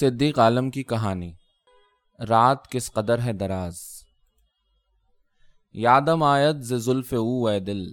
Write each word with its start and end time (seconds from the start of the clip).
صدیق 0.00 0.38
عالم 0.38 0.70
کی 0.70 0.82
کہانی۔ 0.82 1.32
رات 2.28 2.68
کس 2.68 2.92
قدر 2.92 3.18
ہے 3.18 3.32
دراز۔ 3.32 3.80
یادم 5.72 6.22
آیت 6.22 6.56
ز 6.56 6.72
زلف 6.74 7.14
او 7.14 7.46
اے 7.46 7.60
دل۔ 7.60 7.84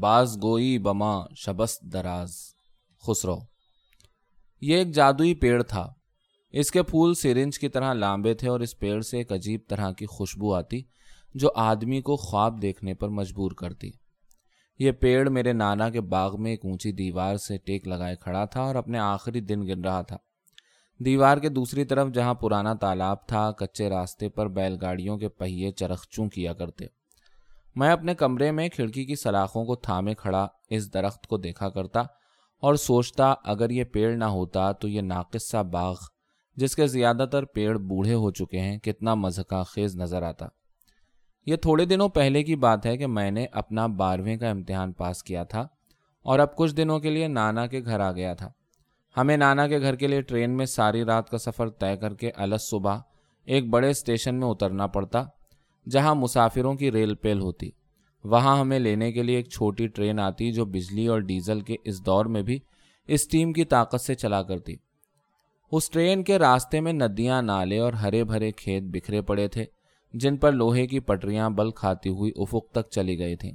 باز 0.00 0.38
گوئی 0.42 0.78
بما 0.78 1.20
شبست 1.36 1.82
دراز۔ 1.82 2.36
خسرو۔ 3.06 3.38
یہ 4.60 4.76
ایک 4.76 4.92
جادوئی 4.92 5.34
پیڑ 5.34 5.62
تھا۔ 5.62 5.92
اس 6.50 6.70
کے 6.70 6.82
پھول 6.82 7.14
سرنج 7.14 7.58
کی 7.58 7.68
طرح 7.68 7.92
لامبے 7.92 8.34
تھے 8.34 8.48
اور 8.48 8.60
اس 8.60 8.78
پیڑ 8.78 9.00
سے 9.00 9.18
ایک 9.18 9.32
عجیب 9.32 9.60
طرح 9.68 9.92
کی 9.92 10.06
خوشبو 10.06 10.54
آتی 10.54 10.82
جو 11.34 11.48
آدمی 11.54 12.00
کو 12.00 12.16
خواب 12.16 12.62
دیکھنے 12.62 12.94
پر 12.94 13.08
مجبور 13.08 13.50
کرتی۔ 13.50 13.90
یہ 14.78 14.92
پیڑ 14.92 15.28
میرے 15.28 15.52
نانا 15.52 15.90
کے 15.90 16.00
باغ 16.00 16.42
میں 16.42 16.50
ایک 16.50 16.64
اونچی 16.64 16.92
دیوار 16.92 17.36
سے 17.36 17.58
ٹیک 17.58 17.88
لگائے 17.88 18.16
کھڑا 18.16 18.44
تھا 18.44 18.62
اور 18.62 18.74
اپنے 18.74 18.98
آخری 18.98 19.40
دن 19.40 19.62
گن 19.62 19.84
رہا 19.84 20.02
تھا۔ 20.02 20.16
دیوار 21.04 21.36
کے 21.36 21.48
دوسری 21.48 21.84
طرف 21.84 22.08
جہاں 22.14 22.34
پرانا 22.34 22.74
تالاب 22.74 23.26
تھا، 23.26 23.50
کچے 23.50 23.88
راستے 23.88 24.28
پر 24.28 24.48
بیل 24.48 24.76
گاڑیوں 24.80 25.18
کے 25.18 25.28
پہیے 25.28 25.70
چرخ 25.70 26.06
چوں 26.08 26.28
کیا 26.28 26.52
کرتے۔ 26.52 26.86
میں 27.76 27.90
اپنے 27.90 28.14
کمرے 28.14 28.50
میں 28.50 28.68
کھڑکی 28.68 29.04
کی 29.04 29.14
سلاخوں 29.14 29.64
کو 29.64 29.76
تھامے 29.76 30.14
کھڑا 30.14 30.46
اس 30.70 30.94
درخت 30.94 31.26
کو 31.26 31.36
دیکھا 31.36 31.68
کرتا 31.68 32.00
اور 32.62 32.74
سوچتا، 32.74 33.34
اگر 33.44 33.70
یہ 33.70 33.84
پیڑ 33.84 34.16
نہ 34.16 34.24
ہوتا 34.24 34.72
تو 34.72 34.88
یہ 34.88 35.00
ناقص 35.00 35.50
سا 35.50 35.62
باغ، 35.62 35.96
جس 36.56 36.76
کے 36.76 36.86
زیادہ 36.86 37.26
تر 37.32 37.44
پیڑ 37.44 37.78
بوڑھے 37.78 38.14
ہو 38.14 38.30
چکے 38.30 38.60
ہیں، 38.60 38.78
کتنا 38.78 39.14
مذہقہ 39.14 39.62
خیز 39.62 39.96
نظر 39.96 40.22
آتا۔ 40.22 40.46
یہ 41.46 41.56
تھوڑے 41.56 41.84
دنوں 41.84 42.08
پہلے 42.08 42.42
کی 42.42 42.56
بات 42.56 42.86
ہے 42.86 42.96
کہ 42.96 43.06
میں 43.06 43.30
نے 43.30 43.46
اپنا 43.52 43.86
بارہویں 43.86 44.36
کا 44.36 44.50
امتحان 44.50 44.92
پاس 44.92 45.22
کیا 45.22 45.44
تھا 45.44 45.60
اور 46.22 46.38
اب 46.38 46.56
کچھ 46.56 46.74
دنوں 46.74 46.98
کے 46.98 47.10
لیے 47.10 47.28
نانا 47.28 47.66
کے 47.66 47.84
گھر 47.84 48.00
آ 48.00 48.12
گیا 48.12 48.34
تھا۔ 48.34 48.48
ہمیں 49.18 49.36
نانا 49.36 49.68
کے 49.68 49.80
گھر 49.80 49.94
کے 49.94 50.06
لیے 50.06 50.20
ٹرین 50.20 50.50
میں 50.50 50.66
ساری 50.66 51.04
رات 51.04 51.30
کا 51.30 51.38
سفر 51.38 51.68
طے 51.68 51.96
کر 51.96 52.14
کے 52.14 52.30
الس 52.36 52.70
صبح 52.70 52.98
ایک 53.44 53.70
بڑے 53.70 53.90
اسٹیشن 53.90 54.34
میں 54.34 54.48
اترنا 54.48 54.86
پڑتا، 54.86 55.24
جہاں 55.90 56.14
مسافروں 56.14 56.74
کی 56.74 56.92
ریل 56.92 57.14
پیل 57.14 57.40
ہوتی۔ 57.40 57.70
وہاں 58.24 58.60
ہمیں 58.60 58.78
لینے 58.78 59.12
کے 59.12 59.22
لیے 59.22 59.36
ایک 59.36 59.48
چھوٹی 59.48 59.86
ٹرین 59.86 60.20
آتی 60.20 60.52
جو 60.52 60.64
بجلی 60.64 61.06
اور 61.06 61.18
ڈیزل 61.18 61.60
کے 61.60 61.76
اس 61.84 62.06
دور 62.06 62.24
میں 62.24 62.42
بھی 62.42 62.58
اسٹیم 63.06 63.52
کی 63.52 63.64
طاقت 63.64 64.00
سے 64.00 64.14
چلا 64.14 64.42
کرتی۔ 64.42 64.74
اس 65.72 65.90
ٹرین 65.90 66.22
کے 66.22 66.38
راستے 66.38 66.80
میں 66.80 66.92
ندیاں، 66.92 67.42
نالے 67.42 67.78
اور 67.78 67.92
ہرے 67.92 68.24
بھرے 68.24 68.52
کھیت 68.52 68.82
بکھرے 68.82 69.22
پڑے 69.22 69.48
تھے، 69.48 69.64
جن 70.14 70.36
پر 70.36 70.52
لوہے 70.52 70.86
کی 70.86 71.00
پٹریاں 71.00 71.50
بل 71.50 71.70
کھاتی 71.70 72.08
ہوئی 72.08 72.32
افق 72.36 72.70
تک 72.72 72.90
چلی 72.90 73.18
گئی 73.18 73.36
تھیں۔ 73.36 73.52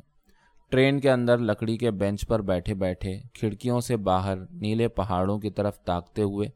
ٹرین 0.74 1.00
کے 1.00 1.12
اندر 1.12 1.38
لکڑی 1.38 1.78
کے 1.78 1.90
بینچ 1.92 2.26
پر 2.28 2.42
بیٹھے 2.42 2.74
بیٹھے 2.74 3.12
کھڑکیوں 3.34 3.80
سے 3.82 3.98
باہر 3.98 4.38
نیلے 4.52 4.88
پہاڑوں 4.88 5.38
کی 5.40 5.50
طرف 5.50 5.78
تاکتے 5.80 6.22
ہوئے، 6.22 6.48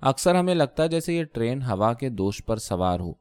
اکثر 0.00 0.34
ہمیں 0.34 0.54
لگتا 0.54 0.86
جیسے 0.86 1.14
یہ 1.14 1.24
ٹرین 1.24 1.62
ہوا 1.62 1.92
کے 1.92 2.08
دوش 2.08 2.44
پر 2.46 2.56
سوار 2.56 3.00
ہو۔ 3.00 3.12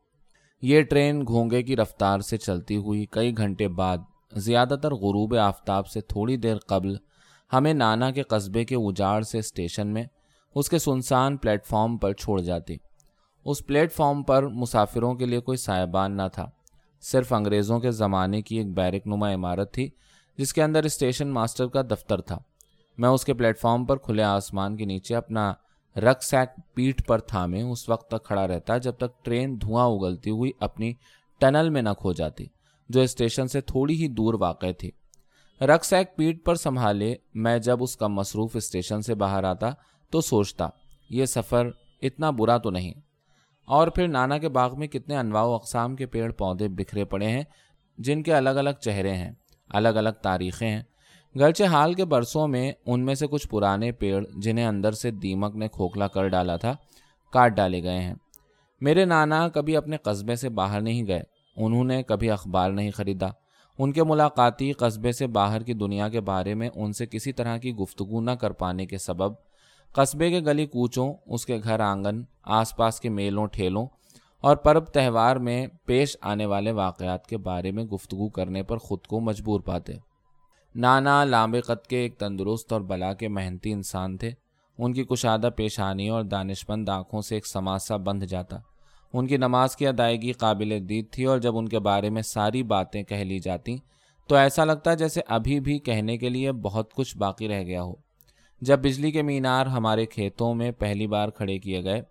یہ 0.61 0.81
ٹرین 0.81 1.23
گھونگے 1.27 1.63
کی 1.63 1.75
رفتار 1.75 2.19
سے 2.19 2.37
چلتی 2.37 2.75
ہوئی 2.75 3.05
کئی 3.05 3.37
گھنٹے 3.37 3.67
بعد، 3.67 3.97
زیادہ 4.37 4.75
تر 4.83 4.91
غروب 4.91 5.35
آفتاب 5.37 5.87
سے 5.87 6.01
تھوڑی 6.01 6.37
دیر 6.37 6.57
قبل، 6.67 6.95
ہمیں 7.51 7.73
نانا 7.73 8.11
کے 8.11 8.23
قصبے 8.23 8.65
کے 8.65 8.75
اجاڑ 8.75 9.21
سے 9.21 9.39
اسٹیشن 9.39 9.87
میں 9.87 10.03
اس 10.55 10.69
کے 10.69 10.79
سنسان 10.79 11.37
پلیٹ 11.37 11.65
فارم 11.65 11.97
پر 11.97 12.13
چھوڑ 12.13 12.41
جاتی 12.41 12.75
اس 13.45 13.65
پلیٹ 13.67 13.93
فارم 13.93 14.23
پر 14.23 14.47
مسافروں 14.61 15.13
کے 15.15 15.25
لیے 15.25 15.39
کوئی 15.39 15.57
سائبان 15.57 16.17
نہ 16.17 16.27
تھا۔ 16.33 16.49
صرف 17.03 17.33
انگریزوں 17.33 17.79
کے 17.79 17.91
زمانے 17.91 18.41
کی 18.41 18.57
ایک 18.57 18.73
بیرک 18.73 19.07
نما 19.07 19.33
عمارت 19.33 19.73
تھی 19.73 19.89
جس 20.37 20.53
کے 20.53 20.63
اندر 20.63 20.83
اسٹیشن 20.83 21.27
ماسٹر 21.27 21.67
کا 21.67 21.81
دفتر 21.81 22.21
تھا۔ 22.21 22.37
میں 22.97 23.09
اس 23.09 23.25
کے 23.25 23.33
پلیٹ 23.33 23.59
فارم 23.59 23.85
پر 23.85 23.97
کھلے 23.97 24.23
آسمان 24.23 24.77
کے 24.77 24.85
نیچے 24.85 25.15
اپنا 25.15 25.53
رک 25.97 26.23
سیک 26.23 26.75
پیٹ 26.75 27.07
پر 27.07 27.19
تھامے 27.19 27.61
اس 27.61 27.89
وقت 27.89 28.09
تک 28.09 28.25
کھڑا 28.25 28.47
رہتا 28.47 28.77
جب 28.77 28.93
تک 28.97 29.25
ٹرین 29.25 29.61
دھواں 29.61 29.85
اگلتی 29.85 30.29
ہوئی 30.29 30.51
اپنی 30.59 30.93
ٹنل 31.39 31.69
میں 31.69 31.81
نہ 31.81 31.89
کھو 31.99 32.13
جاتی، 32.13 32.45
جو 32.89 33.01
اسٹیشن 33.01 33.47
سے 33.47 33.61
تھوڑی 33.61 34.03
ہی 34.03 34.07
دور 34.07 34.33
واقع 34.33 34.65
تھی۔ 34.77 34.91
رک 35.61 35.85
سیک 35.85 36.15
پیٹ 36.15 36.45
پر 36.45 36.55
سنبھالے 36.55 37.15
میں 37.33 37.59
جب 37.59 37.83
اس 37.83 37.97
کا 37.97 38.07
مصروف 38.07 38.55
اسٹیشن 38.55 39.01
سے 39.01 39.15
باہر 39.15 39.43
آتا 39.43 39.69
تو 40.09 40.21
سوچتا، 40.21 40.67
یہ 41.09 41.25
سفر 41.25 41.69
اتنا 42.01 42.29
برا 42.29 42.57
تو 42.57 42.69
نہیں۔ 42.69 42.93
اور 43.65 43.87
پھر 43.87 44.07
نانا 44.07 44.37
کے 44.37 44.49
باغ 44.49 44.79
میں 44.79 44.87
کتنے 44.87 45.15
انواع 45.15 45.43
و 45.43 45.53
اقسام 45.53 45.95
کے 45.95 46.05
پیڑ 46.05 46.31
پودے 46.31 46.67
بکھرے 46.67 47.05
پڑے 47.05 47.27
ہیں، 47.27 47.43
جن 47.97 48.23
کے 48.23 48.33
الگ 48.33 48.49
الگ 48.49 48.69
چہرے 48.81 49.13
ہیں۔ 49.13 49.31
الگ 49.69 49.89
الگ 49.89 50.09
تاریخیں 50.09 50.69
ہیں۔ 50.69 50.83
گرچہ 51.39 51.63
حال 51.63 51.93
کے 51.93 52.05
برسوں 52.05 52.47
میں 52.47 52.71
ان 52.85 53.05
میں 53.05 53.15
سے 53.15 53.27
کچھ 53.27 53.47
پرانے 53.47 53.91
پیڑ 53.91 54.25
جنہیں 54.37 54.65
اندر 54.65 54.91
سے 54.91 55.11
دیمک 55.11 55.55
نے 55.55 55.67
کھوکھلا 55.67 56.07
کر 56.07 56.27
ڈالا 56.27 56.55
تھا، 56.55 56.73
کاٹ 57.33 57.51
ڈالے 57.51 57.83
گئے 57.83 57.99
ہیں۔ 57.99 58.13
میرے 58.81 59.05
نانا 59.05 59.49
کبھی 59.49 59.77
اپنے 59.77 59.97
قصبے 59.97 60.35
سے 60.35 60.49
باہر 60.49 60.81
نہیں 60.81 61.07
گئے، 61.07 61.21
انہوں 61.55 61.83
نے 61.83 62.03
کبھی 62.03 62.31
اخبار 62.31 62.71
نہیں 62.71 62.91
خریدا۔ 62.91 63.27
ان 63.79 63.91
کے 63.91 64.03
ملاقاتی 64.03 64.71
قصبے 64.71 65.11
سے 65.11 65.27
باہر 65.27 65.63
کی 65.63 65.73
دنیا 65.73 66.09
کے 66.09 66.21
بارے 66.21 66.53
میں 66.53 66.69
ان 66.75 66.93
سے 66.93 67.05
کسی 67.05 67.33
طرح 67.33 67.57
کی 67.57 67.75
گفتگو 67.75 68.21
نہ 68.21 68.31
کر 68.31 68.51
پانے 68.51 68.85
کے 68.85 68.97
سبب، 68.97 69.33
قصبے 69.93 70.29
کے 70.29 70.39
گلی 70.39 70.65
کوچوں، 70.65 71.13
اس 71.25 71.45
کے 71.45 71.57
گھر 71.63 71.79
آنگن، 71.79 72.21
آس 72.43 72.75
پاس 72.75 72.99
کے 72.99 73.09
میلوں، 73.09 73.47
ٹھیلوں 73.47 73.87
اور 74.45 74.55
پرب 74.55 74.85
تہوار 74.85 75.35
میں 75.35 75.67
پیش 75.85 76.17
آنے 76.21 76.45
والے 76.45 76.71
واقعات 76.71 77.27
کے 77.27 77.37
بارے 77.37 77.71
میں 77.71 77.83
گفتگو 77.83 78.29
کرنے 78.29 78.63
پر 78.63 78.77
خود 78.77 78.99
کو 78.99 79.19
مجبور 79.19 79.59
پاتے۔ 79.59 79.93
نانا 80.75 81.23
لامبے 81.23 81.61
قد 81.61 81.87
کے 81.87 81.97
ایک 81.97 82.17
تندرست 82.17 82.73
اور 82.73 82.81
بلا 82.81 83.13
کے 83.13 83.27
محنتی 83.27 83.71
انسان 83.71 84.17
تھے۔ 84.17 84.31
ان 84.77 84.93
کی 84.93 85.03
کشادہ 85.03 85.49
پیشانی 85.55 86.09
اور 86.09 86.23
دانشمند 86.23 86.89
آنکھوں 86.89 87.21
سے 87.21 87.35
ایک 87.35 87.47
سماسا 87.47 87.97
بندھ 87.97 88.25
جاتا۔ 88.25 88.57
ان 89.13 89.27
کی 89.27 89.37
نماز 89.37 89.75
کی 89.75 89.87
ادائیگی 89.87 90.31
قابل 90.31 90.89
دید 90.89 91.11
تھی 91.11 91.23
اور 91.23 91.37
جب 91.37 91.57
ان 91.57 91.69
کے 91.69 91.79
بارے 91.79 92.09
میں 92.09 92.21
ساری 92.21 92.63
باتیں 92.63 93.03
کہہ 93.03 93.15
لی 93.15 93.39
جاتی، 93.39 93.77
تو 94.27 94.35
ایسا 94.35 94.65
لگتا 94.65 94.93
جیسے 94.93 95.21
ابھی 95.27 95.59
بھی 95.59 95.79
کہنے 95.79 96.17
کے 96.17 96.29
لیے 96.29 96.51
بہت 96.51 96.93
کچھ 96.93 97.17
باقی 97.17 97.47
رہ 97.47 97.63
گیا 97.63 97.83
ہو۔ 97.83 97.93
جب 98.61 98.79
بجلی 98.79 99.11
کے 99.11 99.21
مینار 99.21 99.65
ہمارے 99.65 100.05
کھیتوں 100.05 100.55
میں 100.55 100.71
پہلی 100.71 101.07
بار 101.07 101.29
کھڑے 101.29 101.59
کیے 101.59 101.83
گئے 101.83 102.01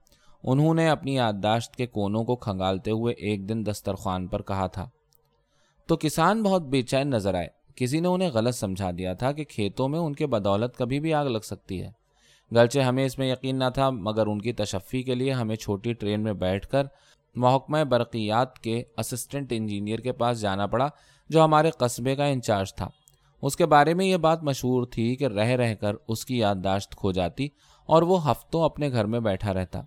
انہوں 0.44 0.74
نے 0.74 0.88
اپنی 0.88 1.14
یادداشت 1.14 1.76
کے 1.76 1.86
کونوں 1.86 2.24
کو 2.24 2.36
کھنگالتے 2.36 2.90
ہوئے 2.90 3.14
ایک 3.14 3.48
دن 3.48 3.66
دسترخوان 3.66 4.26
پر 4.26 4.42
کہا 4.42 4.66
تھا۔ 4.66 4.88
تو 5.86 5.96
کسان 5.96 6.42
بہت 6.42 6.62
بے 6.62 6.82
چین 6.82 7.10
نظر 7.10 7.34
آئے۔ 7.34 7.48
کسی 7.76 8.00
نے 8.00 8.08
انہیں 8.08 8.30
غلط 8.30 8.54
سمجھا 8.54 8.90
دیا 8.98 9.14
تھا 9.14 9.32
کہ 9.32 9.44
کھیتوں 9.44 9.88
میں 9.88 9.98
ان 9.98 10.14
کے 10.14 10.26
بدولت 10.26 10.76
کبھی 10.76 11.00
بھی 11.00 11.14
آگ 11.14 11.26
لگ 11.26 11.38
سکتی 11.38 11.82
ہے۔ 11.82 11.90
گرچہ 12.54 12.78
ہمیں 12.78 13.04
اس 13.04 13.18
میں 13.18 13.32
یقین 13.32 13.58
نہ 13.58 13.64
تھا، 13.74 13.90
مگر 13.90 14.26
ان 14.26 14.40
کی 14.40 14.52
تشفی 14.52 15.02
کے 15.02 15.14
لیے 15.14 15.32
ہمیں 15.32 15.56
چھوٹی 15.56 15.92
ٹرین 15.92 16.22
میں 16.22 16.32
بیٹھ 16.32 16.68
کر 16.68 16.84
محکمہ 17.34 17.84
برقیات 17.84 18.58
کے 18.58 18.82
اسسٹنٹ 18.96 19.52
انجینئر 19.56 19.98
کے 19.98 20.12
پاس 20.12 20.40
جانا 20.40 20.66
پڑا، 20.66 20.88
جو 21.28 21.44
ہمارے 21.44 21.70
قصبے 21.70 22.16
کا 22.16 22.24
انچارج 22.24 22.74
تھا۔ 22.74 22.88
اس 23.42 23.56
کے 23.56 23.66
بارے 23.66 23.94
میں 23.94 24.06
یہ 24.06 24.16
بات 24.16 24.42
مشہور 24.42 24.86
تھی 24.86 25.16
کہ 25.16 25.24
رہ 25.24 25.46
رہ 25.46 25.74
کر 25.74 25.94
اس 26.08 26.24
کی 26.24 26.38
یادداشت 26.38 26.96
کھو 26.96 27.12
جاتی 27.12 27.48
اور 27.86 28.02
وہ 28.02 28.30
ہفتوں 28.30 28.64
اپنے 28.64 28.90
گھر 28.90 29.04
میں 29.04 29.20
بیٹھا 29.20 29.54
رہتا۔ 29.54 29.82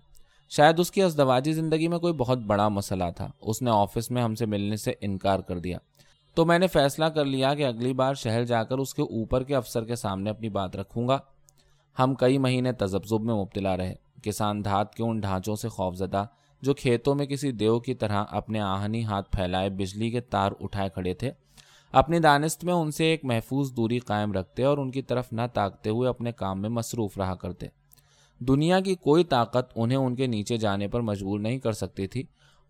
شاید 0.48 0.78
اس 0.78 0.90
کی 0.90 1.02
ازدواجی 1.02 1.52
زندگی 1.52 1.88
میں 1.88 1.98
کوئی 1.98 2.12
بہت 2.12 2.38
بڑا 2.38 2.68
مسئلہ 2.68 3.04
تھا۔ 3.16 3.28
اس 3.40 3.62
نے 3.62 3.70
آفس 3.70 4.10
میں 4.10 4.22
ہم 4.22 4.34
سے 4.34 4.46
ملنے 4.46 4.76
سے 4.76 4.92
انکار 5.00 5.40
کر 5.40 5.58
دیا۔ 5.58 5.78
تو 6.34 6.44
میں 6.44 6.58
نے 6.58 6.66
فیصلہ 6.66 7.04
کر 7.04 7.24
لیا 7.24 7.54
کہ 7.54 7.66
اگلی 7.66 7.92
بار 7.92 8.14
شہر 8.14 8.44
جا 8.44 8.64
کر 8.64 8.78
اس 8.78 8.94
کے 8.94 9.02
اوپر 9.02 9.42
کے 9.42 9.56
افسر 9.56 9.84
کے 9.84 9.96
سامنے 9.96 10.30
اپنی 10.30 10.48
بات 10.48 10.76
رکھوں 10.76 11.08
گا۔ 11.08 11.18
ہم 11.98 12.14
کئی 12.14 12.38
مہینے 12.38 12.72
تجبزب 12.72 13.20
میں 13.20 13.34
مبتلا 13.34 13.76
رہے۔ 13.76 13.94
کسان 14.22 14.64
دھات 14.64 14.94
کے 14.94 15.02
ان 15.02 15.20
ڈھانچوں 15.20 15.56
سے 15.56 15.68
خوف 15.68 15.96
زدہ 15.96 16.24
جو 16.62 16.74
کھیتوں 16.74 17.14
میں 17.14 17.26
کسی 17.26 17.52
دیو 17.52 17.80
کی 17.80 17.94
طرح 17.94 18.24
اپنے 18.30 18.60
آہنی 18.60 19.04
ہاتھ 19.04 19.36
پھیلائے 19.36 19.70
بجلی 19.70 20.10
کے 20.10 20.20
تار 20.20 20.52
اٹھائے 20.60 20.88
کھڑے 20.88 21.14
تھے، 21.14 21.30
اپنی 21.92 22.18
دانست 22.18 22.64
میں 22.64 22.74
ان 22.74 22.90
سے 22.90 23.04
ایک 23.04 23.24
محفوظ 23.24 23.72
دوری 23.72 23.98
قائم 23.98 24.32
رکھتے 24.32 24.64
اور 24.64 24.78
ان 24.78 24.90
کی 24.90 25.02
طرف 25.02 25.32
نہ 25.32 25.42
تاکتے 25.54 25.90
ہوئے 25.90 26.08
اپنے 26.08 26.32
کام 26.32 26.62
میں 26.62 26.68
مصروف 26.68 27.18
رہا 27.18 27.34
کرتے۔ 27.34 27.66
دنیا 28.40 28.80
کی 28.80 28.94
کوئی 28.94 29.24
طاقت 29.24 29.72
انہیں 29.76 29.98
ان 29.98 30.14
کے 30.14 30.26
نیچے 30.26 30.56
جانے 30.56 30.88
پر 30.88 31.00
مجبور 31.00 31.40
نہیں 31.40 31.58
کر 31.58 31.72
سکتی 31.72 32.06
تھی، 32.06 32.22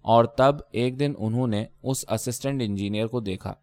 اور 0.04 0.24
تب 0.24 0.56
ایک 0.72 0.98
دن 1.00 1.12
انہوں 1.18 1.46
نے 1.46 1.64
اس 1.82 2.04
اسسٹنٹ 2.08 2.62
انجینئر 2.64 3.06
کو 3.06 3.20
دیکھا۔ 3.20 3.54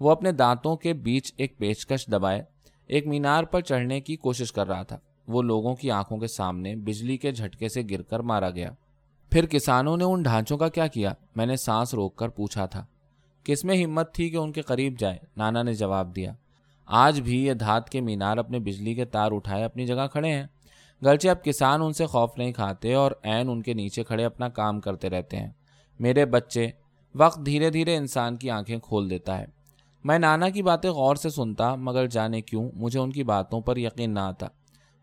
وہ 0.00 0.10
اپنے 0.10 0.32
دانتوں 0.32 0.76
کے 0.76 0.92
بیچ 0.92 1.32
ایک 1.36 1.58
پیچکش 1.58 2.06
دبائے، 2.06 2.42
ایک 2.86 3.06
مینار 3.06 3.44
پر 3.44 3.60
چڑھنے 3.60 4.00
کی 4.00 4.16
کوشش 4.16 4.52
کر 4.52 4.68
رہا 4.68 4.82
تھا۔ 4.82 4.98
وہ 5.28 5.42
لوگوں 5.42 5.74
کی 5.76 5.90
آنکھوں 5.90 6.18
کے 6.18 6.26
سامنے 6.26 6.74
بجلی 6.76 7.16
کے 7.16 7.32
جھٹکے 7.32 7.68
سے 7.68 7.82
گر 7.90 8.02
کر 8.02 8.20
مارا 8.20 8.50
گیا۔ 8.50 8.70
پھر 9.32 9.46
کسانوں 9.46 9.96
نے 9.96 10.04
ان 10.04 10.22
ڈھانچوں 10.22 10.58
کا 10.58 10.68
کیا 10.68 10.86
کیا؟ 10.86 11.12
میں 11.36 11.46
نے 11.46 11.56
سانس 11.56 11.94
روک 11.94 12.16
کر 12.16 12.28
پوچھا 12.28 12.66
تھا۔ 12.66 12.84
کس 13.44 13.64
میں 13.64 13.84
ہمت 13.84 14.14
تھی 14.14 14.28
کہ 14.30 14.36
ان 14.36 14.52
کے 14.52 14.60
قریب 14.60 14.98
جائے؟ 14.98 15.18
نانا 15.36 15.62
نے 15.62 15.74
جواب 15.74 16.14
دیا۔ 16.16 16.32
آج 16.86 17.20
بھی 17.20 17.44
یہ 17.44 17.52
دھات 17.52 17.90
کے 17.90 18.00
مینار 18.00 18.36
اپنے 18.36 18.58
بجلی 18.58 18.94
کے 18.94 19.04
تار 19.04 19.32
اٹھائے 19.32 19.64
اپنی 19.64 19.86
جگہ 19.86 20.06
کھڑے 20.12 20.30
ہیں۔ 20.30 20.46
گرچہ 21.04 21.28
اب 21.28 21.44
کسان 21.44 21.82
ان 21.82 21.92
سے 21.92 22.06
خوف 22.06 22.30
نہیں 22.36 22.52
کھاتے 22.52 22.94
اور 22.94 23.12
عین 23.24 23.48
ان 23.48 23.62
کے 23.62 23.74
نیچے 23.74 24.04
کھڑے 24.04 24.24
اپنا 24.24 24.48
کام 24.48 24.80
کرتے 24.80 25.10
رہتے 25.10 25.36
ہیں۔ 25.36 25.50
میرے 26.00 26.26
بچے، 26.26 26.70
وقت 27.14 27.46
دھیرے 27.46 27.70
دھیرے 27.70 27.96
انسان 27.96 28.36
کی 28.36 28.50
آنکھیں 28.50 28.78
کھول 28.78 29.10
دیتا 29.10 29.38
ہے۔ 29.38 29.44
میں 30.04 30.18
نانا 30.18 30.48
کی 30.48 30.62
باتیں 30.62 30.90
غور 30.90 31.16
سے 31.16 31.30
سنتا، 31.30 31.74
مگر 31.74 32.06
جانے 32.06 32.40
کیوں 32.40 32.70
مجھے 32.74 33.00
ان 33.00 33.10
کی 33.10 33.24
باتوں 33.24 33.60
پر 33.60 33.76
یقین 33.76 34.14
نہ 34.14 34.20
آتا۔ 34.20 34.46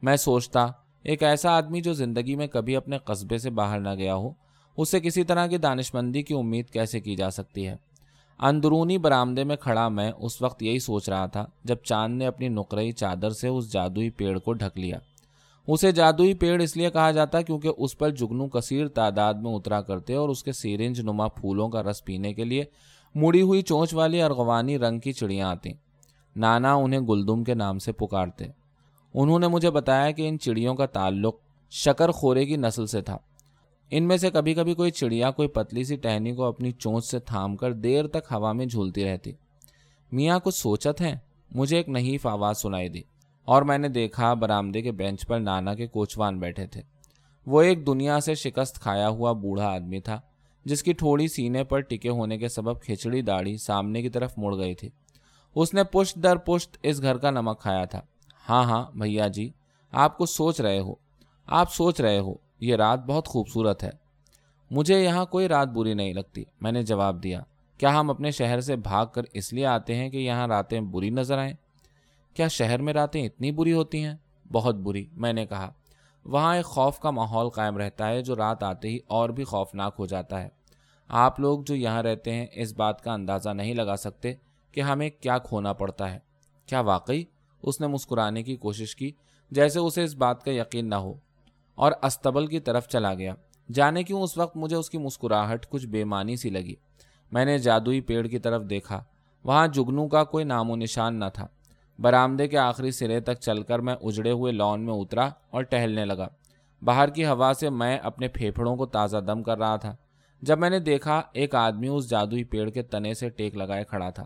میں 0.02 0.16
سوچتا، 0.16 0.68
ایک 1.04 1.24
ایسا 1.24 1.52
آدمی 1.52 1.82
جو 1.82 1.94
زندگی 1.94 2.36
میں 2.36 2.48
کبھی 2.48 2.76
اپنے 2.76 2.98
قصبے 2.98 3.38
سے 3.38 3.50
باہر 3.50 3.80
نہ 3.80 3.96
گیا 3.96 4.16
ہو، 4.16 4.30
اسے 4.78 5.00
کسی 5.00 5.24
طرح 5.24 5.48
کی 5.48 5.58
دانشمندی 5.58 6.24
کی 6.24 6.34
امید 6.34 6.70
کیسے 6.70 7.00
کی 7.00 7.16
جا 7.16 7.30
سکتی 7.30 7.68
ہے؟ 7.68 7.76
اندرونی 8.40 8.98
برآمدے 8.98 9.44
میں 9.44 9.56
کھڑا 9.56 9.90
میں 9.90 10.12
اس 10.18 10.42
وقت 10.42 10.64
یہی 10.64 10.80
سوچ 10.80 11.10
رہا 11.10 11.26
تھا 11.26 11.46
جب 11.64 11.76
چاند 11.76 12.18
نے 12.18 12.28
اپنی 12.28 12.48
نقرئی 12.48 12.92
چادر 12.92 13.30
سے 13.30 13.48
اس 13.48 13.72
جادوئی 13.72 14.10
پیڑ 14.10 14.40
کو 14.40 14.54
ڈھک 14.54 14.80
لیا۔ 14.80 14.98
اسے 15.68 15.92
جادوئی 15.92 16.34
پیڑ 16.34 16.62
اس 16.62 16.78
لیے 16.78 16.90
کہا 16.90 17.12
جاتا 17.12 17.42
کیونکہ 17.42 17.70
اس 17.78 17.98
پر 17.98 18.10
جگنو 18.10 18.48
کثیر 18.48 18.88
تعداد 18.88 19.34
میں 19.34 19.52
اترا 19.52 19.82
کرتے 19.82 20.14
اور 20.14 20.30
اس 20.30 20.44
کے 20.44 20.52
سیرنج 20.52 21.02
نما 21.02 21.28
پھولوں 21.28 21.70
کا 21.70 21.84
رس 21.84 22.06
پینے 22.06 22.34
کے 22.34 22.44
لیے 22.44 22.64
مڑی 23.16 23.42
ہوئی 23.42 23.62
چونچ 23.62 23.94
والی 23.94 24.22
ارغوانی 24.22 24.78
رنگ 24.78 25.00
کی 25.00 25.14
چڑیاں 25.14 25.50
آتی 25.50 25.70
نانا 26.36 26.74
انہیں 26.74 27.00
گلدم 27.00 27.44
کے 27.44 27.54
نام 27.54 27.80
سے 27.80 27.92
پکارتے 27.92 28.46
انہوں 29.14 29.40
نے 29.40 29.48
مجھے 29.48 29.70
بتایا 29.70 30.12
کہ 30.12 30.30
ان 30.30 30.40
چڑیوں 30.40 30.76
کا 30.76 30.86
تعلق 30.86 31.36
شکر 31.72 32.12
خورے 32.12 32.46
کی 32.46 32.56
نسل 32.56 32.86
سے 32.86 33.02
تھا۔ 33.02 33.18
ان 33.92 34.04
میں 34.04 34.18
سے 34.18 34.30
کبھی 34.30 34.54
کبھی 34.54 34.74
کوئی 34.74 34.92
چڑیا 34.92 35.32
کوئی 35.32 35.48
پتلی 35.48 35.84
سی 35.84 35.96
ٹہنی 35.96 36.36
کو 36.36 36.44
اپنی 36.44 36.72
چونچ 36.72 37.06
سے 37.06 37.20
تھام 37.20 37.56
کر 37.56 37.74
دیر 37.74 38.08
تک 38.08 38.32
ہوا 38.32 38.52
میں 38.52 38.66
جھولتی 38.66 39.06
رہتی۔ 39.06 39.32
میاں 40.12 40.40
کچھ 40.44 40.56
سوچت 40.56 41.02
ہیں، 41.02 41.16
مجھے 41.52 41.78
ایک 41.78 41.90
نحیف 41.90 42.28
آواز 42.28 42.58
سنائی 42.58 42.90
دی۔ 42.90 43.02
اور 43.50 43.62
میں 43.62 43.78
نے 43.78 43.90
دیکھا 43.90 44.34
برامدے 44.34 44.82
کے 44.82 44.92
بینچ 44.92 45.28
پر 45.28 45.40
نانا 45.40 45.74
کے 45.74 45.88
کوچوان 45.88 46.40
بیٹھے 46.40 46.68
تھے۔ 46.68 46.82
وہ 47.46 47.62
ایک 47.62 47.88
دنیا 47.88 48.20
سے 48.20 48.36
شکست 48.36 48.80
کھایا 48.80 49.10
ہوا 49.10 49.32
بوڑھا 49.32 49.68
آدمی 49.68 50.00
تھا، 50.00 50.22
جس 50.66 50.84
کی 50.84 50.94
تھوڑی 50.94 51.28
سینے 51.28 51.64
پر 51.64 51.80
ٹکے 51.80 52.10
ہونے 52.10 52.38
کے 52.38 52.48
سبب 52.48 52.82
کھچڑی 52.82 53.22
داڑھی 53.22 53.58
سامنے 53.58 54.02
کی 54.02 54.10
طرف 54.10 54.34
مڑ 54.38 54.58
گئی 54.58 54.76
تھی۔ 54.76 54.90
اس 55.56 55.74
نے 55.74 55.84
پشت 55.84 56.16
در 56.16 56.36
پشت 56.36 56.78
اس 56.84 57.02
گھر 57.02 57.18
کا 57.18 57.32
نمک 57.32 57.60
کھایا 57.60 57.86
تھا۔ 57.86 58.02
ہاں 58.50 58.64
ہاں 58.64 58.98
بھیا 58.98 59.28
جی 59.28 59.50
آپ 59.92 60.18
کچھ 60.18 60.30
سوچ 60.30 60.62
رہے 60.62 60.80
ہو۔ 60.80 60.94
آپ 61.46 61.74
سوچ 61.74 62.02
رہے 62.02 62.20
ہو، 62.20 62.34
یہ 62.60 62.76
رات 62.76 63.06
بہت 63.06 63.28
خوبصورت 63.28 63.84
ہے۔ 63.84 63.92
مجھے 64.72 65.04
یہاں 65.04 65.26
کوئی 65.26 65.48
رات 65.48 65.68
بری 65.68 65.94
نہیں 65.94 66.14
لگتی، 66.14 66.44
میں 66.62 66.72
نے 66.72 66.82
جواب 66.82 67.24
دیا۔ 67.24 67.42
کیا 67.78 68.00
ہم 68.00 68.10
اپنے 68.10 68.32
شہر 68.32 68.62
سے 68.62 68.76
بھاگ 68.76 69.06
کر 69.06 69.22
اس 69.34 69.54
لیے 69.54 69.66
آتے 69.66 69.96
ہیں 69.96 70.10
کہ 70.10 70.18
یہاں 70.18 70.48
راتیں 70.48 70.82
بری 70.82 71.10
نظر 71.10 71.38
آئیں؟ 71.38 71.54
کیا 72.34 72.48
شہر 72.48 72.82
میں 72.82 72.94
راتیں 72.94 73.26
اتنی 73.26 73.52
بری 73.52 73.74
ہوتی 73.74 74.04
ہیں؟ 74.04 74.16
بہت 74.52 74.76
بری، 74.76 75.06
میں 75.12 75.34
نے 75.34 75.46
کہا۔ 75.46 75.72
وہاں 76.26 76.56
ایک 76.56 76.66
خوف 76.66 77.00
کا 77.00 77.12
ماحول 77.12 77.50
قائم 77.50 77.78
رہتا 77.78 78.08
ہے 78.08 78.22
جو 78.22 78.36
رات 78.36 78.64
آتے 78.64 78.88
ہی 78.88 79.00
اور 79.08 79.30
بھی 79.30 79.44
خوفناک 79.44 79.96
ہو 80.00 80.06
جاتا 80.06 80.42
ہے۔ 80.44 80.50
آپ 81.08 81.40
لوگ 81.40 81.60
جو 81.66 81.76
یہاں 81.76 82.04
رہتے 82.04 82.34
ہیں، 82.34 82.48
اس 82.54 82.74
بات 82.74 83.02
کا 83.02 83.14
اندازہ 83.14 83.50
نہیں 83.50 83.74
لگا 83.74 83.96
سکتے 83.96 84.34
کہ 84.72 84.82
ہمیں 84.82 85.10
کیا 85.10 85.38
کھونا 85.38 85.74
پڑتا 85.74 86.14
ہے۔ 86.14 86.20
کیا 86.66 86.80
واقعی؟ 86.80 87.24
اس 87.64 87.82
نے 87.82 87.88
مسکرانے 87.88 88.44
کی 88.44 88.56
کوشش 88.56 88.96
کی 88.96 89.12
جیسے 89.52 89.80
اسے 89.80 90.04
اس 90.04 90.16
بات 90.16 90.44
کا 90.44 90.52
یقین 90.52 90.90
نہ 90.90 90.96
ہو۔ 90.96 91.14
اور 91.76 91.92
استبل 92.02 92.48
کی 92.48 92.60
طرف 92.60 92.88
چلا 92.88 93.14
گیا۔ 93.14 93.34
جانے 93.74 94.04
کیوں 94.04 94.22
اس 94.22 94.38
وقت 94.38 94.58
مجھے 94.58 94.76
اس 94.76 94.90
کی 94.90 94.98
مسکراہٹ 94.98 95.66
کچھ 95.70 95.88
بے 95.88 96.04
معنی 96.04 96.36
سی 96.36 96.50
لگی۔ 96.50 96.76
میں 97.32 97.46
نے 97.46 97.58
جادوئی 97.58 98.02
پیڑ 98.02 98.28
کی 98.28 98.40
طرف 98.40 98.62
دیکھا۔ 98.70 99.04
وہاں 99.44 99.68
جگنو 99.68 100.08
کا 100.08 100.24
کوئی 100.24 100.46
نام 100.46 100.72
و 100.72 100.76
نشان 100.76 101.20
نہ 101.20 101.26
تھا۔ 101.34 101.48
برآمدے 102.02 102.48
کے 102.48 102.58
آخری 102.58 102.92
سرے 102.92 103.20
تک 103.20 103.34
چل 103.40 103.64
کر 103.64 103.80
میں 103.80 103.96
اجڑے 104.02 104.32
ہوئے 104.32 104.52
لان 104.52 104.82
میں 104.82 104.94
اترا 104.94 105.30
اور 105.50 105.62
ٹہلنے 105.62 106.06
لگا۔ 106.06 106.28
باہر 106.82 107.10
کی 107.10 107.26
ہوا 107.26 107.52
سے 107.60 107.70
میں 107.70 107.98
اپنے 107.98 108.28
پھیپھڑوں 108.28 108.76
کو 108.76 108.86
تازہ 108.86 109.18
دم 109.18 109.44
کر 109.44 109.58
رہا 109.58 109.76
تھا۔ 109.76 109.96
جب 110.42 110.60
میں 110.60 110.70
نے 110.70 110.80
دیکھا، 110.80 111.22
ایک 111.34 111.56
آدمی 111.56 111.88
اس 111.88 112.10
جادوئی 112.10 112.44
پیڑ 112.44 112.70
کے 112.70 112.82
تنے 112.82 113.14
سے 113.14 113.30
ٹیک 113.30 113.56
لگائے 113.56 113.84
کھڑا 113.84 114.10
تھا۔ 114.10 114.26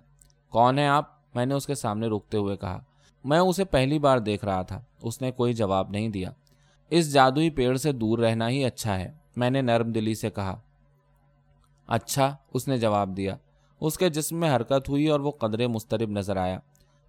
کون 0.49 0.79
ہے 0.79 0.87
آپ؟ 0.87 1.05
میں 1.35 1.45
نے 1.45 1.53
اس 1.53 1.67
کے 1.67 1.75
سامنے 1.75 2.07
رکتے 2.07 2.37
ہوئے 2.37 2.57
کہا۔ 2.57 2.79
میں 3.23 3.39
اسے 3.39 3.65
پہلی 3.65 3.99
بار 3.99 4.17
دیکھ 4.17 4.45
رہا 4.45 4.61
تھا۔ 4.61 4.81
اس 5.01 5.21
نے 5.21 5.31
کوئی 5.31 5.53
جواب 5.53 5.89
نہیں 5.89 6.09
دیا۔ 6.09 6.31
اس 6.89 7.13
جادوئی 7.13 7.49
پیڑ 7.49 7.75
سے 7.75 7.91
دور 7.91 8.19
رہنا 8.19 8.49
ہی 8.49 8.65
اچھا 8.65 8.99
ہے۔ 8.99 9.11
میں 9.35 9.49
نے 9.49 9.61
نرم 9.61 9.91
دلی 9.91 10.15
سے 10.15 10.29
کہا۔ 10.29 10.61
اچھا۔ 11.87 12.35
اس 12.53 12.67
نے 12.67 12.77
جواب 12.77 13.17
دیا۔ 13.17 13.35
اس 13.81 13.97
کے 13.97 14.09
جسم 14.09 14.37
میں 14.37 14.55
حرکت 14.55 14.89
ہوئی 14.89 15.07
اور 15.07 15.19
وہ 15.19 15.31
قدرے 15.31 15.67
مسترب 15.67 16.09
نظر 16.09 16.37
آیا۔ 16.37 16.59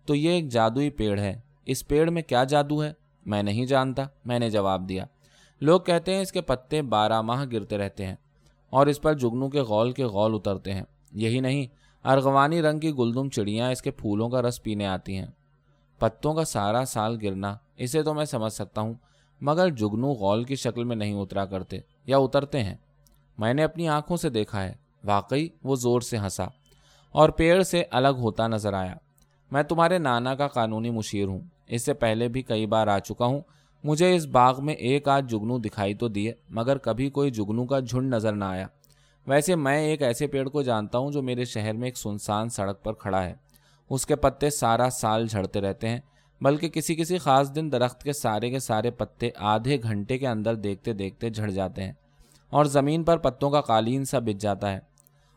تو 0.06 0.14
یہ 0.14 0.30
ایک 0.30 0.48
جادوئی 0.48 0.90
پیڑ 0.90 1.18
ہے۔ 1.18 1.40
اس 1.66 1.88
پیڑ 1.88 2.10
میں 2.10 2.22
کیا 2.22 2.44
جادو 2.44 2.84
ہے؟ 2.84 2.92
میں 3.26 3.42
نہیں 3.42 3.66
جانتا، 3.66 4.02
میں 4.24 4.38
نے 4.38 4.50
جواب 4.50 4.88
دیا۔ 4.88 5.04
لوگ 5.60 5.80
کہتے 5.80 6.14
ہیں 6.14 6.22
اس 6.22 6.32
کے 6.32 6.40
پتے 6.40 6.82
بارہ 6.82 7.20
ماہ 7.20 7.44
گرتے 7.52 7.78
رہتے 7.78 8.06
ہیں 8.06 8.14
اور 8.70 8.86
اس 8.86 9.00
پر 9.00 9.14
جگنو 9.14 9.48
کے 9.48 9.60
غول 9.60 9.92
کے 9.92 10.04
غول 10.04 10.34
اترتے 10.34 10.74
ہیں۔ 10.74 10.82
یہی 11.12 11.40
نہیں، 11.40 11.66
ارغوانی 12.06 12.62
رنگ 12.62 12.80
کی 12.80 12.92
گلدم 12.92 13.28
چڑیاں 13.28 13.70
اس 13.70 13.82
کے 13.82 13.90
پھولوں 13.90 14.28
کا 14.28 14.42
رس 14.42 14.62
پینے 14.62 14.86
آتی 14.86 15.16
ہیں۔ 15.16 15.26
پتوں 15.98 16.34
کا 16.34 16.44
سارا 16.44 16.84
سال 16.84 17.18
گرنا، 17.22 17.56
اسے 17.76 18.02
تو 18.02 18.14
میں 18.14 18.24
سمجھ 18.24 18.52
سکتا 18.52 18.80
ہوں، 18.80 18.94
مگر 19.40 19.70
جگنو 19.70 20.12
غول 20.12 20.44
کی 20.44 20.56
شکل 20.56 20.84
میں 20.84 20.96
نہیں 20.96 21.14
اترا 21.14 21.44
کرتے 21.44 21.78
یا 22.06 22.18
اترتے 22.18 22.62
ہیں۔ 22.62 22.74
میں 23.38 23.54
نے 23.54 23.62
اپنی 23.62 23.88
آنکھوں 23.88 24.16
سے 24.16 24.30
دیکھا 24.30 24.62
ہے، 24.62 24.72
واقعی 25.04 25.48
وہ 25.64 25.76
زور 25.76 26.00
سے 26.00 26.18
ہنسا 26.18 26.44
اور 27.10 27.28
پیڑ 27.28 27.62
سے 27.62 27.82
الگ 27.90 28.08
ہوتا 28.08 28.48
نظر 28.48 28.72
آیا۔ 28.72 28.94
میں 29.54 29.62
تمہارے 29.62 29.98
نانا 29.98 30.34
کا 30.34 30.48
قانونی 30.48 30.90
مشیر 30.90 31.28
ہوں۔ 31.28 31.40
اس 31.66 31.84
سے 31.84 31.94
پہلے 31.94 32.28
بھی 32.28 32.42
کئی 32.42 32.66
بار 32.66 32.86
آ 32.86 32.98
چکا 32.98 33.24
ہوں۔ 33.24 33.40
مجھے 33.84 34.16
اس 34.16 34.26
باغ 34.26 34.64
میں 34.64 34.74
ایک 34.74 35.08
آدھ 35.08 35.24
جگنو 35.24 35.58
دکھائی 35.58 35.94
تو 35.94 36.08
دیے، 36.08 36.32
مگر 36.50 36.78
کبھی 36.78 37.10
کوئی 37.10 37.30
جگنو 37.30 37.66
کا 37.66 37.80
جھنڈ 37.80 38.14
نظر 38.14 38.32
نہ 38.32 38.44
آیا۔ 38.44 38.66
ویسے 39.26 39.56
میں 39.56 39.78
ایک 39.78 40.02
ایسے 40.02 40.26
پیڑ 40.26 40.48
کو 40.48 40.62
جانتا 40.62 40.98
ہوں 40.98 41.12
جو 41.12 41.22
میرے 41.22 41.44
شہر 41.44 41.72
میں 41.72 41.88
ایک 41.88 41.98
سنسان 41.98 42.48
سڑک 42.48 42.82
پر 42.82 42.92
کھڑا 42.92 43.24
ہے۔ 43.24 43.34
اس 43.90 44.06
کے 44.06 44.16
پتے 44.16 44.50
سارا 44.50 44.90
سال 44.90 45.26
جھڑتے 45.26 45.60
رہتے 45.60 45.88
ہیں، 45.88 46.00
بلکہ 46.40 46.68
کسی 46.68 46.94
کسی 46.94 47.18
خاص 47.18 47.54
دن 47.54 47.72
درخت 47.72 48.02
کے 48.02 48.12
سارے 48.12 48.50
کے 48.50 48.58
سارے 48.58 48.90
پتے 48.90 49.30
آدھے 49.36 49.82
گھنٹے 49.82 50.18
کے 50.18 50.28
اندر 50.28 50.54
دیکھتے 50.54 50.92
دیکھتے 50.92 51.30
جھڑ 51.30 51.50
جاتے 51.50 51.82
ہیں۔ 51.82 51.92
اور 52.50 52.64
زمین 52.64 53.04
پر 53.04 53.16
پتوں 53.16 53.50
کا 53.50 53.60
قالین 53.60 54.04
سا 54.04 54.18
بچ 54.18 54.40
جاتا 54.40 54.72
ہے۔ 54.72 54.93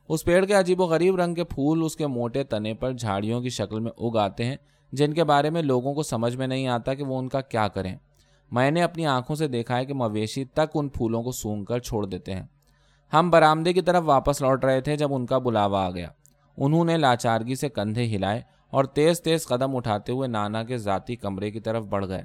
اس 0.09 0.24
پیڑ 0.24 0.45
کے 0.45 0.54
عجیب 0.54 0.81
و 0.81 0.86
غریب 0.86 1.15
رنگ 1.15 1.33
کے 1.33 1.44
پھول 1.44 1.83
اس 1.83 1.95
کے 1.95 2.07
موٹے 2.07 2.44
تنے 2.44 2.74
پر 2.74 2.92
جھاڑیوں 2.92 3.42
کی 3.42 3.50
شکل 3.50 3.80
میں 3.80 3.92
اگ 3.98 4.18
آتے 4.18 4.45
ہیں، 4.45 4.56
جن 4.92 5.13
کے 5.13 5.24
بارے 5.24 5.50
میں 5.50 5.62
لوگوں 5.62 5.94
کو 5.94 6.04
سمجھ 6.04 6.36
میں 6.36 6.48
نہیں 6.48 6.68
آتا 6.68 6.94
کہ 6.94 7.04
وہ 7.04 7.19
ان 7.19 7.27
کا 7.27 7.42
کیا 7.42 7.68
کریں۔ 7.68 7.95
میں 8.51 8.71
نے 8.71 8.83
اپنی 8.83 9.06
آنکھوں 9.06 9.36
سے 9.36 9.48
دیکھا 9.48 9.77
ہے 9.77 9.86
کہ 9.86 9.94
مویشی 9.94 10.45
تک 10.45 10.69
ان 10.74 10.89
پھولوں 10.89 11.24
کو 11.24 11.31
سونگ 11.31 11.63
کر 11.63 11.80
چھوڑ 11.80 12.06
دیتے 12.06 12.36
ہیں۔ 12.36 12.44
ہم 13.13 13.30
برآمدے 13.30 13.74
کی 13.74 13.81
طرف 13.81 14.04
واپس 14.06 14.42
لوٹ 14.42 14.65
رہے 14.65 14.81
تھے 14.81 14.95
جب 14.95 15.13
ان 15.13 15.25
کا 15.25 15.38
بلاوا 15.38 15.86
آ 15.86 15.89
گیا۔ 15.89 16.07
انہوں 16.57 16.86
نے 16.86 16.98
لاچارگی 16.98 17.56
سے 17.56 17.69
کندھے 17.69 18.15
ہلائے 18.15 18.42
اور 18.69 18.83
تیز 18.83 19.21
تیز 19.21 19.48
قدم 19.48 19.75
اٹھاتے 19.75 20.12
ہوئے 20.12 20.27
نانا 20.27 20.63
کے 20.63 20.77
ذاتی 20.77 21.15
کمرے 21.15 21.51
کی 21.51 21.60
طرف 21.60 21.86
بڑھ 21.86 22.07
گئے۔ 22.07 22.24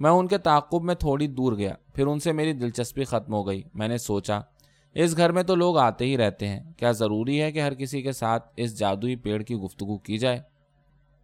میں 0.00 0.10
ان 0.10 0.26
کے 0.26 0.38
تعقب 0.38 0.82
میں 0.82 0.94
تھوڑی 0.94 1.26
دور 1.26 1.52
گیا، 1.52 1.74
پھر 1.94 2.06
ان 2.06 2.18
سے 2.18 2.32
میری 2.32 2.52
دلچسپی 2.52 3.04
ختم 3.04 3.34
ہو 3.34 3.46
گئی۔ 3.46 3.62
میں 3.74 3.88
نے 3.88 3.98
سوچا 3.98 4.40
اس 4.94 5.16
گھر 5.16 5.32
میں 5.32 5.42
تو 5.42 5.54
لوگ 5.54 5.78
آتے 5.78 6.04
ہی 6.04 6.16
رہتے 6.16 6.48
ہیں۔ 6.48 6.60
کیا 6.76 6.90
ضروری 6.90 7.42
ہے 7.42 7.52
کہ 7.52 7.60
ہر 7.62 7.74
کسی 7.74 8.02
کے 8.02 8.12
ساتھ 8.12 8.52
اس 8.56 8.78
جادوئی 8.78 9.16
پیڑ 9.16 9.42
کی 9.42 9.54
گفتگو 9.54 9.98
کی 9.98 10.18
جائے؟ 10.18 10.40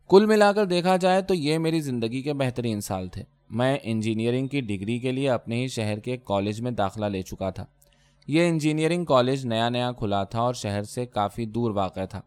کل 0.08 0.26
ملا 0.26 0.52
کر 0.52 0.64
دیکھا 0.64 0.96
جائے 0.96 1.22
تو 1.22 1.34
یہ 1.34 1.58
میری 1.58 1.80
زندگی 1.80 2.22
کے 2.22 2.32
بہترین 2.32 2.80
سال 2.80 3.08
تھے۔ 3.08 3.22
میں 3.50 3.78
انجینئرنگ 3.82 4.46
کی 4.46 4.60
ڈگری 4.60 4.98
کے 4.98 5.12
لیے 5.12 5.30
اپنے 5.30 5.56
ہی 5.56 5.68
شہر 5.68 5.98
کے 5.98 6.10
ایک 6.10 6.24
کالج 6.24 6.60
میں 6.60 6.70
داخلہ 6.70 7.06
لے 7.06 7.22
چکا 7.22 7.50
تھا۔ 7.50 7.64
یہ 8.26 8.48
انجینئرنگ 8.48 9.04
کالج 9.04 9.46
نیا 9.46 9.68
نیا 9.68 9.92
کھلا 9.92 10.24
تھا 10.24 10.40
اور 10.40 10.54
شہر 10.54 10.82
سے 10.82 11.06
کافی 11.06 11.46
دور 11.46 11.70
واقع 11.70 12.04
تھا۔ 12.04 12.20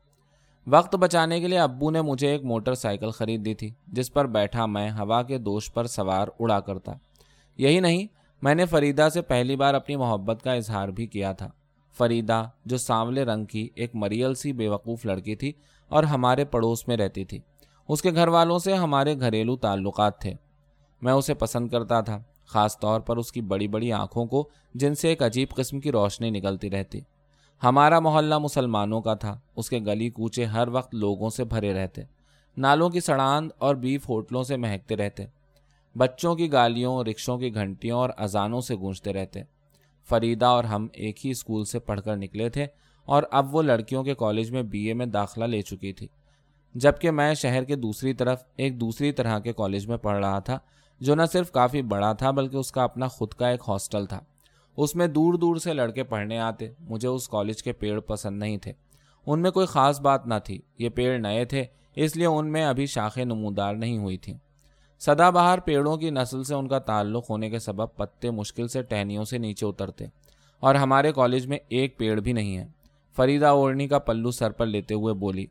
وقت 0.67 0.95
بچانے 0.95 1.39
کے 1.39 1.47
لیے 1.47 1.59
ابو 1.59 1.91
نے 1.91 2.01
مجھے 2.01 2.27
ایک 2.27 2.43
موٹر 2.43 2.73
سائیکل 2.73 3.09
خرید 3.09 3.45
دی 3.45 3.53
تھی، 3.53 3.69
جس 3.87 4.13
پر 4.13 4.27
بیٹھا 4.27 4.65
میں 4.65 4.91
ہوا 4.91 5.23
کے 5.23 5.37
دوش 5.37 5.73
پر 5.73 5.85
سوار 5.85 6.27
اڑا 6.39 6.59
کرتا۔ 6.59 6.91
یہی 7.57 7.79
نہیں 7.79 8.22
میں 8.43 8.55
نے 8.55 8.65
فریدا 8.65 9.09
سے 9.09 9.21
پہلی 9.21 9.55
بار 9.55 9.73
اپنی 9.73 9.95
محبت 9.95 10.43
کا 10.43 10.53
اظہار 10.53 10.87
بھی 10.87 11.07
کیا 11.07 11.31
تھا۔ 11.31 11.49
فریدا 11.97 12.43
جو 12.65 12.77
سانولے 12.77 13.23
رنگ 13.23 13.45
کی 13.45 13.69
ایک 13.75 13.91
مریل 13.93 14.33
سی 14.33 14.53
بے 14.53 14.67
وقوف 14.67 15.05
لڑکی 15.05 15.35
تھی 15.35 15.51
اور 15.87 16.03
ہمارے 16.03 16.45
پڑوس 16.45 16.87
میں 16.87 16.97
رہتی 16.97 17.25
تھی۔ 17.25 17.39
اس 17.87 18.01
کے 18.01 18.11
گھر 18.11 18.27
والوں 18.27 18.59
سے 18.59 18.73
ہمارے 18.73 19.19
گھریلو 19.19 19.55
تعلقات 19.55 20.21
تھے۔ 20.21 20.33
میں 21.01 21.13
اسے 21.13 21.33
پسند 21.33 21.67
کرتا 21.69 22.01
تھا، 22.01 22.23
خاص 22.45 22.79
طور 22.79 23.01
پر 23.01 23.17
اس 23.17 23.31
کی 23.31 23.41
بڑی 23.41 23.67
بڑی 23.67 23.91
آنکھوں 23.91 24.25
کو، 24.25 24.49
جن 24.73 24.95
سے 24.95 25.09
ایک 25.09 25.23
عجیب 25.23 25.47
قسم 25.55 25.79
کی 25.79 25.91
روشنی 25.91 26.29
نکلتی 26.29 26.69
رہتی۔ 26.69 26.99
ہمارا 27.63 27.99
محلہ 27.99 28.37
مسلمانوں 28.37 29.01
کا 29.01 29.13
تھا، 29.13 29.39
اس 29.55 29.69
کے 29.69 29.79
گلی 29.79 30.09
کوچے 30.09 30.45
ہر 30.45 30.67
وقت 30.67 30.95
لوگوں 30.95 31.29
سے 31.29 31.43
بھرے 31.43 31.73
رہتے۔ 31.73 32.01
نالوں 32.57 32.89
کی 32.89 32.99
سڑاند 32.99 33.51
اور 33.57 33.75
بیف 33.75 34.09
ہوٹلوں 34.09 34.43
سے 34.43 34.57
مہکتے 34.57 34.95
رہتے۔ 34.95 35.25
بچوں 35.95 36.35
کی 36.35 36.51
گالیوں، 36.51 37.03
رکشوں 37.03 37.37
کی 37.37 37.53
گھنٹیوں 37.53 37.99
اور 37.99 38.09
اذانوں 38.17 38.61
سے 38.61 38.75
گونجتے 38.75 39.13
رہتے۔ 39.13 39.41
فریدا 40.09 40.47
اور 40.47 40.63
ہم 40.63 40.87
ایک 40.93 41.25
ہی 41.25 41.31
اسکول 41.31 41.65
سے 41.65 41.79
پڑھ 41.79 42.01
کر 42.01 42.17
نکلے 42.17 42.49
تھے 42.49 42.65
اور 43.05 43.23
اب 43.31 43.55
وہ 43.55 43.61
لڑکیوں 43.61 44.03
کے 44.03 44.13
کالج 44.13 44.51
میں 44.51 44.63
بی 44.63 44.87
اے 44.87 44.93
میں 44.93 45.05
داخلہ 45.05 45.45
لے 45.45 45.61
چکی 45.61 45.93
تھی۔ 45.93 46.07
جبکہ 46.75 47.11
میں 47.11 47.33
شہر 47.33 47.63
کے 47.63 47.75
دوسری 47.75 48.13
طرف، 48.13 48.43
ایک 48.57 48.81
دوسری 48.81 49.11
طرح 49.11 49.39
کے 49.39 49.53
کالج 49.53 49.87
میں 49.87 49.97
پڑھ 49.97 50.25
رہا 50.25 50.39
تھا، 50.39 50.59
جو 50.99 51.15
نہ 51.15 51.21
صرف 51.31 51.51
کافی 51.51 51.81
بڑا 51.81 52.13
تھا 52.13 52.31
بلکہ 52.31 52.57
اس 52.57 52.71
کا 52.71 52.83
اپنا 52.83 53.07
خود 53.07 53.33
کا 53.33 53.47
ایک 53.47 53.59
ہاسٹل 53.67 54.05
تھا۔ 54.05 54.19
اس 54.77 54.95
میں 54.95 55.07
دور 55.07 55.33
دور 55.33 55.55
سے 55.55 55.73
لڑکے 55.73 56.03
پڑھنے 56.03 56.39
آتے، 56.39 56.69
مجھے 56.79 57.07
اس 57.07 57.29
کالج 57.29 57.63
کے 57.63 57.71
پیڑ 57.71 57.99
پسند 57.99 58.39
نہیں 58.39 58.57
تھے۔ 58.57 58.73
ان 59.25 59.41
میں 59.41 59.51
کوئی 59.51 59.65
خاص 59.65 60.01
بات 60.01 60.27
نہ 60.27 60.33
تھی، 60.43 60.61
یہ 60.77 60.89
پیڑ 60.89 61.19
نئے 61.19 61.45
تھے، 61.45 61.63
اس 61.95 62.15
لیے 62.15 62.25
ان 62.25 62.51
میں 62.51 62.65
ابھی 62.65 62.85
شاخیں 62.85 63.25
نمودار 63.25 63.75
نہیں 63.75 63.97
ہوئی 63.97 64.17
تھیں۔ 64.17 64.37
سدا 65.05 65.29
بہار 65.29 65.57
پیڑوں 65.57 65.97
کی 65.97 66.09
نسل 66.09 66.43
سے 66.43 66.55
ان 66.55 66.67
کا 66.67 66.79
تعلق 66.79 67.29
ہونے 67.29 67.49
کے 67.49 67.59
سبب 67.59 67.95
پتے 67.95 68.29
مشکل 68.29 68.67
سے 68.67 68.81
ٹہنیوں 68.81 69.23
سے 69.23 69.37
نیچے 69.37 69.65
اترتے 69.65 70.05
اور 70.59 70.75
ہمارے 70.75 71.11
کالج 71.11 71.47
میں 71.47 71.57
ایک 71.69 71.97
پیڑ 71.97 72.19
بھی 72.19 72.33
نہیں 72.33 72.57
ہے۔ 72.57 72.67
فریدہ 73.15 73.45
اوڑھنی 73.45 73.87
کا 73.87 73.99
پلو 73.99 74.31
سر 74.31 74.51
پر 74.51 74.65
لیتے 74.65 74.93
ہوئے 74.93 75.13
بولی، 75.13 75.45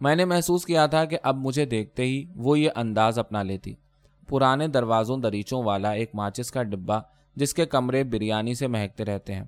میں 0.00 0.16
نے 0.16 0.24
محسوس 0.24 0.64
کیا 0.64 0.86
تھا 0.86 1.04
کہ 1.04 1.18
اب 1.22 1.36
مجھے 1.36 1.64
دیکھتے 1.64 2.04
ہی 2.04 2.24
وہ 2.36 2.58
یہ 2.58 2.70
انداز 2.76 3.18
اپنا 3.18 3.42
لیتی۔ 3.42 3.74
پرانے 4.28 4.68
دروازوں 4.68 5.18
دریچوں 5.18 5.62
والا 5.62 5.90
ایک 5.90 6.10
ماچس 6.14 6.50
کا 6.50 6.62
ڈبہ 6.62 7.00
جس 7.36 7.54
کے 7.54 7.66
کمرے 7.66 8.04
بریانی 8.04 8.54
سے 8.54 8.66
مہکتے 8.66 9.04
رہتے 9.04 9.34
ہیں۔ 9.34 9.44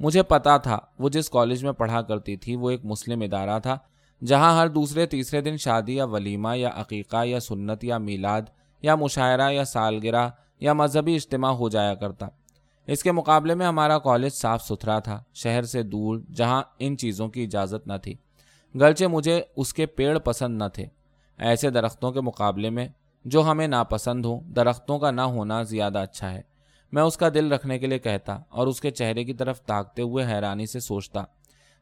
مجھے 0.00 0.22
پتا 0.22 0.56
تھا 0.56 0.78
وہ 0.98 1.08
جس 1.08 1.30
کالج 1.30 1.64
میں 1.64 1.72
پڑھا 1.72 2.02
کرتی 2.02 2.36
تھی 2.36 2.56
وہ 2.56 2.70
ایک 2.70 2.84
مسلم 2.84 3.20
ادارہ 3.20 3.58
تھا، 3.58 3.78
جہاں 4.22 4.56
ہر 4.56 4.68
دوسرے 4.68 5.06
تیسرے 5.06 5.40
دن 5.40 5.56
شادی 5.56 5.96
یا 5.96 6.04
ولیمہ 6.04 6.56
یا 6.56 6.70
عقیقہ 6.74 7.24
یا 7.24 7.40
سنت 7.40 7.84
یا 7.84 7.98
میلاد 7.98 8.42
یا 8.84 8.94
مشاعرہ 8.94 9.50
یا 9.52 9.64
سالگرہ 9.64 10.28
یا 10.60 10.72
مذہبی 10.72 11.14
اجتماع 11.14 11.50
ہو 11.50 11.68
جایا 11.68 11.94
کرتا۔ 11.94 12.26
اس 12.86 13.02
کے 13.02 13.12
مقابلے 13.12 13.54
میں 13.54 13.66
ہمارا 13.66 13.98
کالج 13.98 14.32
صاف 14.32 14.62
ستھرا 14.62 14.98
تھا، 14.98 15.22
شہر 15.34 15.62
سے 15.62 15.82
دور 15.82 16.18
جہاں 16.34 16.62
ان 16.78 16.96
چیزوں 16.96 17.28
کی 17.28 17.44
اجازت 17.44 17.86
نہ 17.86 17.92
تھی۔ 18.02 18.14
گرچہ 18.74 19.04
مجھے 19.04 19.40
اس 19.56 19.74
کے 19.74 19.86
پیڑ 19.86 20.18
پسند 20.18 20.62
نہ 20.62 20.68
تھے، 20.72 20.86
ایسے 21.38 21.70
درختوں 21.70 22.12
کے 22.12 22.20
مقابلے 22.20 22.70
میں 22.70 22.88
جو 23.24 23.42
ہمیں 23.42 23.66
ناپسند 23.66 24.26
ہوں، 24.26 24.40
درختوں 24.40 24.98
کا 24.98 25.10
نہ 25.10 25.20
ہونا 25.20 25.62
زیادہ 25.62 25.98
اچھا 25.98 26.32
ہے۔ 26.34 26.40
میں 26.92 27.02
اس 27.02 27.16
کا 27.16 27.28
دل 27.34 27.52
رکھنے 27.52 27.78
کے 27.78 27.86
لیے 27.86 27.98
کہتا 27.98 28.38
اور 28.48 28.66
اس 28.66 28.80
کے 28.80 28.90
چہرے 28.90 29.24
کی 29.24 29.34
طرف 29.34 29.60
تاکتے 29.60 30.02
ہوئے 30.02 30.24
حیرانی 30.24 30.66
سے 30.66 30.80
سوچتا، 30.80 31.22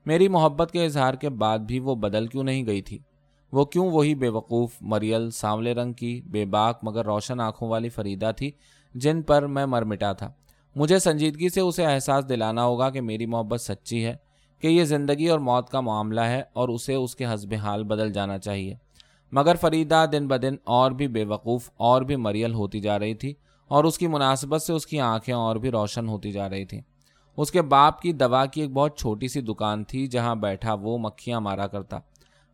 میری 0.07 0.29
محبت 0.29 0.71
کے 0.73 0.85
اظہار 0.85 1.15
کے 1.15 1.29
بعد 1.29 1.59
بھی 1.59 1.79
وہ 1.79 1.95
بدل 1.95 2.27
کیوں 2.27 2.45
نہیں 2.45 2.67
گئی 2.67 2.83
تھی؟ 2.83 2.99
وہ 3.53 3.65
کیوں 3.65 3.91
وہی 3.91 4.15
بے 4.15 4.29
وقوف، 4.29 4.71
مریل 4.81 5.31
سانولے 5.31 5.75
رنگ 5.75 5.93
کی، 5.93 6.21
بے 6.27 6.45
باک 6.45 6.79
مگر 6.83 7.05
روشن 7.05 7.41
آنکھوں 7.41 7.69
والی 7.69 7.89
فریدہ 7.89 8.31
تھی، 8.37 8.51
جن 8.95 9.23
پر 9.23 9.47
میں 9.47 9.67
مر 9.67 9.83
مٹا 9.83 10.13
تھا۔ 10.13 10.33
مجھے 10.77 10.99
سنجیدگی 10.99 11.49
سے 11.49 11.61
اسے 11.61 11.87
احساس 11.87 12.29
دلانا 12.29 12.65
ہوگا 12.65 12.91
کہ 12.91 13.01
میری 13.01 13.27
محبت 13.27 13.61
سچی 13.61 14.05
ہے، 14.05 14.17
کہ 14.61 14.67
یہ 14.67 14.85
زندگی 14.85 15.29
اور 15.29 15.39
موت 15.39 15.71
کا 15.71 15.81
معاملہ 15.81 16.21
ہے 16.21 16.43
اور 16.53 16.69
اسے 16.69 16.95
اس 16.95 17.17
کے 17.17 17.25
حسب 17.25 17.55
حال 17.55 17.85
بدل 17.85 18.13
جانا 18.13 18.39
چاہیے۔ 18.39 18.75
مگر 19.33 19.55
فریدہ 19.55 20.05
دن 20.13 20.29
بدن 20.29 20.55
اور 20.65 20.91
بھی 20.91 21.09
بے 21.09 21.25
وقوف 21.25 21.71
اور 21.77 22.03
بھی 22.03 22.17
مریل 22.17 22.55
ہوتی 22.55 22.81
جا 22.81 22.99
رہی 22.99 23.15
تھی 23.15 23.35
اور 23.69 23.85
اس 23.85 23.99
کی 23.99 24.07
مناسبت 24.07 24.63
سے 24.63 24.73
اس 24.73 24.87
کی 24.87 25.01
آنکھیں 25.01 25.35
اور 25.35 25.57
بھی 25.57 25.71
روشن 25.71 26.09
ہوتی 26.09 26.33
جا 26.33 26.49
رہی 26.49 26.65
تھیں 26.65 26.81
اس 27.37 27.51
کے 27.51 27.63
باپ 27.63 28.01
کی 28.01 28.13
دوا 28.13 28.47
کی 28.47 28.61
ایک 28.61 28.73
بہت 28.73 28.99
چھوٹی 28.99 29.29
سی 29.29 29.41
دکان 29.41 29.85
تھی 29.85 30.07
جہاں 30.07 30.35
بیٹھا 30.35 30.75
وہ 30.75 30.99
مکھیاں 30.99 31.41
مارا 31.41 31.67
کرتا۔ 31.67 31.99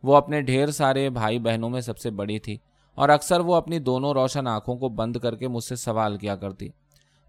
وہ 0.03 0.15
اپنے 0.15 0.41
ڈھیر 0.41 0.71
سارے 0.71 1.09
بھائی 1.09 1.39
بہنوں 1.39 1.69
میں 1.69 1.81
سب 1.81 1.97
سے 1.97 2.09
بڑی 2.09 2.39
تھی 2.39 2.57
اور 2.95 3.09
اکثر 3.09 3.39
وہ 3.39 3.55
اپنی 3.55 3.79
دونوں 3.79 4.13
روشن 4.13 4.47
آنکھوں 4.47 4.75
کو 4.75 4.89
بند 4.89 5.17
کر 5.17 5.35
کے 5.35 5.47
مجھ 5.47 5.63
سے 5.63 5.75
سوال 5.75 6.17
کیا 6.17 6.35
کرتی۔ 6.35 6.67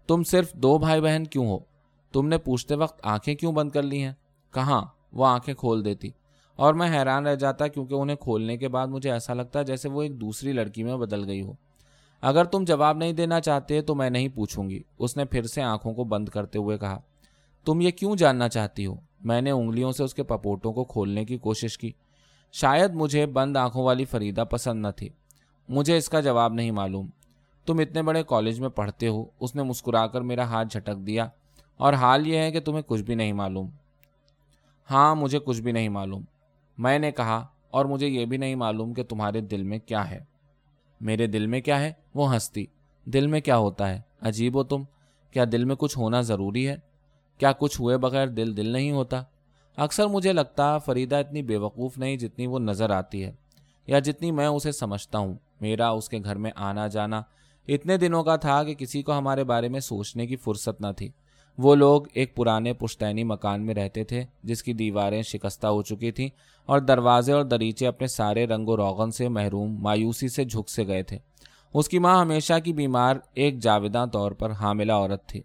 تم 0.07 0.23
صرف 0.23 0.53
دو 0.53 0.77
بھائی 0.77 1.01
بہن 1.01 1.23
کیوں 1.23 1.47
ہو؟ 1.47 1.59
تم 2.11 2.27
نے 2.27 2.37
پوچھتے 2.37 2.75
وقت 2.75 2.99
آنکھیں 3.03 3.35
کیوں 3.35 3.51
بند 3.51 3.71
کر 3.71 3.83
لی 3.83 4.03
ہیں؟ 4.03 4.13
کہاں؟ 4.53 4.85
وہ 5.13 5.25
آنکھیں 5.25 5.55
کھول 5.55 5.85
دیتی۔ 5.85 6.09
اور 6.55 6.73
میں 6.73 6.99
حیران 6.99 7.27
رہ 7.27 7.35
جاتا 7.35 7.67
کیونکہ 7.67 7.93
انہیں 7.93 8.15
کھولنے 8.15 8.57
کے 8.57 8.67
بعد 8.67 8.87
مجھے 8.87 9.11
ایسا 9.11 9.33
لگتا 9.33 9.61
جیسے 9.61 9.89
وہ 9.89 10.01
ایک 10.01 10.21
دوسری 10.21 10.51
لڑکی 10.51 10.83
میں 10.83 10.97
بدل 10.97 11.27
گئی 11.27 11.41
ہو۔ 11.41 11.53
اگر 12.21 12.43
تم 12.43 12.63
جواب 12.63 12.97
نہیں 12.97 13.13
دینا 13.13 13.41
چاہتے 13.41 13.81
تو 13.81 13.95
میں 13.95 14.09
نہیں 14.09 14.27
پوچھوں 14.27 14.69
گی، 14.69 14.79
اس 14.99 15.17
نے 15.17 15.25
پھر 15.25 15.43
سے 15.43 15.61
آنکھوں 15.61 15.93
کو 15.93 16.03
بند 16.03 16.29
کرتے 16.29 16.59
ہوئے 16.59 16.77
کہا۔ 16.77 16.99
تم 17.65 17.81
یہ 17.81 17.91
کیوں 17.91 18.15
جاننا 18.15 18.49
چاہتی 18.49 18.85
ہو؟ 18.85 18.95
میں 19.23 19.41
نے 19.41 19.51
انگلیوں 19.51 19.91
سے 19.91 20.03
اس 20.03 20.13
کے 20.13 20.23
پپوٹوں 20.23 20.73
کو 20.73 20.83
کھولنے 20.83 21.25
کی 21.25 21.37
کوشش 21.37 21.77
کی۔ 21.77 21.91
شاید 22.51 22.91
مجھے 22.93 23.25
بند 23.25 23.57
آنکھوں 23.57 23.83
والی 23.83 24.05
فریدہ 24.05 24.43
پسند 24.49 24.81
نہ 24.81 24.91
تھی۔ 24.95 25.09
مجھے 25.69 25.97
اس 25.97 26.09
کا 26.09 26.19
جواب 26.19 26.53
نہیں 26.53 26.71
معلوم۔ 26.71 27.09
تم 27.65 27.79
اتنے 27.79 28.01
بڑے 28.01 28.23
کالج 28.23 28.59
میں 28.59 28.69
پڑھتے 28.69 29.07
ہو، 29.07 29.25
اس 29.39 29.55
نے 29.55 29.63
مسکرا 29.63 30.07
کر 30.07 30.21
میرا 30.21 30.43
ہاتھ 30.43 30.67
جھٹک 30.67 31.07
دیا۔ 31.07 31.29
اور 31.77 31.93
حال 31.93 32.27
یہ 32.27 32.37
ہے 32.37 32.51
کہ 32.51 32.59
تمہیں 32.59 32.81
کچھ 32.81 33.01
بھی 33.01 33.15
نہیں 33.15 33.33
معلوم۔ 33.33 33.69
ہاں 34.91 35.15
مجھے 35.15 35.39
کچھ 35.39 35.61
بھی 35.61 35.71
نہیں 35.71 35.89
معلوم۔ 35.89 36.23
میں 36.77 36.99
نے 36.99 37.11
کہا، 37.11 37.47
اور 37.69 37.85
مجھے 37.85 38.07
یہ 38.07 38.25
بھی 38.25 38.37
نہیں 38.37 38.55
معلوم 38.55 38.93
کہ 38.93 39.03
تمہارے 39.03 39.41
دل 39.41 39.63
میں 39.63 39.79
کیا 39.79 40.09
ہے۔ 40.09 40.19
میرے 41.01 41.27
دل 41.27 41.47
میں 41.47 41.61
کیا 41.61 41.79
ہے؟ 41.79 41.93
وہ 42.15 42.33
ہنستی 42.33 42.65
دل 43.05 43.27
میں 43.27 43.41
کیا 43.41 43.57
ہوتا 43.57 43.89
ہے؟ 43.89 44.01
عجیب 44.21 44.55
ہو 44.55 44.63
تم۔ 44.63 44.83
کیا 45.31 45.43
دل 45.51 45.65
میں 45.65 45.75
کچھ 45.75 45.97
ہونا 45.97 46.21
ضروری 46.21 46.67
ہے؟ 46.67 46.75
کیا 47.37 47.51
کچھ 47.51 47.81
ہوئے 47.81 47.97
بغیر 47.97 48.27
دل 48.27 48.57
دل 48.57 48.69
نہیں 48.69 48.91
ہوتا؟ 48.91 49.23
اکثر 49.77 50.07
مجھے 50.07 50.33
لگتا 50.33 50.77
فریدہ 50.77 51.15
اتنی 51.15 51.41
بے 51.41 51.57
وقوف 51.57 51.97
نہیں 51.97 52.17
جتنی 52.17 52.47
وہ 52.47 52.59
نظر 52.59 52.89
آتی 52.89 53.23
ہے، 53.23 53.31
یا 53.87 53.99
جتنی 53.99 54.31
میں 54.31 54.47
اسے 54.47 54.71
سمجھتا 54.71 55.17
ہوں۔ 55.17 55.33
میرا 55.61 55.89
اس 55.89 56.09
کے 56.09 56.19
گھر 56.23 56.35
میں 56.35 56.51
آنا 56.55 56.87
جانا 56.87 57.21
اتنے 57.67 57.97
دنوں 57.97 58.23
کا 58.23 58.35
تھا 58.35 58.63
کہ 58.63 58.73
کسی 58.73 59.01
کو 59.03 59.17
ہمارے 59.17 59.43
بارے 59.43 59.69
میں 59.69 59.79
سوچنے 59.79 60.27
کی 60.27 60.35
فرصت 60.35 60.81
نہ 60.81 60.91
تھی۔ 60.97 61.09
وہ 61.57 61.75
لوگ 61.75 62.01
ایک 62.13 62.35
پرانے 62.35 62.73
پشتینی 62.73 63.23
مکان 63.23 63.65
میں 63.65 63.73
رہتے 63.73 64.03
تھے، 64.03 64.23
جس 64.43 64.63
کی 64.63 64.73
دیواریں 64.73 65.21
شکستہ 65.21 65.67
ہو 65.67 65.81
چکی 65.81 66.11
تھیں 66.11 66.29
اور 66.65 66.79
دروازے 66.79 67.31
اور 67.31 67.43
دریچے 67.43 67.87
اپنے 67.87 68.07
سارے 68.07 68.45
رنگ 68.47 68.67
و 68.67 68.77
روغن 68.77 69.11
سے 69.11 69.27
محروم، 69.29 69.75
مایوسی 69.81 70.27
سے 70.27 70.45
جھک 70.45 70.69
سے 70.69 70.87
گئے 70.87 71.03
تھے۔ 71.03 71.17
اس 71.73 71.89
کی 71.89 71.99
ماں 71.99 72.19
ہمیشہ 72.21 72.53
کی 72.63 72.73
بیمار 72.73 73.15
ایک 73.33 73.59
جاویداں 73.59 74.05
طور 74.07 74.31
پر 74.31 74.51
حاملہ 74.51 74.91
عورت 74.91 75.25
تھی۔ 75.25 75.41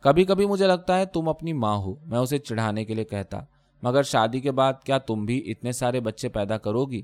کبھی 0.00 0.24
کبھی 0.24 0.46
مجھے 0.46 0.66
لگتا 0.66 0.98
ہے 0.98 1.06
تم 1.06 1.28
اپنی 1.28 1.52
ماں 1.52 1.76
ہو، 1.76 1.94
میں 2.06 2.18
اسے 2.18 2.38
چڑھانے 2.38 2.84
کے 2.84 2.94
لیے 2.94 3.04
کہتا۔ 3.04 3.40
مگر 3.82 4.02
شادی 4.02 4.40
کے 4.40 4.52
بعد 4.52 4.72
کیا 4.84 4.98
تم 4.98 5.24
بھی 5.24 5.50
اتنے 5.50 5.72
سارے 5.72 6.00
بچے 6.00 6.28
پیدا 6.28 6.58
کرو 6.58 6.84
گی؟ 6.84 7.02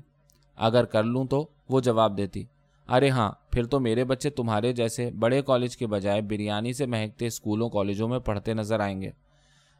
اگر 0.55 0.85
کر 0.85 1.03
لوں 1.03 1.25
تو؟ 1.25 1.47
وہ 1.69 1.79
جواب 1.79 2.17
دیتی۔ 2.17 2.43
ارے 2.89 3.09
ہاں 3.09 3.31
پھر 3.51 3.65
تو 3.65 3.79
میرے 3.79 4.03
بچے 4.03 4.29
تمہارے 4.29 4.73
جیسے 4.73 5.11
بڑے 5.11 5.41
کالج 5.41 5.77
کے 5.77 5.87
بجائے 5.87 6.21
بریانی 6.21 6.73
سے 6.73 6.85
مہکتے 6.85 7.27
اسکولوں 7.27 7.69
کالجوں 7.69 8.07
میں 8.07 8.19
پڑھتے 8.19 8.53
نظر 8.53 8.79
آئیں 8.79 9.01
گے۔ 9.01 9.09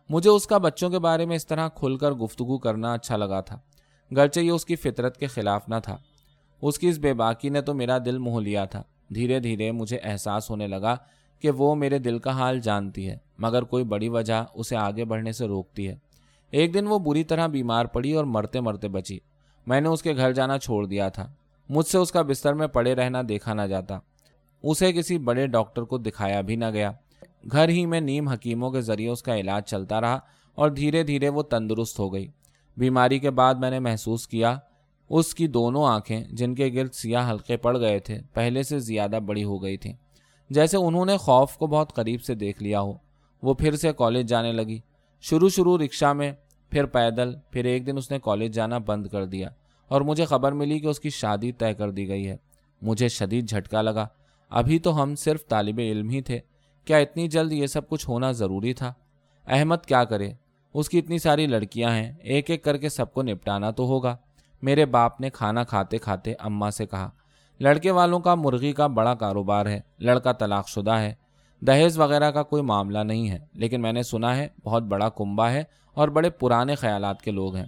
مجھے 0.10 0.30
اس 0.30 0.48
کا 0.48 0.58
بچوں 0.58 0.90
کے 0.90 1.00
بارے 1.00 1.26
میں 1.26 1.36
اس 1.36 1.48
طرح 1.48 1.68
کھل 1.68 1.98
کر 1.98 2.12
گفتگو 2.12 2.58
کرنا 2.58 2.94
اچھا 2.94 3.18
لگا 3.18 3.42
تھا۔ 3.42 3.60
گرچہ 4.16 4.40
یہ 4.40 4.52
اس 4.52 4.66
کی 4.66 4.76
فطرت 4.76 5.18
کے 5.18 5.28
خلاف 5.28 5.70
نہ 5.70 5.76
تھا۔ 5.84 5.98
اس 6.62 6.80
کی 6.80 6.88
اس 6.88 6.98
بے 6.98 7.14
باکی 7.14 7.50
نے 7.50 7.62
تو 7.62 7.74
میرا 7.74 7.98
دل 8.06 8.18
موہ 8.18 8.42
لیا 8.42 8.66
تھا۔ 8.66 8.84
دھیرے 9.16 9.40
دھیرے 9.40 9.72
مجھے 9.72 10.00
احساس 10.04 10.50
ہونے 10.50 10.68
لگا 10.68 10.96
کہ 11.40 11.52
وہ 11.52 11.76
میرے 11.76 12.00
دل 12.00 12.20
کا 12.20 12.32
حال 12.32 12.60
جانتی 12.60 13.10
ہے، 13.10 13.18
مگر 13.38 13.64
کوئی 13.64 13.84
بڑی 13.84 14.10
وجہ 14.10 14.46
اسے 14.54 14.76
آگے 14.76 15.06
بڑھنے 15.06 15.32
سے 15.32 15.48
روکتی 15.48 15.88
ہے۔ 15.88 15.96
ایک 16.52 16.74
دن 16.74 16.88
وہ 16.88 17.00
بری 17.00 17.24
طرح 17.24 17.48
بیمار 17.48 17.86
پڑی 17.86 18.14
اور 18.14 18.26
مرتے 18.26 18.62
مرتے 18.62 18.88
بچی۔ 18.88 19.20
میں 19.68 19.82
نے 19.82 19.90
اس 19.90 20.02
کے 20.02 20.16
گھر 20.16 20.32
جانا 20.32 20.60
چھوڑ 20.60 20.86
دیا 20.86 21.10
تھا۔ 21.10 21.34
مجھ 21.70 21.86
سے 21.86 21.98
اس 21.98 22.12
کا 22.12 22.22
بستر 22.22 22.54
میں 22.54 22.68
پڑے 22.68 22.96
رہنا 22.96 23.22
دیکھا 23.30 23.54
نہ 23.54 23.62
جاتا۔ 23.62 24.00
اسے 24.64 24.94
کسی 24.94 25.18
بڑے 25.18 25.48
ڈاکٹر 25.48 25.82
کو 25.82 25.98
دکھایا 25.98 26.42
بھی 26.42 26.56
نہ 26.56 26.66
گیا۔ 26.74 26.92
گھر 27.52 27.70
ہی 27.70 27.86
میں 27.86 28.02
نیم 28.02 28.28
حکیموں 28.28 28.72
کے 28.72 28.82
ذریعے 28.82 29.10
اس 29.10 29.24
کا 29.24 29.38
علاج 29.38 29.64
چلتا 29.66 30.02
رہا 30.02 30.20
اور 30.56 30.70
دھیرے 30.70 31.04
دھیرے 31.04 31.30
وہ 31.30 31.44
تندرست 31.44 32.00
ہو 32.00 32.14
گئی۔ 32.14 32.28
بیماری 32.78 33.20
کے 33.20 33.30
بعد 33.30 33.56
میں 33.56 33.70
نے 33.70 33.80
محسوس 33.80 34.28
کیا 34.28 34.58
اس 35.10 35.36
کی 35.36 35.48
دونوں 35.48 35.86
آنکھیں 35.86 36.24
جن 36.32 36.56
کے 36.56 36.70
گرد 36.74 36.94
سیاہ 36.94 37.32
حلقے 37.32 37.58
پڑ 37.58 37.80
گئے 37.80 38.00
تھے، 38.00 38.20
پہلے 38.34 38.64
سے 38.64 38.80
زیادہ 38.80 39.20
بڑی 39.26 39.44
ہو 39.44 39.64
گئی 39.64 39.78
تھیں۔ 39.78 39.94
جیسے 40.50 40.78
انہوں 40.78 41.06
نے 41.06 41.18
خوف 41.18 41.58
کو 41.58 41.68
بہت 41.68 41.94
قریب 41.94 42.22
سے 42.22 42.36
دیکھ 42.36 42.64
لیا 42.64 42.82
ہو۔ 42.82 42.94
وہ 43.44 43.54
پھر 43.54 43.76
سے 43.76 43.94
کالج 43.94 44.30
جانے 44.30 44.52
لگی۔ 44.52 44.80
شروع 45.22 45.50
شروع 45.50 45.78
رکشہ 45.78 46.14
میں، 46.14 46.32
پھر 46.70 46.86
پیدل، 46.86 47.36
پھر 47.52 47.66
ایک 47.66 47.88
دن 47.88 47.98
اس 47.98 48.12
نے 48.12 48.20
کالج 48.24 48.54
جانا 48.54 48.78
بند 48.78 49.08
کر 49.08 49.26
دیا۔ 49.26 49.50
اور 49.88 50.02
مجھے 50.02 50.26
خبر 50.26 50.52
ملی 50.52 50.80
کہ 50.80 50.88
اس 50.88 51.00
کی 51.00 51.10
شادی 51.10 51.52
طے 51.52 51.74
کر 51.74 51.92
دی 51.92 52.08
گئی 52.08 52.28
ہے۔ 52.28 52.38
مجھے 52.82 53.08
شدید 53.08 53.50
جھٹکا 53.50 53.82
لگا۔ 53.82 54.08
ابھی 54.50 54.80
تو 54.80 55.04
ہم 55.04 55.16
صرف 55.16 55.48
طالب 55.48 55.80
علم 55.80 56.10
ہی 56.10 56.22
تھے۔ 56.22 56.40
کیا 56.86 56.98
اتنی 56.98 57.28
جلد 57.28 57.52
یہ 57.52 57.68
سب 57.68 57.90
کچھ 57.90 58.10
ہونا 58.10 58.32
ضروری 58.32 58.74
تھا؟ 58.74 58.94
احمد 59.48 59.86
کیا 59.88 60.04
کرے؟ 60.04 60.32
اس 60.74 60.90
کی 60.90 61.00
اتنی 61.00 61.18
ساری 61.18 61.48
لڑکیاں 61.48 61.92
ہیں۔ 61.92 62.14
ایک 62.20 62.50
ایک 62.50 62.64
کر 62.64 62.78
کے 62.78 62.90
سب 62.90 63.14
کو 63.14 63.22
نپٹانا 63.22 63.72
تو 63.72 63.86
ہوگا۔ 63.86 64.18
میرے 64.62 64.86
باپ 64.86 65.22
نے 65.22 65.30
کھانا 65.30 65.64
کھاتے 65.64 65.98
کھاتے 65.98 66.34
اماں 66.40 66.72
سے 66.72 66.86
کہا 66.86 67.10
لڑکے 67.60 67.92
والوں 67.92 68.20
کا 68.20 68.36
مرغی 68.36 68.72
کا 68.72 68.88
بڑا 68.88 69.14
کاروبار 69.14 69.66
ہے، 69.66 69.80
لڑکا 70.00 70.32
طلاق 70.32 70.68
شدہ 70.70 70.92
ہے۔ 70.92 71.14
دہیز 71.62 72.00
وغیرہ 72.00 72.32
کا 72.32 72.44
کوئی 72.44 72.64
معاملہ 72.64 73.00
نہیں 73.00 73.30
ہے، 73.30 73.40
لیکن 73.54 73.82
میں 73.82 73.94
نے 73.94 74.04
سنا 74.04 74.38
ہے 74.38 74.48
بہت 74.64 74.84
بڑا 74.84 75.10
کنبا 75.10 75.52
ہے 75.52 75.64
اور 75.94 76.08
بڑے 76.08 76.30
پرانے 76.30 76.76
خیالات 76.76 77.22
کے 77.22 77.32
لوگ 77.32 77.56
ہیں۔ 77.56 77.66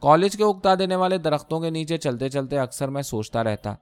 کالج 0.00 0.36
کے 0.36 0.44
اگتا 0.44 0.74
دینے 0.74 0.96
والے 0.96 1.18
درختوں 1.18 1.60
کے 1.60 1.70
نیچے 1.70 1.96
چلتے 1.96 2.28
چلتے 2.28 2.58
اکثر 2.58 2.88
میں 2.88 3.02
سوچتا 3.02 3.44
رہتا، 3.44 3.74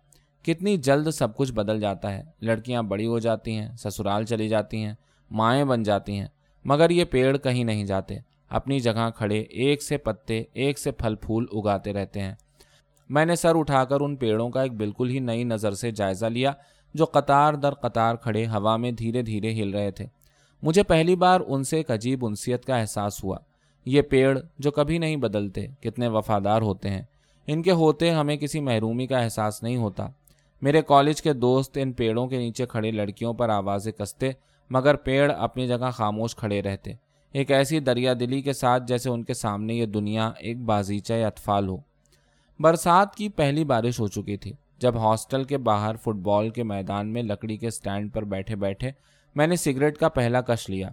کتنی 0.43 0.77
جلد 0.77 1.11
سب 1.11 1.37
کچھ 1.37 1.53
بدل 1.53 1.81
جاتا 1.81 2.13
ہے۔ 2.13 2.23
لڑکیاں 2.43 2.83
بڑی 2.83 3.07
ہو 3.07 3.19
جاتی 3.19 3.57
ہیں، 3.57 3.77
سسرال 3.77 4.25
چلی 4.25 4.49
جاتی 4.49 4.85
ہیں، 4.85 4.95
مائیں 5.31 5.65
بن 5.65 5.83
جاتی 5.83 6.19
ہیں، 6.19 6.27
مگر 6.65 6.91
یہ 6.91 7.05
پیڑ 7.05 7.37
کہیں 7.37 7.65
نہیں 7.65 7.85
جاتے۔ 7.85 8.15
اپنی 8.49 8.81
جگہ 8.81 9.11
کھڑے، 9.17 9.41
ایک 9.41 9.83
سے 9.83 9.97
پتے، 9.97 10.43
ایک 10.53 10.79
سے 10.79 10.91
پھل 10.91 11.15
پھول 11.15 11.47
اگاتے 11.53 11.93
رہتے 11.93 12.21
ہیں۔ 12.21 12.35
میں 13.11 13.25
نے 13.25 13.37
سر 13.37 13.59
اٹھا 13.59 13.85
کر 13.85 14.01
ان 14.01 14.17
پیڑوں 14.17 14.51
کا 14.51 14.63
ایک 14.63 14.73
بالکل 14.73 15.11
ہی 15.11 15.19
نئی 15.19 15.45
نظر 15.45 15.73
سے 15.73 15.91
جائزہ 15.91 16.27
لیا 16.27 16.53
جو 16.95 17.05
قطار 17.05 17.55
در 17.55 17.75
قطار 17.75 18.15
کھڑے 18.15 18.47
ہوا 18.47 18.77
میں 18.77 18.91
دھیرے 18.91 19.23
دھیرے 19.23 19.53
ہل 19.53 19.75
رہے 19.75 19.91
تھے۔ 19.91 20.07
مجھے 20.63 20.83
پہلی 20.83 21.17
بار 21.17 21.41
ان 21.47 21.65
سے 21.65 21.77
ایک 21.77 21.91
عجیب 21.91 22.27
انسیت 22.27 22.65
کا 22.65 22.77
احساس 22.77 23.25
ہوا۔ 23.25 23.37
یہ 23.85 24.03
پیڑ 24.03 24.39
جو 24.59 24.71
کبھی 24.71 24.99
نہیں 24.99 25.17
بدلتے، 25.17 25.67
کتنے 25.81 26.09
وفادار 26.09 26.63
ہوتے 26.63 26.91
ہیں۔ 26.91 27.03
ان 27.47 27.63
کے 27.63 27.71
ہوتے 27.71 28.11
ہمیں 28.11 28.37
کسی 28.37 28.61
محرومی 28.61 29.07
کا 29.07 29.19
احساس 29.19 29.63
نہیں 29.63 29.77
ہوتا۔ 29.77 30.07
میرے 30.63 30.83
کالج 30.83 31.23
کے 31.23 31.33
دوست 31.33 31.79
ان 31.83 31.93
پیڑوں 31.93 32.27
کے 32.27 32.39
نیچے 32.39 32.67
کھڑے 32.67 32.91
لڑکیوں 32.91 33.35
پر 33.35 33.49
آوازیں 33.49 33.93
کستے، 33.93 34.31
مگر 34.71 34.95
پیڑ 34.95 35.33
اپنی 35.33 35.69
جگہ 35.69 35.91
خاموش 35.93 36.37
کھڑے 36.37 36.63
رہتے۔ 36.63 36.93
ایک 37.33 37.51
ایسی 37.51 37.81
دریا 37.81 38.13
دلی 38.21 38.43
کے 38.43 38.53
ساتھ 38.53 38.83
جیسے 38.87 39.11
ان 39.11 39.25
کے 39.25 39.35
سامنے 39.35 39.75
یہ 39.75 39.87
دنیا 39.87 40.31
ایک 40.39 40.61
بازیچہ 40.61 41.13
یا 41.13 41.27
اطفال 41.27 41.69
ہو۔ 41.69 41.90
برسات 42.61 43.15
کی 43.15 43.29
پہلی 43.29 43.65
بارش 43.65 44.01
ہو 44.01 44.09
چکی 44.09 44.37
تھی۔ 44.37 44.53
جب 44.79 44.97
ہاسٹل 44.97 45.45
کے 45.45 45.59
باہر 45.59 45.97
فٹ 45.97 46.15
بال 46.15 46.51
کے 46.51 46.63
میدان 46.63 47.13
میں 47.13 47.23
لکڑی 47.23 47.57
کے 47.57 47.71
سٹینڈ 47.71 48.15
پر 48.15 48.25
بیٹھے 48.25 48.57
بیٹھے 48.57 48.91
میں 49.35 49.47
نے 49.47 49.57
سگریٹ 49.57 49.99
کا 49.99 50.09
پہلا 50.09 50.41
کش 50.41 50.71
لیا۔ 50.71 50.89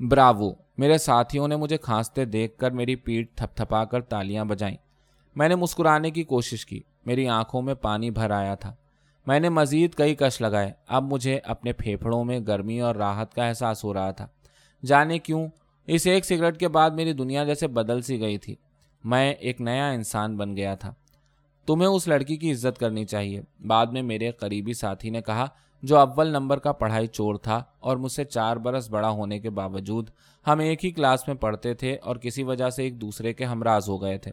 براوو 0.00 0.50
میرے 0.78 0.98
ساتھیوں 0.98 1.48
نے 1.48 1.56
مجھے 1.56 1.76
کھانستے 1.76 2.24
دیکھ 2.24 2.58
کر 2.58 2.70
میری 2.70 2.96
پیٹ 2.96 3.34
تھپ 3.34 3.56
تھپا 3.56 3.84
کر 3.84 4.00
تالیاں 4.00 4.44
بجائیں۔ 4.44 4.76
میں 5.36 5.48
نے 5.48 5.54
مسکرانے 5.54 6.10
کی 6.10 6.22
کوشش 6.22 6.66
کی۔ 6.66 6.80
میری 7.06 7.28
آنکھوں 7.28 7.62
میں 7.62 7.74
پانی 7.74 8.10
بھر 8.10 8.30
آیا 8.30 8.54
تھا۔ 8.54 8.74
میں 9.26 9.40
نے 9.40 9.48
مزید 9.48 9.94
کئی 9.94 10.14
کش 10.14 10.40
لگائے۔ 10.40 10.72
اب 10.88 11.12
مجھے 11.12 11.40
اپنے 11.44 11.72
پھیپھڑوں 11.72 12.24
میں 12.24 12.40
گرمی 12.46 12.80
اور 12.80 12.94
راحت 12.94 13.34
کا 13.34 13.44
احساس 13.44 13.84
ہو 13.84 13.94
رہا 13.94 14.10
تھا۔ 14.10 14.26
جانے 14.86 15.18
کیوں؟ 15.18 15.48
اس 15.86 16.06
ایک 16.06 16.24
سگریٹ 16.24 16.56
کے 16.56 16.68
بعد 16.68 16.90
میری 16.90 17.12
دنیا 17.12 17.44
جیسے 17.44 17.66
بدل 17.66 18.00
سی 18.00 18.20
گئی 18.20 18.38
تھی۔ 18.38 18.54
میں 19.04 19.32
ایک 19.32 19.60
نیا 19.60 19.90
انسان 19.90 20.36
بن 20.36 20.56
گیا 20.56 20.74
تھا۔ 20.74 20.94
تمہیں 21.70 21.88
اس 21.88 22.08
لڑکی 22.08 22.36
کی 22.36 22.52
عزت 22.52 22.78
کرنی 22.78 23.04
چاہیے۔ 23.04 23.40
بعد 23.66 23.86
میں 23.86 24.02
میرے 24.02 24.30
قریبی 24.30 24.72
ساتھی 24.72 25.10
نے 25.10 25.20
کہا، 25.20 25.46
جو 25.82 25.98
اول 25.98 26.28
نمبر 26.28 26.58
کا 26.58 26.72
پڑھائی 26.72 27.06
چور 27.06 27.34
تھا 27.34 27.62
اور 27.80 27.96
مجھ 27.96 28.12
سے 28.12 28.24
چار 28.24 28.56
برس 28.56 28.90
بڑا 28.90 29.10
ہونے 29.10 29.38
کے 29.38 29.50
باوجود 29.50 30.10
ہم 30.46 30.58
ایک 30.58 30.84
ہی 30.84 30.90
کلاس 30.90 31.28
میں 31.28 31.36
پڑھتے 31.36 31.74
تھے 31.74 31.96
اور 32.02 32.16
کسی 32.16 32.42
وجہ 32.42 32.70
سے 32.70 32.82
ایک 32.82 33.00
دوسرے 33.00 33.32
کے 33.32 33.44
ہمراز 33.44 33.88
ہو 33.88 34.02
گئے 34.02 34.18
تھے۔ 34.18 34.32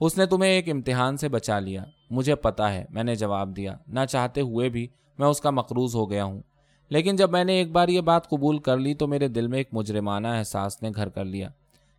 اس 0.00 0.18
نے 0.18 0.26
تمہیں 0.26 0.50
ایک 0.50 0.68
امتحان 0.70 1.16
سے 1.16 1.28
بچا 1.28 1.58
لیا۔ 1.58 1.84
مجھے 2.10 2.34
پتا 2.34 2.72
ہے، 2.72 2.84
میں 2.90 3.04
نے 3.04 3.14
جواب 3.14 3.56
دیا۔ 3.56 3.76
نہ 3.86 4.00
چاہتے 4.10 4.40
ہوئے 4.40 4.68
بھی 4.68 4.88
میں 5.18 5.28
اس 5.28 5.40
کا 5.40 5.50
مقروض 5.50 5.94
ہو 5.94 6.10
گیا 6.10 6.24
ہوں۔ 6.24 6.42
لیکن 6.88 7.16
جب 7.16 7.30
میں 7.30 7.44
نے 7.44 7.52
ایک 7.52 7.72
بار 7.72 7.88
یہ 7.88 8.00
بات 8.00 8.28
قبول 8.28 8.58
کر 8.58 8.78
لی 8.78 8.94
تو 8.94 9.08
میرے 9.08 9.28
دل 9.28 9.46
میں 9.46 9.58
ایک 9.58 9.68
مجرمانہ 9.72 10.28
احساس 10.28 10.82
نے 10.82 10.90
گھر 10.96 11.08
کر 11.08 11.24
لیا۔ 11.24 11.48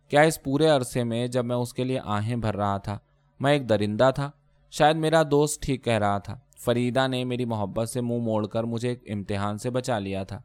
کیا 0.08 0.20
اس 0.20 0.42
پورے 0.42 0.68
عرصے 0.68 1.04
میں 1.04 1.26
جب 1.26 1.44
میں 1.44 1.56
اس 1.56 1.74
کے 1.74 1.84
لیے 1.84 2.00
آہیں 2.04 2.36
بھر 2.36 2.56
رہا 2.56 2.78
تھا، 2.78 2.98
میں 3.40 3.52
ایک 3.52 3.68
درندہ 3.68 4.10
تھا۔ 4.14 4.30
شاید 4.78 4.96
میرا 4.96 5.22
دوست 5.30 5.62
ٹھیک 5.62 5.84
کہہ 5.84 5.98
رہا 5.98 6.18
تھا۔ 6.18 6.38
فریدہ 6.58 7.08
نے 7.08 7.24
میری 7.24 7.44
محبت 7.44 7.88
سے 7.88 8.00
منہ 8.00 8.18
موڑ 8.18 8.46
کر 8.46 8.64
مجھے 8.64 8.88
ایک 8.88 9.10
امتحان 9.10 9.58
سے 9.58 9.70
بچا 9.70 9.98
لیا 9.98 10.24
تھا۔ 10.24 10.38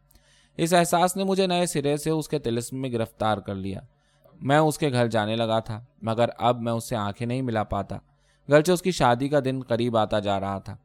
اس 0.58 0.74
احساس 0.74 1.18
نے 1.18 1.24
مجھے 1.24 1.48
نئے 1.48 1.66
سرے 1.66 1.98
سے 1.98 2.10
اس 2.10 2.28
کے 2.28 2.40
تلسم 2.40 2.82
میں 2.82 2.92
گرفتار 2.92 3.38
کر 3.38 3.56
لیا۔ 3.56 3.80
میں 4.42 4.58
اس 4.58 4.78
کے 4.78 4.92
گھر 4.92 5.08
جانے 5.08 5.36
لگا 5.36 5.60
تھا، 5.60 5.86
مگر 6.02 6.26
اب 6.38 6.62
میں 6.62 6.74
اس 6.74 6.90
سے 6.90 6.96
آنکھیں 6.96 7.28
نہیں 7.28 7.42
ملا 7.42 7.64
پاتا۔ 7.64 7.98
گرچہ 8.50 8.72
اس 8.72 8.82
کی 8.82 8.92
شادی 8.92 9.30
کا 9.30 9.40
دن 9.46 9.60
قریب 9.68 9.98
آتا 9.98 10.20
جا 10.20 10.40
رہا 10.40 10.60
تھا۔ 10.60 10.78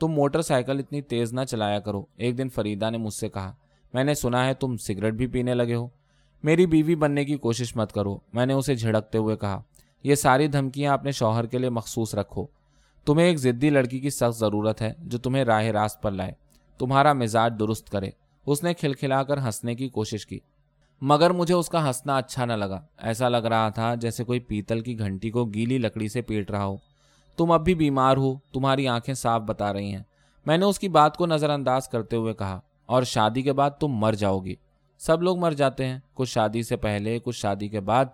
تم 0.00 0.08
موٹر 0.08 0.42
سائیکل 0.42 0.78
اتنی 0.78 1.02
تیز 1.02 1.32
نہ 1.32 1.40
چلایا 1.44 1.80
کرو، 1.80 2.04
ایک 2.16 2.38
دن 2.38 2.48
فریدہ 2.48 2.90
نے 2.90 2.98
مجھ 2.98 3.14
سے 3.14 3.28
کہا۔ 3.28 3.52
میں 3.94 4.04
نے 4.04 4.14
سنا 4.14 4.46
ہے 4.46 4.54
تم 4.54 4.76
سگریٹ 4.76 5.14
بھی 5.14 5.26
پینے 5.26 5.54
لگے 5.54 5.74
ہو۔ 5.74 5.88
میری 6.42 6.66
بیوی 6.66 6.94
بننے 6.94 7.24
کی 7.24 7.36
کوشش 7.36 7.76
مت 7.76 7.92
کرو، 7.92 8.18
میں 8.32 8.46
نے 8.46 8.52
اسے 8.52 8.74
جھڑکتے 8.74 9.18
ہوئے 9.18 9.36
کہا۔ 9.36 9.62
یہ 10.02 10.14
ساری 10.14 10.46
دھمکیاں 10.46 10.94
اپنے 10.94 11.12
شوہر 11.12 11.46
کے 11.46 11.58
لیے 11.58 11.70
مخصوص 11.70 12.14
رکھو۔ 12.14 12.46
تمہیں 13.06 13.26
ایک 13.26 13.38
ضدی 13.38 13.70
لڑکی 13.70 14.00
کی 14.00 14.10
سخت 14.10 14.38
ضرورت 14.38 14.82
ہے 14.82 14.92
جو 14.98 15.18
تمہیں 15.18 15.44
راہ 15.44 15.64
راست 15.64 16.02
پر 16.02 16.10
لائے۔ 16.10 16.32
تمہارا 16.78 17.12
مزاج 17.12 17.52
درست 17.58 17.90
کرے۔ 17.90 18.10
اس 18.46 18.62
نے 18.62 18.74
کھلکھلا 18.74 19.22
کر 19.22 19.38
ہنسنے 19.38 19.74
کی 19.74 19.88
کوشش 19.88 20.26
کی۔ 20.26 20.38
مگر 21.00 21.30
مجھے 21.30 21.54
اس 21.54 21.68
کا 21.68 21.88
ہنسنا 21.88 22.16
اچھا 22.16 22.44
نہ 22.44 22.52
لگا۔ 22.52 22.80
ایسا 22.98 23.28
لگ 23.28 23.36
رہا 23.36 23.68
تھا 23.68 23.94
جیسے 23.94 24.24
کوئی 24.24 24.40
پیتل 24.40 24.80
کی 24.80 24.98
گھنٹی 24.98 25.30
کو 25.30 25.44
گیلی 25.44 25.78
لکڑی 25.78 26.08
سے 26.08 26.22
پیٹ 26.22 26.50
رہا 26.50 26.64
ہو۔ 26.64 26.76
تم 27.36 27.50
اب 27.50 27.64
بھی 27.64 27.74
بیمار 27.74 28.16
ہو، 28.16 28.34
تمہاری 28.52 28.88
آنکھیں 28.88 29.14
صاف 29.14 29.42
بتا 29.42 29.72
رہی 29.72 29.94
ہیں۔ 29.94 30.02
میں 30.46 30.56
نے 30.56 30.64
اس 30.64 30.78
کی 30.78 30.88
بات 30.88 31.16
کو 31.16 31.26
نظر 31.26 31.50
انداز 31.50 31.88
کرتے 31.88 32.16
ہوئے 32.16 32.34
کہا، 32.34 32.60
اور 32.86 33.02
شادی 33.02 33.42
کے 33.42 33.52
بعد 33.52 33.70
تم 33.70 33.88
مر 33.88 34.12
جاؤ 34.12 34.38
گی۔ 34.38 34.54
سب 34.98 35.22
لوگ 35.22 35.38
مر 35.38 35.52
جاتے 35.52 35.86
ہیں۔ 35.86 35.98
کچھ 36.14 36.30
شادی 36.30 36.62
سے 36.62 36.76
پہلے، 36.76 37.18
کچھ 37.18 37.36
شادی 37.36 37.68
کے 37.68 37.80
بعد، 37.80 38.04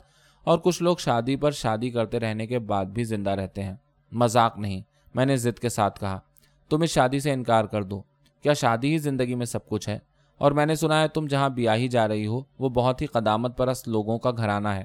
اور 0.45 0.59
کچھ 0.59 0.83
لوگ 0.83 0.97
شادی 0.97 1.37
پر 1.37 1.51
شادی 1.51 1.91
کرتے 1.91 2.21
رہنے 2.21 2.47
کے 2.47 2.59
بعد 2.59 2.85
بھی 2.85 3.05
زندہ 3.05 3.31
رہتے 3.31 3.63
ہیں۔ 3.63 3.75
مذاق 4.13 4.59
نہیں۔ 4.59 4.83
میں 5.15 5.27
نے 5.27 5.37
ضد 5.37 5.59
کے 5.59 5.69
ساتھ 5.69 6.01
کہا، 6.01 6.21
تم 6.69 6.83
اس 6.83 6.91
شادی 6.91 7.21
سے 7.21 7.33
انکار 7.33 7.65
کر 7.65 7.83
دو۔ 7.83 8.03
کیا 8.43 8.53
شادی 8.53 8.93
ہی 8.93 8.99
زندگی 8.99 9.35
میں 9.35 9.47
سب 9.47 9.69
کچھ 9.69 9.89
ہے؟ 9.89 9.99
اور 10.39 10.53
میں 10.53 10.67
نے 10.67 10.75
سنا 10.75 11.03
ہے 11.03 11.09
تم 11.09 11.27
جہاں 11.27 11.49
بیاہی 11.49 11.89
جا 11.89 12.09
رہی 12.09 12.27
ہو، 12.27 12.41
وہ 12.59 12.69
بہت 12.69 13.03
ہی 13.03 13.07
قدامت 13.07 13.59
پرست 13.59 13.89
لوگوں 13.89 14.19
کا 14.19 14.31
گھرانہ 14.31 14.69
ہے۔ 14.69 14.85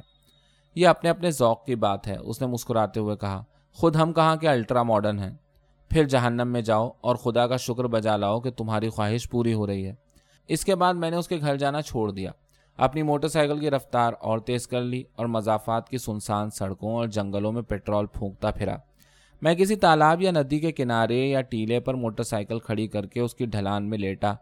یہ 0.76 0.88
اپنے 0.88 1.10
اپنے 1.10 1.32
ذوق 1.32 1.66
کی 1.66 1.76
بات 1.76 2.08
ہے، 2.08 2.18
اس 2.18 2.42
نے 2.42 2.48
مسکراتے 2.48 3.00
ہوئے 3.00 3.16
کہا۔ 3.16 3.44
خود 3.74 3.96
ہم 3.96 4.14
کہاں 4.14 4.36
کے 4.36 4.50
الٹرا 4.50 4.84
ماڈرن 4.84 5.20
ہیں؟ 5.20 5.32
پھر 5.90 6.04
جہنم 6.04 6.48
میں 6.48 6.62
جاؤ 6.62 6.90
اور 7.02 7.16
خدا 7.16 7.48
کا 7.48 7.58
شکر 7.58 7.84
بجا 7.84 8.18
لاؤ 8.18 8.40
کہ 8.40 8.52
تمہاری 8.52 8.90
خواہش 8.90 9.30
پوری 9.30 9.54
ہو 9.54 9.68
رہی 9.68 9.88
ہے۔ 9.88 9.96
اس 10.48 10.66
کے 10.66 10.76
بعد 10.76 10.94
میں 10.94 11.12
نے 11.12 11.18
اس 11.18 11.28
کے 11.28 11.38
گھر 11.40 11.56
جانا 11.56 11.82
چھوڑ 11.82 12.12
دیا۔ 12.12 12.32
اپنی 12.78 13.04
موٹر 13.04 13.28
سائیکل 13.28 13.60
کی 13.60 13.70
رفتار 13.70 14.14
اور 14.20 14.40
تیز 14.40 14.68
کر 14.68 14.82
لی 14.82 15.04
اور 15.16 15.26
مضافات 15.26 15.90
کی 15.90 15.98
سنسان 15.98 16.50
سڑکوں 16.50 16.96
اور 16.96 17.08
جنگلوں 17.08 17.52
میں 17.52 17.62
پیٹرول 17.62 18.06
پھونکتا 18.06 18.52
پھرا۔ 18.52 18.78
میں 19.42 19.56
کسی 19.56 19.76
تالاب 19.76 20.22
یا 20.22 20.32
ندی 20.32 20.60
کے 20.60 20.72
کنارے 20.72 21.28
یا 21.28 21.42
ٹیلے 21.42 21.80
پر 21.80 21.94
موٹر 21.94 22.24
سائیکل 22.24 22.60
کھڑی 22.60 22.88
کر 22.88 23.06
کے 23.06 23.20
اس 23.20 23.36
کی 23.36 23.46
ڈھلان 23.46 23.90
میں 23.90 23.98
لیٹا، 23.98 24.34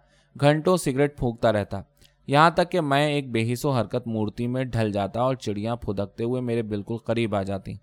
گھنٹوں 0.42 0.78
سگریٹ 0.78 1.18
پھونکتا 1.18 1.54
رہتا۔ 1.54 1.82
یہاں 2.28 2.50
تک 2.50 2.72
کہ 2.72 2.82
میں 2.82 3.08
ایک 3.08 3.32
بےحص 3.32 3.66
و 3.66 3.70
حرکت 3.70 4.08
مورتی 4.08 4.48
میں 4.48 4.64
ڈھل 4.64 4.92
جاتا 4.92 5.22
اور 5.22 5.36
چڑیاں 5.36 5.76
پھدکتے 5.76 6.24
ہوئے 6.24 6.42
میرے 6.42 6.62
بالکل 6.62 6.98
قریب 6.98 7.36
آ 7.36 7.44
جاتی، 7.44 7.74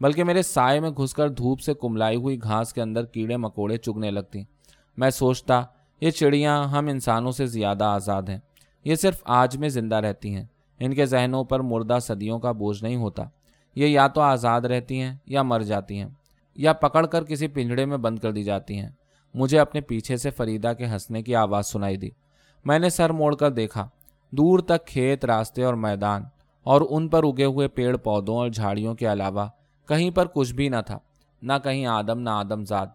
بلکہ 0.00 0.24
میرے 0.24 0.42
سائے 0.42 0.80
میں 0.80 0.90
گھس 0.90 1.14
کر 1.14 1.28
دھوپ 1.28 1.60
سے 1.60 1.74
کملائی 1.74 2.16
ہوئی 2.16 2.38
گھاس 2.42 2.72
کے 2.72 2.82
اندر 2.82 3.04
کیڑے 3.04 3.36
مکوڑے 3.36 3.76
چگنے 3.76 4.10
لگتی۔ 4.10 4.42
میں 4.96 5.10
سوچتا، 5.10 5.62
یہ 6.00 6.10
چڑیاں 6.10 6.64
ہم 6.64 6.86
انسانوں 6.86 7.32
سے 7.32 7.46
زیادہ 7.46 7.84
آزاد 7.84 8.22
ہیں۔ 8.22 8.38
یہ 8.84 8.94
صرف 8.94 9.22
آج 9.24 9.56
میں 9.56 9.68
زندہ 9.68 9.96
رہتی 9.96 10.34
ہیں۔ 10.34 10.44
ان 10.80 10.94
کے 10.94 11.06
ذہنوں 11.06 11.44
پر 11.44 11.60
مردہ 11.60 11.98
صدیوں 12.02 12.38
کا 12.38 12.52
بوجھ 12.52 12.82
نہیں 12.82 12.96
ہوتا۔ 12.96 13.22
یہ 13.74 13.86
یا 13.86 14.06
تو 14.06 14.20
آزاد 14.20 14.60
رہتی 14.60 15.00
ہیں 15.00 15.16
یا 15.26 15.42
مر 15.42 15.60
جاتی 15.60 15.98
ہیں۔ 15.98 16.08
یا 16.54 16.72
پکڑ 16.72 17.06
کر 17.06 17.24
کسی 17.24 17.48
پنجڑے 17.48 17.84
میں 17.84 17.96
بند 17.96 18.18
کر 18.18 18.32
دی 18.32 18.42
جاتی 18.42 18.78
ہیں۔ 18.78 18.88
مجھے 19.34 19.58
اپنے 19.58 19.80
پیچھے 19.80 20.16
سے 20.16 20.30
فریدہ 20.30 20.72
کے 20.78 20.86
ہنسنے 20.86 21.22
کی 21.22 21.34
آواز 21.34 21.66
سنائی 21.66 21.96
دی۔ 21.96 22.10
میں 22.64 22.78
نے 22.78 22.90
سر 22.90 23.10
موڑ 23.10 23.34
کر 23.36 23.50
دیکھا۔ 23.50 23.88
دور 24.30 24.58
تک 24.58 24.86
کھیت، 24.86 25.24
راستے 25.24 25.64
اور 25.64 25.74
میدان 25.74 26.22
اور 26.62 26.80
ان 26.90 27.08
پر 27.08 27.24
اگے 27.24 27.44
ہوئے 27.44 27.68
پیڑ، 27.68 27.96
پودوں 27.96 28.36
اور 28.36 28.48
جھاڑیوں 28.48 28.94
کے 28.94 29.12
علاوہ 29.12 29.46
کہیں 29.88 30.10
پر 30.10 30.26
کچھ 30.26 30.54
بھی 30.54 30.68
نہ 30.68 30.76
تھا۔ 30.86 30.98
نہ 31.42 31.52
کہیں 31.64 31.86
آدم، 31.86 32.18
نہ 32.18 32.30
آدم 32.30 32.64
زاد 32.64 32.86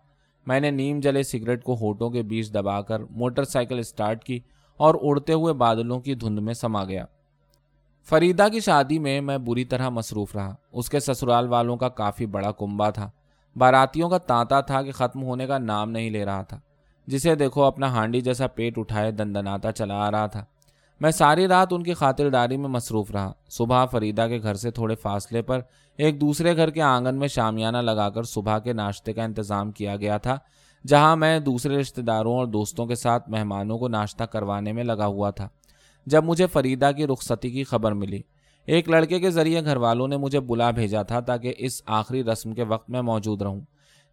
میں 0.48 0.60
نے 0.60 0.72
نیم 0.72 1.00
جلے 1.00 1.24
سگریٹ 1.24 1.64
کو 1.64 1.74
ہوٹوں 1.74 2.10
کے 2.10 2.22
بیچ 2.22 2.54
دبا 2.54 2.82
کر 2.82 3.00
موٹر 3.00 3.44
سائیکل 3.44 3.80
اسٹارٹ 3.80 4.24
کی 4.24 4.40
اور 4.78 4.96
اڑتے 5.02 5.34
ہوئے 5.34 5.54
بادلوں 5.54 6.00
کی 6.00 6.16
دھند 6.16 6.40
میں 6.40 6.54
سما 6.54 6.84
گیا۔ 6.84 7.06
فریدہ 8.10 8.48
کی 8.52 8.60
شادی 8.60 9.00
میں 9.00 9.22
میں 9.22 9.38
بری 9.38 9.66
طرح 9.66 9.90
مصروف 9.90 10.36
رہا۔ 10.36 10.56
اس 10.72 10.90
کے 10.90 11.00
سسرال 11.00 11.48
والوں 11.48 11.78
کا 11.78 11.90
کافی 11.90 12.26
بڑا 12.26 12.52
کنبا 12.52 12.90
تھا۔ 12.90 13.10
باراتیوں 13.58 14.10
کا 14.10 14.18
تانتا 14.18 14.62
تھا 14.62 14.82
کہ 14.82 14.92
ختم 14.92 15.24
ہونے 15.24 15.48
کا 15.48 15.58
نام 15.58 15.92
نہیں 15.92 16.10
لے 16.10 16.26
رہا 16.26 16.42
تھا۔ 16.42 16.60
جسے 17.08 17.36
دیکھو 17.36 17.64
اپنا 17.64 17.88
ہانڈی 17.88 18.22
جیسا 18.22 18.48
پیٹ 18.48 18.78
اٹھائے 18.78 19.12
دندناتا 19.12 19.72
چلا 19.72 20.08
آ 20.08 20.12
رہا 20.12 20.28
تھا۔ 20.28 20.46
میں 21.02 21.12
ساری 21.12 21.48
رات 21.48 21.68
ان 21.72 21.84
کی 21.84 21.94
خاطرداری 21.94 22.58
میں 22.58 22.70
مصروف 22.70 23.12
رہا۔ 23.12 23.32
صبح 23.50 23.86
فریدہ 23.86 24.26
کے 24.30 24.40
گھر 24.42 24.54
سے 24.54 24.72
تھوڑے 24.72 24.96
فاصلے 24.96 25.42
پر 25.42 25.60
ایک 25.98 26.22
دوسرے 26.22 26.56
گھر 26.56 26.70
کے 26.70 26.82
آنگن 26.82 27.16
میں 27.16 27.28
شامیانہ 27.28 27.78
لگا 27.78 28.10
کر 28.10 28.24
صبح 28.24 28.60
کے 28.60 28.74
ناشتے 28.74 29.14
کا 29.14 29.24
انتظام 29.24 29.72
کیا 29.72 29.96
گیا 29.96 30.18
تھا، 30.18 30.38
جہاں 30.88 31.16
میں 31.16 31.40
دوسرے 31.40 31.78
رشتہ 31.78 32.02
داروں 32.02 32.38
اور 32.38 32.46
دوستوں 32.46 32.86
کے 32.86 32.96
ساتھ 32.96 33.30
مہمانوں 33.30 33.78
کو 33.78 33.88
ناشتہ 33.88 34.24
کروانے 34.24 34.74
میں 34.74 34.84
لگا 34.84 35.06
ہوا 35.06 35.30
تھا۔ 35.30 35.48
جب 36.06 36.24
مجھے 36.24 36.48
فریدہ 36.48 36.92
کی 36.98 37.08
رخصتی 37.08 37.50
کی 37.50 37.64
خبر 37.64 37.92
ملی 37.92 38.22
ایک 38.68 38.90
لڑکے 38.90 39.20
کے 39.20 39.30
ذریعے 39.30 39.64
گھر 39.64 39.78
والوں 39.78 40.08
نے 40.08 40.18
مجھے 40.18 40.40
بلا 40.40 40.72
بھیجا 40.72 41.04
تھا 41.04 41.20
تاکہ 41.20 41.54
اس 41.58 41.82
آخری 41.86 42.24
رسم 42.24 42.54
کے 42.54 42.64
وقت 42.64 42.90
میں 42.90 43.02
موجود 43.02 43.42
رہوں۔ 43.42 43.62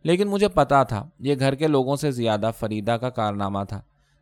لیکن 0.03 0.29
مجھے 0.29 0.49
پتا 0.49 0.83
تھا، 0.83 1.09
یہ 1.19 1.35
گھر 1.39 1.55
کے 1.55 1.67
لوگوں 1.67 1.97
سے 1.97 2.11
زیادہ 2.11 2.51
فریدہ 2.59 2.91
کا 2.91 3.11
کارنامہ 3.11 3.59
تھا۔ 3.69 3.81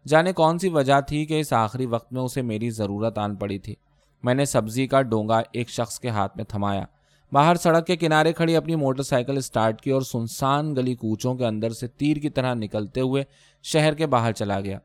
جانے 0.08 0.32
کون 0.32 0.58
سی 0.58 0.68
وجہ 0.68 1.00
تھی 1.00 1.26
کہ 1.26 1.40
اس 1.40 1.52
آخری 1.52 1.86
وقت 1.86 2.12
میں 2.12 2.22
اسے 2.22 2.42
میری 2.42 2.70
ضرورت 2.70 3.18
آن 3.18 3.36
پڑی 3.36 3.58
تھی۔ 3.58 3.74
میں 4.22 4.34
نے 4.34 4.44
سبزی 4.44 4.86
کا 4.86 5.02
ڈونگا 5.02 5.42
ایک 5.52 5.70
شخص 5.70 6.00
کے 6.00 6.08
ہاتھ 6.08 6.36
میں 6.36 6.44
تھمایا۔ 6.44 6.84
باہر 7.32 7.54
سڑک 7.54 7.86
کے 7.86 7.96
کنارے 7.96 8.32
کھڑی 8.32 8.56
اپنی 8.56 8.76
موٹر 8.76 9.02
سائیکل 9.02 9.36
اسٹارٹ 9.36 9.80
کی 9.80 9.90
اور 9.90 10.00
سنسان 10.00 10.76
گلی 10.76 10.94
کوچوں 10.94 11.34
کے 11.34 11.46
اندر 11.46 11.70
سے 11.70 11.86
تیر 11.86 12.16
کی 12.16 12.30
طرح 12.30 12.54
نکلتے 12.54 13.00
ہوئے 13.00 13.24
شہر 13.62 13.94
کے 13.94 14.06
باہر 14.06 14.32
چلا 14.32 14.60
گیا۔ 14.60 14.78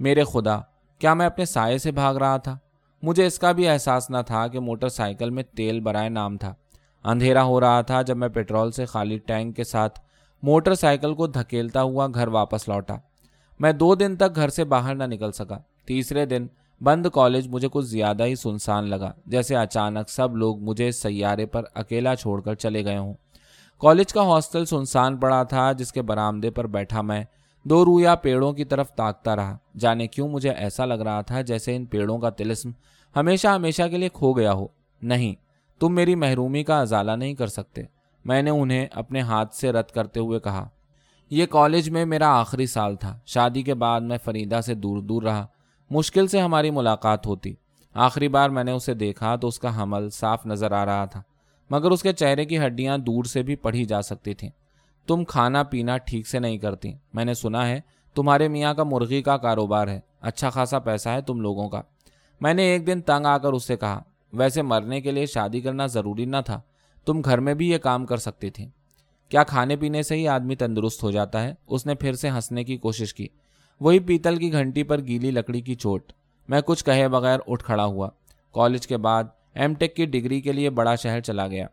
میرے 0.00 0.24
خدا، 0.24 0.60
کیا 0.98 1.14
میں 1.14 1.26
اپنے 1.26 1.44
سائے 1.44 1.78
سے 1.78 1.90
بھاگ 1.92 2.14
رہا 2.14 2.36
تھا؟ 2.36 2.58
مجھے 3.02 3.26
اس 3.26 3.38
کا 3.38 3.52
بھی 3.52 3.68
احساس 3.68 4.10
نہ 4.10 4.16
تھا 4.26 4.46
کہ 4.46 4.60
موٹر 4.60 4.88
سائیکل 4.88 5.30
میں 5.30 5.42
تیل 5.42 5.80
برائے 5.80 6.08
نام 6.08 6.36
تھا۔ 6.36 6.54
اندھیرا 7.04 7.42
ہو 7.42 7.60
رہا 7.60 7.80
تھا 7.80 8.02
جب 8.02 8.16
میں 8.16 8.28
پیٹرول 8.28 8.70
سے 8.70 8.84
خالی 8.84 9.18
ٹینک 9.18 9.56
کے 9.56 9.64
ساتھ 9.64 10.00
موٹر 10.42 10.74
سائیکل 10.74 11.14
کو 11.14 11.26
دھکیلتا 11.26 11.82
ہوا 11.82 12.06
گھر 12.14 12.28
واپس 12.28 12.68
لوٹا۔ 12.68 12.94
میں 13.60 13.72
دو 13.72 13.94
دن 13.94 14.16
تک 14.16 14.36
گھر 14.36 14.48
سے 14.48 14.64
باہر 14.64 14.94
نہ 14.94 15.04
نکل 15.04 15.32
سکا۔ 15.32 15.58
تیسرے 15.86 16.26
دن 16.26 16.46
بند 16.80 17.06
کالج 17.06 17.48
مجھے 17.48 17.68
کچھ 17.72 17.86
زیادہ 17.86 18.24
ہی 18.24 18.34
سنسان 18.34 18.88
لگا، 18.88 19.12
جیسے 19.26 19.56
اچانک 19.56 20.08
سب 20.08 20.36
لوگ 20.36 20.60
مجھے 20.60 20.90
سیارے 20.90 21.46
پر 21.46 21.62
اکیلا 21.74 22.14
چھوڑ 22.14 22.40
کر 22.40 22.54
چلے 22.54 22.84
گئے 22.84 22.96
ہوں۔ 22.96 23.14
کالج 23.78 24.12
کا 24.12 24.22
ہاسٹل 24.22 24.64
سنسان 24.64 25.16
پڑا 25.16 25.42
تھا 25.42 25.72
جس 25.72 25.92
کے 25.92 26.02
برآمدے 26.02 26.50
پر 26.50 26.66
بیٹھا 26.66 27.02
میں 27.02 27.24
دو 27.64 27.84
رویا 27.84 28.14
پیڑوں 28.14 28.52
کی 28.52 28.64
طرف 28.64 28.90
تاکتا 28.90 29.36
رہا۔ 29.36 29.56
جانے 29.78 30.06
کیوں 30.06 30.28
مجھے 30.28 30.50
ایسا 30.50 30.84
لگ 30.84 30.94
رہا 30.94 31.20
تھا 31.20 31.40
جیسے 31.40 31.76
ان 31.76 31.84
پیڑوں 31.84 32.18
کا 32.18 32.30
تلسم 32.30 32.70
ہمیشہ 33.16 33.48
ہمیشہ 33.48 33.82
کے 33.90 33.96
لیے 33.96 34.08
کھو 34.08 34.32
گیا 34.32 34.52
ہو۔ 34.52 34.66
نہیں، 35.02 35.34
تم 35.80 35.94
میری 35.94 36.14
محرومی 36.14 36.64
کا 36.64 36.80
ازالہ 36.80 37.12
نہیں 37.12 37.34
کر 37.34 37.46
سکتے۔ 37.46 37.82
میں 38.24 38.42
نے 38.42 38.50
انہیں 38.50 38.86
اپنے 38.92 39.20
ہاتھ 39.20 39.54
سے 39.54 39.72
رد 39.72 39.90
کرتے 39.90 40.20
ہوئے 40.20 40.40
کہا، 40.40 40.68
یہ 41.30 41.46
کالج 41.46 41.90
میں 41.90 42.04
میرا 42.04 42.40
آخری 42.40 42.66
سال 42.66 42.96
تھا۔ 42.96 43.18
شادی 43.26 43.62
کے 43.62 43.74
بعد 43.74 44.00
میں 44.00 44.18
فریدہ 44.24 44.60
سے 44.60 44.74
دور 44.74 44.98
دور 44.98 45.22
رہا۔ 45.22 45.46
مشکل 45.90 46.26
سے 46.26 46.40
ہماری 46.40 46.70
ملاقات 46.70 47.26
ہوتی۔ 47.26 47.54
آخری 47.94 48.28
بار 48.28 48.50
میں 48.50 48.64
نے 48.64 48.72
اسے 48.72 48.94
دیکھا 48.94 49.36
تو 49.36 49.48
اس 49.48 49.58
کا 49.58 49.82
حمل 49.82 50.10
صاف 50.10 50.46
نظر 50.46 50.72
آ 50.72 50.86
رہا 50.86 51.04
تھا، 51.04 51.22
مگر 51.70 51.90
اس 51.90 52.02
کے 52.02 52.12
چہرے 52.12 52.44
کی 52.44 52.58
ہڈیاں 52.58 52.98
دور 52.98 53.24
سے 53.24 53.42
بھی 53.42 53.56
پڑھی 53.56 53.84
جا 53.84 54.02
سکتی 54.02 54.34
تھیں۔ 54.34 54.50
تم 55.10 55.24
کھانا 55.24 55.62
پینا 55.62 55.98
ٹھیک 55.98 56.28
سے 56.28 56.38
نہیں 56.38 56.58
کرتی۔ 56.58 56.92
میں 57.14 57.24
نے 57.24 57.34
سنا 57.34 57.68
ہے، 57.68 57.80
تمہارے 58.14 58.48
میاں 58.48 58.74
کا 58.74 58.82
مرغی 58.82 59.22
کا 59.22 59.36
کاروبار 59.36 59.88
ہے۔ 59.88 60.00
اچھا 60.20 60.50
خاصا 60.50 60.78
پیسہ 60.78 61.08
ہے 61.08 61.20
تم 61.20 61.40
لوگوں 61.40 61.68
کا۔ 61.68 61.82
میں 62.40 62.54
نے 62.54 62.62
ایک 62.62 62.86
دن 62.86 63.00
تنگ 63.00 63.26
آ 63.26 63.38
کر 63.38 63.52
اس 63.52 63.64
سے 63.64 63.76
کہا، 63.76 64.02
ویسے 64.32 64.62
مرنے 64.62 65.00
کے 65.00 65.10
لیے 65.10 65.26
شادی 65.26 65.60
کرنا 65.60 65.86
ضروری 65.86 66.24
نہ 66.24 66.36
تھا۔ 66.46 66.60
تم 67.04 67.20
گھر 67.24 67.38
میں 67.38 67.54
بھی 67.54 67.70
یہ 67.70 67.78
کام 67.78 68.06
کر 68.06 68.16
سکتی 68.16 68.50
تھی۔ 68.50 68.68
کیا 69.28 69.44
کھانے 69.44 69.76
پینے 69.76 70.02
سے 70.02 70.14
ہی 70.14 70.28
آدمی 70.28 70.56
تندرست 70.56 71.02
ہو 71.02 71.10
جاتا 71.10 71.42
ہے؟ 71.42 71.54
اس 71.66 71.86
نے 71.86 71.94
پھر 71.94 72.12
سے 72.12 72.30
ہنسنے 72.30 72.64
کی 72.64 72.76
کوشش 72.76 73.14
کی۔ 73.14 73.28
وہی 73.80 73.98
پیتل 73.98 74.36
کی 74.36 74.52
گھنٹی 74.52 74.82
پر 74.82 75.00
گیلی 75.00 75.30
لکڑی 75.30 75.60
کی 75.60 75.74
چوٹ۔ 75.74 76.12
میں 76.48 76.60
کچھ 76.60 76.84
کہے 76.84 77.08
بغیر 77.08 77.38
اٹھ 77.46 77.64
کھڑا 77.64 77.84
ہوا۔ 77.84 78.08
کالج 78.52 78.86
کے 78.86 78.96
بعد 78.96 79.24
ایم 79.54 79.74
ٹیک 79.74 79.96
کی 79.96 80.06
ڈگری 80.06 80.40
کے 80.40 80.52
لیے 80.52 80.70
بڑا 80.70 80.94
شہر 80.94 81.20
چلا 81.20 81.46
گیا۔ 81.46 81.66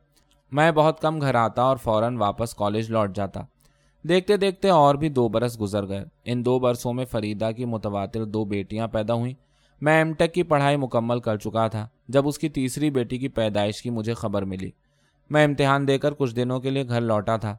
میں 0.52 0.72
بہت 0.72 1.00
کم 1.00 1.22
گھر 1.22 1.36
آتا 1.36 1.62
اور 1.62 1.78
فوراً 1.78 2.18
واپس 2.18 2.56
کالج 2.56 2.92
لوٹ 2.92 3.16
جاتا۔ 3.16 3.42
دیکھتے 4.04 4.38
دیکھتے 4.38 4.70
اور 4.70 4.96
بھی 4.96 5.10
دو 5.10 5.28
برس 5.28 5.62
گزر 5.62 5.88
گئے۔ 5.88 6.06
ان 6.26 6.46
دو 6.46 6.60
برسوں 6.60 6.94
میں 6.94 7.06
فریدہ 7.06 7.50
کی 7.58 7.66
متواتر 7.66 8.26
دو 8.26 8.46
بیٹیاں 8.46 8.88
پیدا 8.88 9.14
ہوئیں۔ 9.14 9.34
میں 9.82 9.98
ایم 9.98 10.14
ٹیک 10.14 10.34
کی 10.34 10.44
پڑھائی 10.44 10.78
مکمل 10.78 11.20
کر 11.20 11.38
چکا 11.38 11.68
تھا۔ 11.68 11.88
جب 12.08 12.28
اس 12.28 12.38
کی 12.38 12.50
تیسری 12.50 12.90
بیٹی 12.90 13.18
کی 13.18 13.28
پیدائش 13.28 13.82
کی 13.82 13.90
مجھے 13.90 14.14
خبر 14.14 14.42
ملی۔ 14.42 14.72
میں 15.30 15.46
امتحان 15.46 15.88
دے 15.88 15.98
کر 15.98 16.14
کچھ 16.14 16.36
دنوں 16.36 16.60
کے 16.60 16.70
لیے 16.70 16.88
گھر 16.88 17.02
لوٹا 17.02 17.38
تھا۔ 17.38 17.58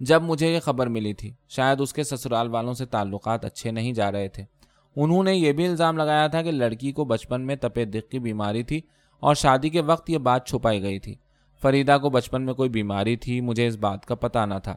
جب 0.00 0.22
مجھے 0.22 0.54
یہ 0.54 0.60
خبر 0.60 0.86
ملی 0.86 1.12
تھی، 1.12 1.32
شاید 1.48 1.80
اس 1.80 1.92
کے 1.92 2.04
سسرال 2.04 2.48
والوں 2.48 2.74
سے 2.74 2.86
تعلقات 2.86 3.44
اچھے 3.44 3.70
نہیں 3.70 3.92
جا 3.92 4.12
رہے 4.12 4.28
تھے۔ 4.28 4.44
انہوں 4.96 5.24
نے 5.24 5.34
یہ 5.34 5.52
بھی 5.52 5.66
الزام 5.66 5.96
لگایا 5.96 6.26
تھا 6.26 6.42
کہ 6.42 6.50
لڑکی 6.50 6.92
کو 6.92 7.04
بچپن 7.04 7.40
میں 7.40 7.56
تپے 7.56 7.84
دق 7.84 8.10
کی 8.10 8.18
بیماری 8.18 8.62
تھی 8.62 8.80
اور 9.20 9.34
شادی 9.34 9.68
کے 9.68 9.80
وقت 9.80 10.10
یہ 10.10 10.18
بات 10.18 10.48
چھپائی 10.48 10.82
گئی 10.82 10.98
تھی۔ 10.98 11.14
فریدہ 11.62 11.98
کو 12.02 12.10
بچپن 12.10 12.42
میں 12.42 12.54
کوئی 12.54 12.70
بیماری 12.70 13.16
تھی، 13.16 13.40
مجھے 13.40 13.66
اس 13.66 13.76
بات 13.76 14.06
کا 14.06 14.14
پتہ 14.14 14.46
نہ 14.46 14.54
تھا۔ 14.62 14.76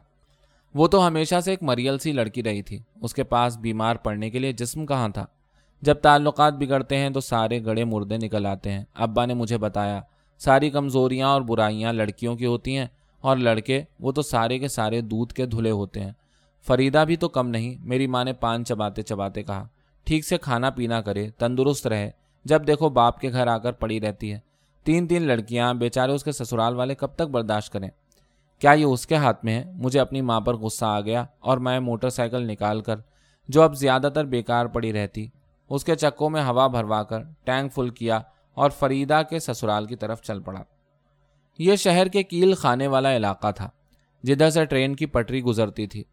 وہ 0.74 0.88
تو 0.88 1.06
ہمیشہ 1.06 1.40
سے 1.44 1.50
ایک 1.50 1.62
مریل 1.62 1.98
سی 1.98 2.12
لڑکی 2.12 2.42
رہی 2.42 2.62
تھی۔ 2.62 2.78
اس 3.02 3.14
کے 3.14 3.24
پاس 3.24 3.56
بیمار 3.56 3.96
پڑنے 3.96 4.30
کے 4.30 4.38
لیے 4.38 4.52
جسم 4.52 4.86
کہاں 4.86 5.08
تھا؟ 5.08 5.26
جب 5.82 5.94
تعلقات 5.94 6.52
بگڑتے 6.52 6.96
ہیں 6.96 7.10
تو 7.10 7.20
سارے 7.20 7.64
گڑے 7.64 7.84
مردے 7.84 8.16
نکل 8.16 8.46
آتے 8.46 8.72
ہیں۔ 8.72 8.84
ابا 8.94 9.26
نے 9.26 9.34
مجھے 9.34 9.58
بتایا، 9.58 10.00
ساری 10.38 10.70
کمزوریاں 10.70 11.28
اور 11.28 11.42
برائیاں 11.42 11.92
لڑکیوں 11.92 12.36
کی 12.36 12.46
ہوتی 12.46 12.76
ہیں 12.76 12.86
اور 13.20 13.36
لڑکے 13.36 13.82
وہ 14.00 14.12
تو 14.12 14.22
سارے 14.22 14.58
کے 14.58 14.68
سارے 14.68 15.00
دودھ 15.00 15.34
کے 15.34 15.46
دھلے 15.46 15.70
ہوتے 15.70 16.00
ہیں۔ 16.00 16.12
فریدہ 16.66 17.04
بھی 17.06 17.16
تو 17.16 17.28
کم 17.28 17.48
نہیں، 17.48 17.76
میری 17.80 18.06
ماں 18.06 18.24
نے 18.24 18.32
پان 18.32 18.64
چباتے 18.64 19.02
چباتے 19.02 19.42
کہا، 19.42 19.66
ٹھیک 20.04 20.24
سے 20.24 20.38
کھانا 20.38 20.70
پینا 20.70 21.00
کرے، 21.00 21.30
تندرست 21.30 21.86
رہے۔ 21.86 22.10
جب 22.44 22.66
دیکھو 22.66 22.88
باپ 22.88 23.20
کے 23.20 23.32
گھر 23.32 23.46
آ 23.46 23.58
کر 23.58 23.72
پڑی 23.72 24.00
رہتی 24.00 24.32
ہے۔ 24.32 24.49
تین 24.84 25.06
تین 25.06 25.22
لڑکیاں 25.22 25.74
بیچارے 25.74 26.12
اس 26.12 26.24
کے 26.24 26.32
سسرال 26.32 26.74
والے 26.74 26.94
کب 26.94 27.14
تک 27.14 27.22
برداشت 27.22 27.72
کریں؟ 27.72 27.88
کیا 28.58 28.70
یہ 28.70 28.84
اس 28.84 29.06
کے 29.06 29.14
ہاتھ 29.14 29.44
میں 29.44 29.64
ہے؟ 29.64 29.72
مجھے 29.74 30.00
اپنی 30.00 30.20
ماں 30.20 30.40
پر 30.40 30.54
غصہ 30.54 30.84
آ 30.84 31.00
گیا 31.00 31.24
اور 31.40 31.58
میں 31.58 31.80
موٹر 31.80 32.10
سائیکل 32.10 32.46
نکال 32.46 32.80
کر 32.80 32.96
جو 33.48 33.62
اب 33.62 33.74
زیادہ 33.74 34.08
تر 34.14 34.24
بیکار 34.24 34.66
پڑی 34.66 34.92
رہتی، 34.92 35.26
اس 35.68 35.84
کے 35.84 35.94
چکوں 35.94 36.30
میں 36.30 36.42
ہوا 36.42 36.66
بھروا 36.66 37.02
کر 37.02 37.18
ٹینک 37.44 37.72
فل 37.72 37.88
کیا 37.88 38.20
اور 38.54 38.70
فریدہ 38.70 39.22
کے 39.30 39.38
سسرال 39.38 39.84
کی 39.84 39.96
طرف 39.96 40.22
چل 40.22 40.40
پڑا۔ 40.40 40.62
یہ 41.58 41.76
شہر 41.76 42.06
کے 42.06 42.22
کیل 42.22 42.54
خانے 42.54 42.86
والا 42.86 43.16
علاقہ 43.16 43.50
تھا، 43.56 43.68
جدھر 44.22 44.50
سے 44.50 44.64
ٹرین 44.64 44.96
کی 44.96 45.06
پٹری 45.06 45.42
گزرتی 45.42 45.86
تھی۔ 45.86 46.04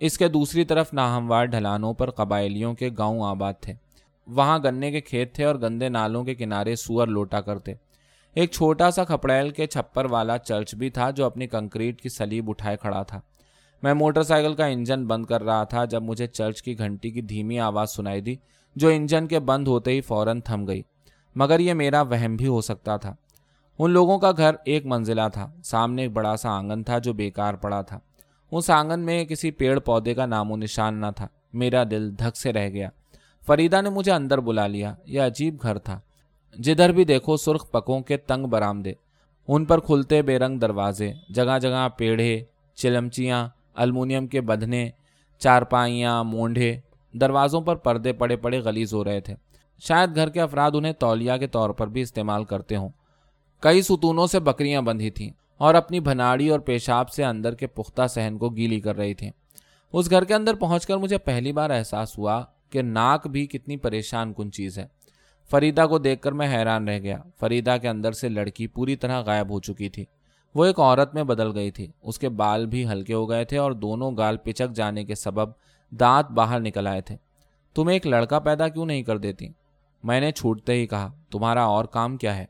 اس 0.00 0.18
کے 0.18 0.28
دوسری 0.28 0.64
طرف 0.64 0.92
ناہموار 0.92 1.44
ڈھلانوں 1.44 1.94
پر 1.94 2.10
قبائلیوں 2.10 2.74
کے 2.74 2.90
گاؤں 2.98 3.22
آباد 3.22 3.52
تھے۔ 3.60 3.72
وہاں 4.26 4.58
گنے 4.64 4.90
کے 4.90 5.00
کھیت 5.00 5.34
تھے 5.34 5.44
اور 5.44 5.54
گندے 5.54 5.88
نالوں 5.88 6.24
کے 6.24 6.34
کنارے 6.34 6.76
سور 6.76 7.06
لوٹا 7.06 7.40
کرتے۔ 7.40 7.74
ایک 8.34 8.50
چھوٹا 8.50 8.90
سا 8.90 9.04
کھپڑیل 9.04 9.50
کے 9.50 9.66
چھپر 9.66 10.04
والا 10.04 10.38
چرچ 10.38 10.74
بھی 10.74 10.90
تھا 10.90 11.10
جو 11.10 11.24
اپنی 11.24 11.46
کنکریٹ 11.46 12.00
کی 12.00 12.08
سلیب 12.08 12.50
اٹھائے 12.50 12.76
کھڑا 12.76 13.02
تھا۔ 13.02 13.20
میں 13.82 13.94
موٹر 13.94 14.22
سائیکل 14.22 14.54
کا 14.54 14.66
انجن 14.66 15.06
بند 15.06 15.26
کر 15.26 15.42
رہا 15.42 15.64
تھا 15.64 15.84
جب 15.84 16.02
مجھے 16.02 16.26
چرچ 16.26 16.62
کی 16.62 16.78
گھنٹی 16.78 17.10
کی 17.10 17.20
دھیمی 17.20 17.58
آواز 17.58 17.90
سنائی 17.90 18.20
دی، 18.20 18.36
جو 18.76 18.88
انجن 18.88 19.26
کے 19.26 19.38
بند 19.38 19.68
ہوتے 19.68 19.90
ہی 19.90 20.00
فوراً 20.00 20.40
تھم 20.40 20.68
گئی۔ 20.68 20.82
مگر 21.34 21.60
یہ 21.60 21.74
میرا 21.74 22.02
وہم 22.02 22.36
بھی 22.36 22.46
ہو 22.46 22.60
سکتا 22.60 22.96
تھا۔ 22.96 23.14
ان 23.78 23.90
لوگوں 23.90 24.18
کا 24.18 24.30
گھر 24.36 24.54
ایک 24.64 24.86
منزلہ 24.86 25.28
تھا، 25.32 25.52
سامنے 25.64 26.02
ایک 26.02 26.12
بڑا 26.12 26.36
سا 26.36 26.50
آنگن 26.50 26.82
تھا 26.82 26.98
جو 26.98 27.12
بیکار 27.12 27.54
پڑا 27.54 27.82
تھا۔ 27.82 27.98
اس 28.50 28.70
آنگن 28.70 29.00
میں 29.00 29.24
کسی 29.24 29.50
پیڑ 29.50 29.78
پودے 29.78 30.14
کا 30.14 30.26
نام 30.26 30.52
و 30.52 30.56
نشان 30.56 31.00
نہ 31.00 31.06
تھا۔ 31.16 31.26
میرا 31.52 31.84
دل 31.90 32.18
دھک 32.18 32.36
سے 32.36 32.52
رہ 32.52 32.68
گیا۔ 32.68 32.88
فریدہ 33.46 33.82
نے 33.82 33.90
مجھے 33.90 34.12
اندر 34.12 34.38
بلا 34.38 34.66
لیا۔ 34.66 34.94
یہ 35.04 35.20
عجیب 35.20 35.62
گھر 35.62 35.78
تھا۔ 35.78 36.00
جدھر 36.54 36.92
بھی 36.92 37.04
دیکھو 37.04 37.36
سرخ 37.36 37.70
پکوں 37.70 38.00
کے 38.00 38.16
تنگ 38.16 38.46
برامدے 38.46 38.92
ان 39.48 39.64
پر 39.64 39.80
کھلتے 39.80 40.22
بے 40.22 40.38
رنگ 40.38 40.58
دروازے، 40.58 41.12
جگہ 41.28 41.58
جگہ 41.58 41.88
پیڑھے 41.96 42.44
چلمچیاں، 42.74 43.48
المونیم 43.74 44.26
کے 44.26 44.40
بدھنے، 44.40 44.90
چارپائیاں 45.38 46.24
مونڈے 46.24 46.80
دروازوں 47.12 47.60
پر 47.60 47.76
پردے 47.76 48.12
پڑے 48.12 48.36
پڑے 48.36 48.64
گلیز 48.64 48.94
ہو 48.94 49.04
رہے 49.04 49.20
تھے۔ 49.20 49.34
شاید 49.78 50.14
گھر 50.14 50.28
کے 50.28 50.40
افراد 50.40 50.70
انہیں 50.74 50.92
تولیہ 50.92 51.32
کے 51.40 51.46
طور 51.46 51.70
پر 51.70 51.86
بھی 51.86 52.00
استعمال 52.00 52.44
کرتے 52.44 52.76
ہوں۔ 52.76 52.88
کئی 53.60 53.82
ستونوں 53.82 54.26
سے 54.26 54.40
بکریاں 54.40 54.82
بندھی 54.82 55.10
تھیں 55.10 55.30
اور 55.56 55.74
اپنی 55.74 56.00
بھناڑی 56.00 56.48
اور 56.48 56.60
پیشاب 56.60 57.10
سے 57.10 57.24
اندر 57.24 57.54
کے 57.54 57.66
پختہ 57.66 58.06
سہن 58.06 58.38
کو 58.38 58.48
گیلی 58.48 58.80
کر 58.80 58.96
رہی 58.96 59.14
تھیں۔ 59.14 59.30
اس 59.92 60.10
گھر 60.10 60.24
کے 60.24 60.34
اندر 60.34 60.54
پہنچ 60.54 60.86
کر 60.86 60.96
مجھے 60.96 61.18
پہلی 61.18 61.52
بار 61.52 61.70
احساس 61.70 62.18
ہوا 62.18 62.44
کہ 62.70 62.82
ناک 62.82 63.26
بھی 63.26 63.46
کتنی 63.46 63.76
پریشان 63.76 64.32
کن 64.32 64.52
چیز 64.52 64.78
ہے۔ 64.78 64.86
فریدہ 65.50 65.86
کو 65.90 65.98
دیکھ 65.98 66.22
کر 66.22 66.32
میں 66.32 66.58
حیران 66.58 66.88
رہ 66.88 66.98
گیا۔ 66.98 67.16
فریدہ 67.40 67.76
کے 67.82 67.88
اندر 67.88 68.12
سے 68.12 68.28
لڑکی 68.28 68.66
پوری 68.66 68.96
طرح 68.96 69.20
غائب 69.20 69.50
ہو 69.50 69.60
چکی 69.60 69.88
تھی۔ 69.88 70.04
وہ 70.54 70.64
ایک 70.64 70.80
عورت 70.80 71.14
میں 71.14 71.24
بدل 71.24 71.54
گئی 71.54 71.70
تھی۔ 71.70 71.86
اس 72.02 72.18
کے 72.18 72.28
بال 72.28 72.66
بھی 72.66 72.88
ہلکے 72.88 73.14
ہو 73.14 73.30
گئے 73.30 73.44
تھے 73.44 73.58
اور 73.58 73.72
دونوں 73.72 74.16
گال 74.16 74.36
پچک 74.36 74.74
جانے 74.74 75.04
کے 75.04 75.14
سبب 75.14 75.48
دانت 75.90 76.30
باہر 76.30 76.60
نکل 76.60 76.86
آئے 76.86 77.00
تھے۔ 77.00 77.16
تم 77.74 77.88
ایک 77.88 78.06
لڑکا 78.06 78.38
پیدا 78.38 78.68
کیوں 78.68 78.86
نہیں 78.86 79.02
کر 79.02 79.18
دیتی؟ 79.18 79.48
میں 80.04 80.20
نے 80.20 80.32
چھوٹتے 80.32 80.72
ہی 80.72 80.86
کہا، 80.86 81.12
تمہارا 81.30 81.64
اور 81.64 81.84
کام 81.84 82.16
کیا 82.16 82.36
ہے؟ 82.36 82.44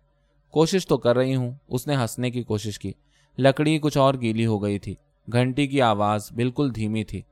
کوشش 0.51 0.87
تو 0.87 0.97
کر 0.97 1.17
رہی 1.17 1.35
ہوں۔ 1.35 1.51
اس 1.69 1.87
نے 1.87 1.97
ہنسنے 1.97 2.31
کی 2.31 2.43
کوشش 2.43 2.79
کی۔ 2.79 2.93
لکڑی 3.39 3.79
کچھ 3.79 3.99
اور 3.99 4.15
گیلی 4.21 4.47
ہو 4.47 4.63
گئی 4.63 4.79
تھی۔ 4.79 4.95
گھنٹی 5.33 5.67
کی 5.67 5.83
آواز 5.83 6.33
بالکل 6.33 6.75
دھیمی 6.75 7.05
تھی۔ 7.05 7.23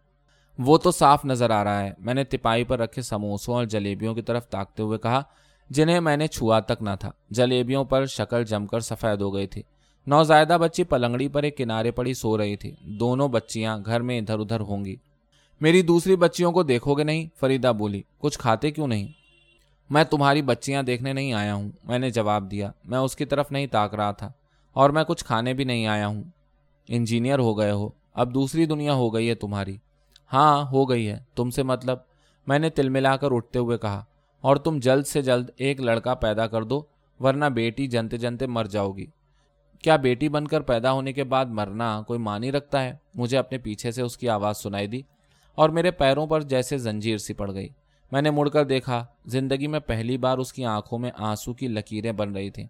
وہ 0.58 0.78
تو 0.78 0.90
صاف 0.90 1.24
نظر 1.24 1.50
آ 1.50 1.64
رہا 1.64 1.80
ہے۔ 1.80 1.92
میں 1.98 2.14
نے 2.14 2.24
تپائی 2.24 2.64
پر 2.64 2.78
رکھے 2.78 3.02
سموسوں 3.02 3.54
اور 3.54 3.64
جلیبیوں 3.64 4.14
کی 4.14 4.22
طرف 4.22 4.48
تاکتے 4.48 4.82
ہوئے 4.82 4.98
کہا 4.98 5.22
جنہیں 5.70 6.00
میں 6.00 6.16
نے 6.16 6.26
چھوا 6.26 6.60
تک 6.60 6.82
نہ 6.82 6.90
تھا۔ 7.00 7.10
جلیبیوں 7.30 7.84
پر 7.84 8.06
شکل 8.06 8.44
جم 8.44 8.66
کر 8.66 8.80
سفید 8.80 9.20
ہو 9.20 9.34
گئی 9.34 9.46
تھی۔ 9.46 9.62
نوزائیدہ 10.06 10.58
بچی 10.60 10.84
پلنگڑی 10.84 11.28
پر 11.28 11.42
ایک 11.42 11.56
کنارے 11.56 11.90
پڑی 11.90 12.14
سو 12.14 12.38
رہی 12.38 12.56
تھی۔ 12.56 12.74
دونوں 12.80 13.28
بچیاں 13.28 13.78
گھر 13.86 14.00
میں 14.00 14.18
ادھر 14.18 14.38
ادھر 14.38 14.60
ہوں 14.60 14.84
گی۔ 14.84 14.96
میری 15.60 15.82
دوسری 15.82 16.16
بچیوں 16.16 16.52
کو 16.52 16.62
دیکھو 16.62 16.94
گے 16.94 17.04
نہیں؟ 17.04 17.26
فریدہ 17.40 17.72
بولی، 17.78 18.02
کچھ 18.18 18.38
کھاتے 18.38 18.70
کیوں 18.70 18.88
نہیں؟ 18.88 19.08
میں 19.90 20.04
تمہاری 20.04 20.42
بچیاں 20.42 20.82
دیکھنے 20.82 21.12
نہیں 21.12 21.32
آیا 21.32 21.54
ہوں۔ 21.54 21.70
میں 21.84 21.98
نے 21.98 22.10
جواب 22.10 22.50
دیا، 22.50 22.70
میں 22.84 22.98
اس 22.98 23.16
کی 23.16 23.24
طرف 23.24 23.52
نہیں 23.52 23.66
تاک 23.66 23.94
رہا 23.94 24.12
تھا 24.12 24.32
اور 24.72 24.90
میں 24.90 25.04
کچھ 25.04 25.24
کھانے 25.24 25.54
بھی 25.54 25.64
نہیں 25.64 25.86
آیا 25.86 26.06
ہوں۔ 26.06 26.22
انجینئر 26.88 27.38
ہو 27.38 27.58
گئے 27.58 27.70
ہو، 27.70 27.88
اب 28.14 28.34
دوسری 28.34 28.66
دنیا 28.66 28.94
ہو 28.94 29.14
گئی 29.14 29.28
ہے 29.28 29.34
تمہاری۔ 29.34 29.76
ہاں 30.32 30.64
ہو 30.72 30.90
گئی 30.90 31.08
ہے۔ 31.08 31.18
تم 31.34 31.50
سے 31.50 31.62
مطلب 31.62 31.98
میں 32.46 32.58
نے 32.58 32.70
تل 32.70 32.88
ملا 32.88 33.16
کر 33.16 33.28
اٹھتے 33.30 33.58
ہوئے 33.58 33.78
کہا 33.78 34.04
اور 34.46 34.56
تم 34.56 34.78
جلد 34.78 35.06
سے 35.06 35.22
جلد 35.22 35.50
ایک 35.56 35.80
لڑکا 35.80 36.14
پیدا 36.14 36.46
کر 36.46 36.62
دو، 36.62 36.82
ورنہ 37.20 37.44
بیٹی 37.44 37.86
جنتے 37.86 38.16
جنتے 38.16 38.46
مر 38.46 38.64
جاؤ 38.64 38.92
گی۔ 38.92 39.06
کیا 39.82 39.96
بیٹی 39.96 40.28
بن 40.28 40.48
کر 40.48 40.60
پیدا 40.60 40.92
ہونے 40.92 41.12
کے 41.12 41.24
بعد 41.24 41.46
مرنا 41.46 42.02
کوئی 42.02 42.18
معنی 42.18 42.52
رکھتا 42.52 42.84
ہے؟ 42.84 42.92
مجھے 43.14 43.38
اپنے 43.38 43.58
پیچھے 43.58 43.90
سے 43.90 44.02
اس 44.02 44.16
کی 44.18 44.28
آواز 44.28 44.56
سنائی 44.58 44.86
دی 44.86 45.00
اور 45.54 45.68
میرے 45.68 45.90
پیروں 45.90 46.26
پر 46.26 46.40
جیسے 46.40 46.78
زنجیر 46.78 47.18
سی 47.18 47.34
پڑ 47.34 47.54
گئی۔ 47.54 47.68
میں 48.12 48.22
نے 48.22 48.30
مڑ 48.30 48.48
کر 48.48 48.64
دیکھا، 48.64 49.04
زندگی 49.26 49.66
میں 49.66 49.80
پہلی 49.80 50.18
بار 50.18 50.38
اس 50.38 50.52
کی 50.52 50.64
آنکھوں 50.64 50.98
میں 50.98 51.10
آنسو 51.18 51.54
کی 51.54 51.68
لکیریں 51.68 52.12
بن 52.12 52.32
رہی 52.32 52.50
تھیں۔ 52.50 52.66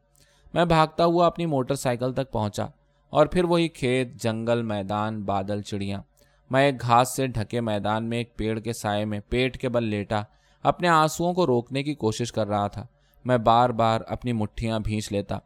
میں 0.54 0.64
بھاگتا 0.64 1.04
ہوا 1.04 1.26
اپنی 1.26 1.46
موٹر 1.46 1.74
سائیکل 1.74 2.12
تک 2.12 2.32
پہنچا 2.32 2.66
اور 3.10 3.26
پھر 3.26 3.44
وہی 3.44 3.68
کھیت، 3.68 4.22
جنگل، 4.22 4.62
میدان، 4.62 5.22
بادل، 5.22 5.62
چڑیاں۔ 5.62 6.02
میں 6.50 6.66
ایک 6.66 6.80
گھاس 6.80 7.16
سے 7.16 7.26
ڈھکے 7.26 7.60
میدان 7.60 8.04
میں 8.04 8.18
ایک 8.18 8.36
پیڑ 8.36 8.60
کے 8.60 8.72
سائے 8.72 9.04
میں 9.04 9.20
پیٹ 9.28 9.58
کے 9.58 9.68
بل 9.68 9.84
لیٹا 9.84 10.22
اپنے 10.62 10.88
آنسوؤں 10.88 11.34
کو 11.34 11.46
روکنے 11.46 11.82
کی 11.82 11.94
کوشش 11.94 12.32
کر 12.32 12.46
رہا 12.46 12.66
تھا۔ 12.66 12.86
میں 13.24 13.38
بار 13.38 13.70
بار 13.70 14.00
اپنی 14.08 14.32
مٹھیاں 14.32 14.78
بھینچ 14.78 15.12
لیتا۔ 15.12 15.38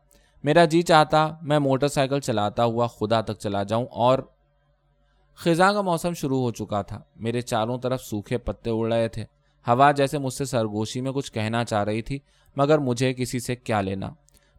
میرا 0.45 0.65
جی 0.65 0.83
چاہتا 0.83 1.29
میں 1.43 1.59
موٹر 1.59 1.89
سائیکل 1.89 2.21
چلاتا 2.21 2.65
ہوا 2.65 2.87
خدا 2.87 3.21
تک 3.21 3.39
چلا 3.39 3.63
جاؤں 3.63 3.87
اور 3.91 4.19
خزاں 5.35 5.73
کا 5.73 5.81
موسم 5.81 6.13
شروع 6.13 6.41
ہو 6.41 6.51
چکا 6.51 6.83
تھا۔ 6.83 7.01
میرے 7.17 7.41
چاروں 7.41 7.79
طرف 7.79 8.03
سوکھے 8.03 8.39
پتے 8.39 8.71
اڑ 8.71 8.93
رہے 8.93 9.09
تھے۔ 9.09 9.25
ہوا 9.69 9.93
جیسے 9.93 10.19
مجھ 10.19 10.33
سے 10.33 10.45
سرگوشی 10.45 11.01
میں 11.01 11.13
کچھ 11.13 11.33
کہنا 11.33 11.65
چاہ 11.65 11.85
رہی 11.85 12.03
تھی، 12.03 12.19
مگر 12.57 12.79
مجھے 12.79 13.15
کسی 13.15 13.39
سے 13.39 13.57
کیا 13.57 13.81
لینا۔ 13.81 14.11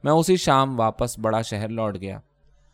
میں 0.04 0.12
اسی 0.12 0.36
شام 0.36 0.80
واپس 0.80 1.20
بڑا 1.20 1.42
شہر 1.42 1.70
لوٹ 1.70 1.98
گیا۔ 2.02 2.20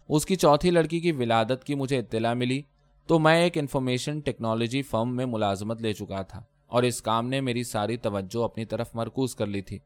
اس 0.10 0.26
کی 0.26 0.36
چوتھی 0.36 0.72
لڑکی 0.72 1.00
کی 1.00 1.12
ولادت 1.12 1.63
کی 1.63 1.76
مجھے 1.76 2.00
اطلاع 2.00 2.34
ملی 2.34 2.62
تو 3.08 3.20
میں 3.20 3.42
ایک 3.42 3.58
انفارمیشن 3.58 4.20
ٹیکنالوجی 4.20 4.82
فرم 4.82 5.16
میں 5.16 5.26
ملازمت 5.26 5.82
لے 5.82 5.94
چکا 5.94 6.22
تھا۔ 6.22 6.44
اور 6.68 6.84
اس 6.84 7.02
کام 7.02 7.28
نے 7.28 7.42
میری 7.42 7.64
ساری 7.64 7.98
توجہ 7.98 8.44
اپنی 8.44 8.66
طرف 8.66 8.96
مرکوز 8.96 9.36
کر 9.36 9.46
لی 9.46 9.62
تھی۔ 9.62 9.80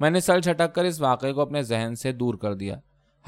میں 0.00 0.10
نے 0.10 0.20
سر 0.20 0.40
جھٹک 0.40 0.74
کر 0.74 0.84
اس 0.84 1.00
واقعے 1.00 1.32
کو 1.32 1.40
اپنے 1.40 1.62
ذہن 1.62 1.94
سے 1.94 2.12
دور 2.12 2.34
کر 2.34 2.54
دیا۔ 2.54 2.76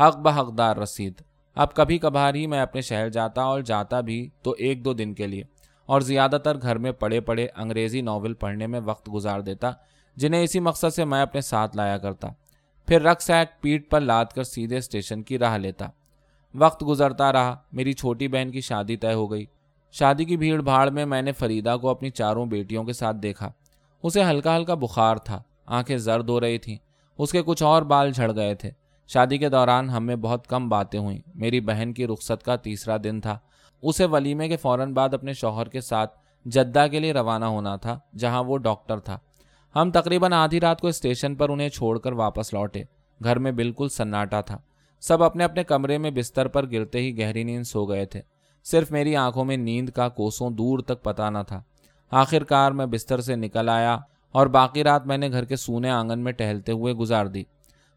حق 0.01 0.17
بحقدار 0.17 0.77
رسید۔ 0.77 1.21
اب 1.55 1.75
کبھی 1.75 1.99
کبھار 1.99 2.35
ہی 2.35 2.47
میں 2.47 2.61
اپنے 2.61 2.81
شہر 2.81 3.09
جاتا 3.09 3.43
اور 3.43 3.61
جاتا 3.61 4.01
بھی 4.01 4.31
تو 4.43 4.55
ایک 4.59 4.85
دو 4.85 4.93
دن 4.93 5.15
کے 5.15 5.27
لیے۔ 5.27 5.43
اور 5.87 6.01
زیادہ 6.01 6.39
تر 6.45 6.63
گھر 6.63 6.79
میں 6.79 6.93
پڑے 6.93 7.21
پڑے 7.21 7.49
انگریزی 7.57 8.01
ناول 8.01 8.35
پڑھنے 8.35 8.67
میں 8.67 8.81
وقت 8.85 9.11
گزار 9.15 9.41
دیتا، 9.41 9.71
جنہیں 10.17 10.43
اسی 10.43 10.61
مقصد 10.61 10.95
سے 10.95 11.05
میں 11.05 11.23
اپنے 11.23 11.41
ساتھ 11.41 11.77
لایا 11.77 11.99
کرتا۔ 11.99 12.29
پھر 12.87 13.03
رقص 13.03 13.31
ایک 13.31 13.63
پیٹ 13.63 13.91
پر 13.91 14.01
لاد 14.01 14.25
کر 14.25 14.43
سیدھے 14.43 14.77
اسٹیشن 14.77 15.23
کی 15.23 15.39
راہ 15.39 15.57
لیتا۔ 15.57 15.87
وقت 16.55 16.85
گزرتا 16.87 17.33
رہا، 17.33 17.57
میری 17.73 17.93
چھوٹی 17.93 18.29
بہن 18.29 18.51
کی 18.51 18.61
شادی 18.61 18.97
طے 18.97 19.13
ہو 19.13 19.33
گئی۔ 19.33 19.45
شادی 19.99 20.25
کی 20.25 20.37
بھیڑ 20.37 20.63
بھاڑ 20.63 20.91
میں 20.91 21.07
میں 21.07 21.23
نے 21.23 21.33
فریدہ 21.33 21.77
کو 21.81 21.89
اپنی 21.89 22.11
چاروں 22.11 22.47
بیٹیوں 22.47 22.85
کے 22.85 22.93
ساتھ 22.93 23.17
دیکھا۔ 23.17 23.53
اسے 24.03 24.25
ہلکا 24.25 24.57
ہلکا 24.57 24.75
بخار 24.75 25.17
تھا، 25.17 25.43
آنکھیں 25.67 25.97
زرد 25.97 26.29
ہو 26.29 26.41
رہی 26.41 26.59
تھیں، 26.59 26.77
اس 27.19 27.33
کے 27.33 27.43
کچھ 27.47 27.63
اور 27.63 27.83
بال 27.83 28.13
جھڑ 28.13 28.37
گئے 28.37 28.55
تھے۔ 28.55 28.71
شادی 29.07 29.39
کے 29.39 29.49
دوران 29.49 29.91
ہم 29.91 30.07
میں 30.07 30.17
بہت 30.17 30.47
کم 30.47 30.69
باتیں 30.69 31.01
ہوئیں۔ 31.01 31.19
میری 31.35 31.61
بہن 31.61 31.93
کی 31.93 32.07
رخصت 32.07 32.43
کا 32.43 32.57
تیسرا 32.57 32.97
دن 33.05 33.21
تھا۔ 33.21 33.39
اسے 33.83 34.05
ولیمے 34.05 34.49
کے 34.49 34.57
فوراً 34.57 34.93
بعد 34.93 35.15
اپنے 35.15 35.33
شوہر 35.33 35.69
کے 35.69 35.81
ساتھ 35.81 36.19
جدہ 36.45 36.87
کے 36.91 37.01
لیے 37.01 37.13
روانہ 37.13 37.45
ہونا 37.45 37.77
تھا، 37.77 37.99
جہاں 38.19 38.45
وہ 38.45 38.59
ڈاکٹر 38.59 38.99
تھا۔ 38.99 39.19
ہم 39.77 39.91
تقریباً 39.91 40.33
آدھی 40.33 40.61
رات 40.61 40.81
کو 40.81 40.89
اسٹیشن 40.89 41.35
پر 41.35 41.49
انہیں 41.49 41.69
چھوڑ 41.69 41.99
کر 41.99 42.13
واپس 42.13 42.55
لوٹے۔ 42.55 42.83
گھر 43.25 43.39
میں 43.39 43.53
بالکل 43.53 43.89
سناٹا 43.89 44.41
تھا۔ 44.41 44.59
سب 45.01 45.23
اپنے 45.23 45.45
اپنے 45.45 45.65
کمرے 45.65 45.99
میں 45.99 46.11
بستر 46.11 46.49
پر 46.49 46.71
گرتے 46.71 46.99
ہی 46.99 47.19
گہری 47.19 47.45
نیند 47.45 47.65
سو 47.65 47.85
گئے 47.85 48.05
تھے۔ 48.05 48.36
صرف 48.71 48.91
میری 48.91 49.17
آنکھوں 49.17 49.45
میں 49.45 49.57
نیند 49.57 49.89
کا 49.89 50.09
کوسوں 50.09 50.51
دور 50.51 50.79
تک 50.79 51.03
پتا 51.03 51.31
نہ 51.31 51.39
تھا۔ 51.49 51.63
آخر 52.11 52.45
کار 52.45 52.73
میں 52.73 52.87
بستر 52.87 53.21
سے 53.21 53.37
نکل 53.37 53.69
آیا 53.69 53.99
اور 54.33 54.47
باقی 54.47 54.85
رات 54.85 55.07
میں 55.07 55.19
نے 55.19 55.31
گھر 55.31 55.45
کے 55.45 55.57
سونے 55.57 55.91
آنگن 55.91 56.19
میں 56.19 56.33
ٹہلتے 56.33 56.73
ہوئے 56.73 56.93
گزار 56.93 57.27
دی۔ 57.27 57.43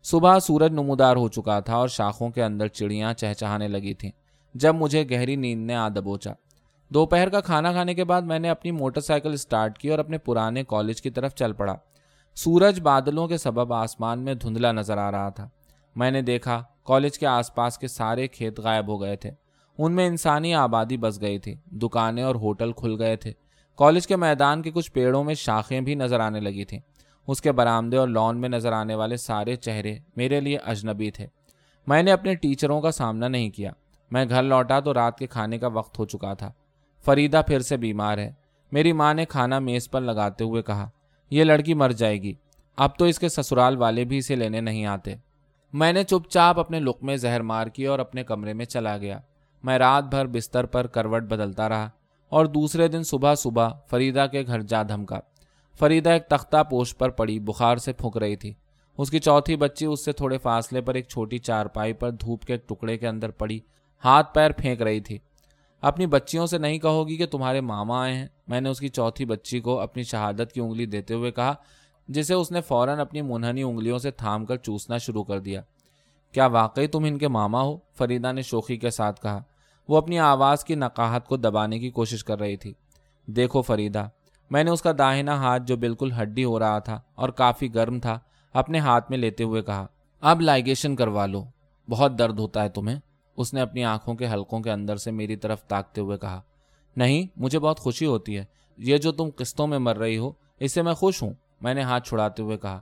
صبح 0.04 0.40
سورج 0.40 0.72
نمودار 0.72 1.16
ہو 1.16 1.28
چکا 1.28 1.60
تھا 1.60 1.76
اور 1.76 1.88
شاخوں 1.88 2.30
کے 2.30 2.44
اندر 2.44 2.68
چڑیاں 2.68 3.14
چہچہانے 3.14 3.68
لگی 3.68 3.94
تھیں 3.94 4.12
جب 4.54 4.76
مجھے 4.76 5.06
گہری 5.12 5.36
نیند 5.36 5.68
نے 5.68 5.76
آ 5.76 5.90
دبوچا 5.90 6.34
دوپہر 6.90 7.30
کا 7.30 7.40
کھانا 7.40 7.72
کھانے 7.72 7.94
کے 7.94 8.04
بعد 8.04 8.22
میں 8.22 8.40
نے 8.40 8.50
اپنی 8.50 8.72
موٹر 8.72 9.02
سائیکل 9.02 9.34
اسٹارٹ 9.34 9.78
کی 9.78 9.90
اور 9.90 10.00
اپنے 10.00 10.18
پرانے 10.18 10.64
کالج 10.64 11.02
کی 11.02 11.10
طرف 11.10 11.36
چل 11.36 11.54
پڑا۔ 11.54 11.76
سورج 12.36 12.82
بادلوں 12.82 13.28
کے 13.28 13.38
سبب 13.38 13.74
آسمان 13.74 14.24
میں 14.24 14.34
دھندلا 14.34 14.72
نظر 14.72 14.98
آ 14.98 15.12
رہا 15.12 15.30
تھا۔ 15.30 15.50
میں 15.96 16.12
نے 16.12 16.22
دیکھا 16.22 16.64
کالج 16.84 17.20
کے 17.20 17.28
آس 17.28 17.56
پاس 17.56 17.78
کے 17.78 17.88
سارے 17.88 18.28
کھیت 18.28 18.60
غائب 18.60 18.88
ہو 18.88 19.02
گئے 19.02 19.16
تھے۔ 19.16 19.32
ان 19.80 19.96
میں 19.96 20.08
انسانی 20.08 20.54
آبادی 20.54 20.98
بس 20.98 21.22
گئی 21.22 21.40
تھی۔ 21.40 21.56
دکانیں 21.66 22.24
اور 22.24 22.36
ہوٹل 22.36 22.72
کھل 22.72 22.96
گئے 23.00 23.16
تھے۔ 23.16 23.34
کالج 23.78 24.08
کے 24.08 24.16
میدان 24.16 24.62
کے 24.62 24.72
کچھ 24.72 24.92
پیڑوں 24.92 25.24
میں 25.24 25.34
شاخیں 25.34 25.82
بھی 25.82 25.96
نظر 25.96 26.20
آنے 26.20 26.40
لگی 26.40 26.66
تھیں۔ 26.66 26.80
اس 27.28 27.42
کے 27.42 27.52
برآمدے 27.52 27.98
اور 27.98 28.08
لان 28.08 28.42
میں 28.42 28.50
نظر 28.50 28.72
آنے 28.72 28.96
والے 28.96 29.18
سارے 29.18 29.56
چہرے 29.56 29.98
میرے 30.16 30.40
لیے 30.40 30.58
اجنبی 30.58 31.12
تھے۔ 31.12 31.28
میں 31.88 32.04
نے 32.04 32.12
اپنے 32.12 32.36
ٹیچروں 32.36 32.82
کا 32.82 32.92
سامنا 32.92 33.28
نہیں 33.28 33.50
کیا۔ 33.50 33.72
میں 34.12 34.26
گھر 34.30 34.44
لوٹا 34.44 34.80
تو 34.80 34.94
رات 34.94 35.18
کے 35.18 35.28
کھانے 35.28 35.58
کا 35.58 35.68
وقت 35.68 36.00
ہو 36.00 36.06
چکا 36.06 36.34
تھا۔ 36.34 36.52
فریدہ 37.06 37.42
پھر 37.48 37.60
سے 37.60 37.78
بیمار 37.78 38.18
ہے۔ 38.18 38.34
میری 38.72 38.94
ماں 38.94 39.14
نے 39.14 39.26
کھانا 39.26 39.60
میز 39.60 39.90
پر 39.90 40.02
لگاتے 40.02 40.44
ہوئے 40.44 40.62
کہا، 40.62 40.90
یہ 41.30 41.44
لڑکی 41.44 41.74
مر 41.74 41.90
جائے 41.90 42.22
گی۔ 42.22 42.34
اب 42.78 42.90
تو 42.98 43.06
اس 43.06 43.20
کے 43.20 43.30
سسرال 43.30 43.78
والے 43.78 44.04
بھی 44.04 44.18
اسے 44.18 44.36
لینے 44.36 44.62
نہیں 44.62 44.86
آتے 44.86 45.16
میں 45.74 45.94
نے 45.94 46.04
چپ 46.04 46.30
چاپ 46.30 46.60
اپنے 46.60 46.80
لک 46.80 46.98
میں 47.02 47.18
زہر 47.18 47.42
مار 47.42 47.68
کی 47.68 47.86
اور 47.86 48.00
اپنے 48.00 48.24
کمرے 48.24 48.54
میں 48.54 48.66
چلا 48.66 48.98
گیا۔ 48.98 49.20
میں 49.64 49.78
رات 49.78 50.04
بھر 50.04 50.26
بستر 50.26 50.66
پر 50.66 50.88
کروٹ 50.88 51.24
بدلتا 51.24 51.70
رہا 51.70 51.90
اور 52.30 52.46
دوسرے 52.46 52.88
دن 52.88 53.04
صبح 53.04 53.36
صبح 53.36 53.70
فریدہ 53.90 54.26
کے 54.32 54.44
گھر 54.48 54.62
جا 54.62 54.84
دھمکا۔ 54.84 55.20
فریدہ 55.80 56.10
ایک 56.10 56.28
تختہ 56.28 56.64
پوش 56.70 56.98
پر 56.98 57.10
پڑی، 57.10 57.40
بخار 57.40 57.78
سے 57.78 57.94
پھونک 57.94 58.18
رہی 58.18 58.36
تھی۔ 58.36 58.54
اس 58.98 59.12
کی 59.12 59.20
چوتھی 59.20 59.56
بچی 59.56 59.86
اس 59.86 60.06
سے 60.06 60.12
تھوڑے 60.12 60.38
فاصلے 60.38 60.82
پر 60.82 60.94
ایک 60.94 61.08
چھوٹی 61.08 61.38
چارپائی 61.38 61.94
پر 61.94 62.12
دھوپ 62.12 62.46
کے 62.46 62.58
ٹکڑے 62.58 62.98
کے 62.98 63.08
اندر 63.08 63.32
پڑی، 63.32 63.60
ہاتھ 64.06 64.34
پیر 64.34 64.52
پھینک 64.52 64.82
رہی 64.82 65.00
تھی۔ 65.00 65.18
اپنی 65.82 66.06
بچیوں 66.06 66.46
سے 66.46 66.58
نہیں 66.58 66.80
کہو 66.80 67.08
گی 67.08 67.18
کہ 67.18 67.26
تمہارے 67.26 67.62
ماما 67.62 68.04
آئے 68.04 68.14
ہیں۔ 68.14 68.28
میں 68.48 68.62
نے 68.62 68.70
اس 68.70 68.80
کی 68.80 68.88
چوتھی 68.88 69.26
بچی 69.26 69.60
کو 69.60 69.80
اپنی 69.80 70.04
شہادت 70.04 70.52
کی 70.54 70.62
انگلی 70.62 70.86
دیتے 70.86 71.14
ہوئے 71.14 71.32
کہا، 71.32 71.54
جسے 72.08 72.34
اس 72.34 72.52
نے 72.52 72.62
فوراً 72.62 73.00
اپنی 73.00 73.22
منہنی 73.22 73.64
انگلیوں 73.64 74.00
سے 74.00 74.12
تھام 74.12 74.46
کر 74.46 74.56
چوسنا 74.56 74.98
شروع 74.98 75.24
کر 75.24 75.40
دیا۔ 75.40 75.62
کیا 76.32 76.46
واقعی 76.46 76.88
تم 76.88 77.04
ان 77.04 77.18
کے 77.18 77.28
ماما 77.28 77.62
ہو؟ 77.62 77.78
فریدہ 77.98 78.32
نے 78.32 78.42
شوخی 78.42 78.78
کے 78.78 78.90
ساتھ 78.90 79.22
کہا۔ 79.22 79.44
وہ 79.88 79.98
اپنی 79.98 80.20
آواز 80.20 80.64
کی 80.64 80.76
نقاہت 80.76 81.28
کو 81.28 81.38
دبانے 81.38 81.80
کی 81.80 81.90
کوشش 81.90 82.24
کر 82.24 82.40
رہی 82.40 82.58
تھی۔ 82.58 82.74
دیکھو 83.26 83.62
فریدہ، 83.62 84.08
میں 84.50 84.64
نے 84.64 84.72
اس 84.72 84.82
کا 84.82 84.92
داہنا 84.98 85.36
ہاتھ 85.36 85.64
جو 85.64 85.78
بالکل 85.78 86.12
ہڈی 86.22 86.44
ہو 86.44 86.60
رہا 86.60 86.80
تھا 86.80 87.02
اور 87.16 87.30
کافی 87.30 87.76
گرم 87.76 88.00
تھا، 88.00 88.20
اپنے 88.54 88.80
ہاتھ 88.80 89.06
میں 89.10 89.18
لیتے 89.18 89.44
ہوئے 89.44 89.62
کہا، 89.62 89.86
اب 90.22 90.42
لائگیشن 90.42 90.96
کروا 90.96 91.26
لو۔ 91.26 91.46
بہت 91.90 92.20
درد 92.20 92.40
ہوتا 92.40 92.64
ہے 92.64 92.70
تمہیں؟ 92.70 93.00
اس 93.38 93.54
نے 93.54 93.62
اپنی 93.62 93.84
آنکھوں 93.84 94.16
کے 94.16 94.28
حلقوں 94.28 94.60
کے 94.60 94.72
اندر 94.72 94.96
سے 94.96 95.12
میری 95.12 95.36
طرف 95.36 95.64
تاکتے 95.64 96.02
ہوئے 96.02 96.18
کہا، 96.18 96.42
نہیں، 96.98 97.28
مجھے 97.38 97.60
بہت 97.60 97.80
خوشی 97.80 98.06
ہوتی 98.06 98.38
ہے۔ 98.38 98.46
یہ 98.78 98.98
جو 98.98 99.12
تم 99.12 99.30
قسطوں 99.36 99.68
میں 99.68 99.80
مر 99.80 99.98
رہی 99.98 100.18
ہو، 100.18 100.32
اس 100.60 100.74
سے 100.74 100.82
میں 100.82 100.94
خوش 100.94 101.24
ہوں۔ 101.24 101.34
میں 101.62 101.74
نے 101.74 101.82
ہاتھ 101.82 102.08
چھڑاتے 102.08 102.44
ہوئے 102.44 102.58
کہا، 102.58 102.82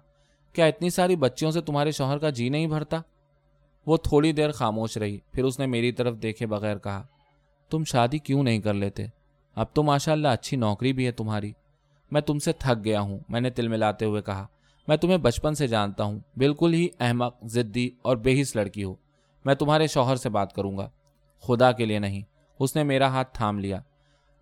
کیا 0.53 0.65
اتنی 0.65 0.89
ساری 0.89 1.15
بچیوں 1.15 1.51
سے 1.51 1.61
تمہارے 1.61 1.91
شوہر 1.91 2.17
کا 2.17 2.29
جی 2.29 2.49
نہیں 2.49 2.67
بھرتا؟ 2.67 2.97
وہ 3.87 3.97
تھوڑی 3.97 4.31
دیر 4.31 4.51
خاموش 4.51 4.97
رہی، 4.97 5.17
پھر 5.31 5.43
اس 5.43 5.59
نے 5.59 5.65
میری 5.65 5.91
طرف 5.91 6.15
دیکھے 6.21 6.45
بغیر 6.45 6.77
کہا، 6.77 7.03
تم 7.69 7.83
شادی 7.83 8.17
کیوں 8.17 8.43
نہیں 8.43 8.59
کر 8.59 8.73
لیتے؟ 8.73 9.05
اب 9.55 9.65
تو 9.73 9.83
ماشاء 9.83 10.11
اللہ 10.11 10.27
اچھی 10.27 10.57
نوکری 10.57 10.93
بھی 10.93 11.05
ہے 11.05 11.11
تمہاری۔ 11.11 11.51
میں 12.11 12.21
تم 12.21 12.39
سے 12.39 12.53
تھک 12.53 12.85
گیا 12.85 13.01
ہوں، 13.01 13.19
میں 13.29 13.41
نے 13.41 13.49
تل 13.49 13.67
ملاتے 13.67 14.05
ہوئے 14.05 14.21
کہا۔ 14.21 14.47
میں 14.87 14.97
تمہیں 14.97 15.17
بچپن 15.17 15.55
سے 15.55 15.67
جانتا 15.67 16.03
ہوں، 16.03 16.19
بالکل 16.37 16.73
ہی 16.73 16.87
احمق، 16.99 17.35
ضدی 17.43 17.89
اور 18.01 18.17
بےحس 18.17 18.55
لڑکی 18.55 18.83
ہو۔ 18.83 18.95
میں 19.45 19.55
تمہارے 19.55 19.87
شوہر 19.87 20.15
سے 20.15 20.29
بات 20.29 20.53
کروں 20.53 20.77
گا۔ 20.77 20.89
خدا 21.41 21.71
کے 21.71 21.85
لیے 21.85 21.99
نہیں، 21.99 22.21
اس 22.59 22.75
نے 22.75 22.83
میرا 22.83 23.07
ہاتھ 23.07 23.37
تھام 23.37 23.59
لیا۔ 23.59 23.79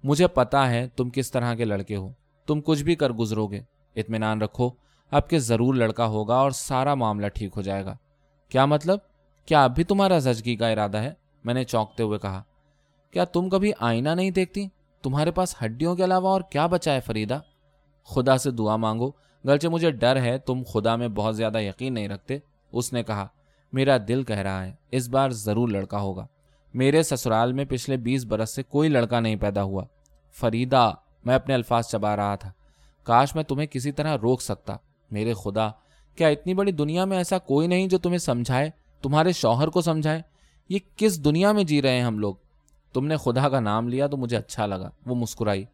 مجھے 0.04 0.28
پتا 0.28 0.70
ہے 0.70 0.88
تم 0.88 1.10
کس 1.10 1.32
طرح 1.32 1.56
کے 1.56 1.66
لڑکے 1.66 1.96
ہو۔ 1.96 2.10
تم 2.48 2.62
کچھ 2.62 2.84
بھی 2.84 2.96
کر 2.96 3.10
گزرو 3.10 3.48
گے۔ 3.48 3.62
اطمینان 3.96 4.42
رکھو، 4.42 4.70
اب 5.12 5.30
کہ 5.30 5.40
ضرور 5.40 5.74
لڑکا 5.74 6.06
ہوگا 6.06 6.36
اور 6.36 6.52
سارا 6.52 6.96
معاملہ 6.96 7.28
ٹھیک 7.28 7.52
ہو 7.56 7.62
جائے 7.62 7.86
گا۔ 7.86 7.98
کیا 8.50 8.66
مطلب؟ 8.66 9.00
کیا 9.46 9.64
اب 9.64 9.76
بھی 9.76 9.84
تمہارا 9.84 10.18
زچگی 10.18 10.56
کا 10.56 10.68
ارادہ 10.68 10.98
ہے؟ 10.98 11.14
میں 11.44 11.54
نے 11.54 11.64
چونکتے 11.64 12.04
ہوئے 12.04 12.20
کہا، 12.20 12.44
کیا 13.12 13.26
تم 13.26 13.50
کبھی 13.50 13.72
آئینہ 13.80 14.10
نہیں 14.10 14.32
دیکھتی؟ 14.32 14.68
تمہارے 15.04 15.32
پاس 15.32 15.56
ہڈیوں 15.66 15.96
کے 15.96 16.04
علاوہ 16.04 16.28
اور 16.28 16.42
کیا 16.42 16.66
بچا 16.66 16.94
ہے 16.94 17.00
فریدا 17.00 17.38
خدا 18.04 18.38
سے 18.38 18.52
دعا 18.52 18.76
مانگو، 18.76 19.12
گرچہ 19.48 19.68
مجھے 19.68 19.92
ڈر 19.92 20.22
ہے 20.22 20.38
تم 20.38 20.64
خدا 20.74 20.96
میں 20.96 21.08
بہت 21.08 21.38
زیادہ 21.38 21.60
یقین 21.60 21.94
نہیں 21.94 22.08
رکھتے، 22.08 22.38
اس 22.72 22.94
نے 22.94 23.04
کہا، 23.04 23.28
میرا 23.74 23.98
دل 24.08 24.24
کہہ 24.24 24.36
رہا 24.36 24.66
ہے، 24.66 24.74
اس 24.92 25.10
بار 25.10 25.30
ضرور 25.30 25.70
لڑکا 25.70 26.00
ہوگا۔ 26.00 26.28
میرے 26.74 27.04
سسرال 27.04 27.54
میں 27.54 27.66
پچھلے 27.66 27.98
بیس 27.98 28.26
برس 28.26 28.56
سے 28.56 28.64
کوئی 28.64 28.90
لڑکا 28.90 29.20
نہیں 29.20 29.36
پیدا 29.36 29.64
ہوا۔ 29.64 29.84
فریدا 30.32 30.90
میں 31.26 31.36
اپنے 31.36 31.54
الفاظ 31.54 31.88
چبا 31.88 32.16
رہا 32.16 32.36
تھا۔ 32.36 32.52
کاش 33.04 33.36
میں 33.36 33.44
تمہیں 33.44 33.68
کسی 33.68 33.92
طرح 33.92 34.18
روک 34.22 34.42
سکتا۔ 34.42 34.76
میرے 35.12 35.34
خدا، 35.34 35.70
کیا 36.16 36.28
اتنی 36.28 36.54
بڑی 36.54 36.72
دنیا 36.72 37.06
میں 37.06 37.18
ایسا 37.18 37.38
کوئی 37.38 37.68
نہیں 37.68 37.88
جو 37.88 37.98
تمہیں 37.98 38.18
سمجھائے؟ 38.18 38.70
تمہارے 39.02 39.32
شوہر 39.32 39.68
کو 39.68 39.82
سمجھائے 39.82 40.22
یہ 40.70 40.80
کس 40.96 41.26
دنیا 41.26 41.52
میں 41.52 41.64
جی 41.64 41.82
رہے 41.82 41.92
ہیں 41.92 42.02
ہم 42.02 42.20
لوگ؟ 42.20 42.36
تم 42.94 43.06
نے 43.06 43.18
خدا 43.18 43.50
کا 43.50 43.60
نام 43.60 43.88
لیا 43.88 44.08
تو 44.08 44.18
مجھے 44.18 44.38
اچھا 44.38 44.66
لگا، 44.66 44.90
وہ 45.06 45.16
مسکرائی۔ 45.16 45.66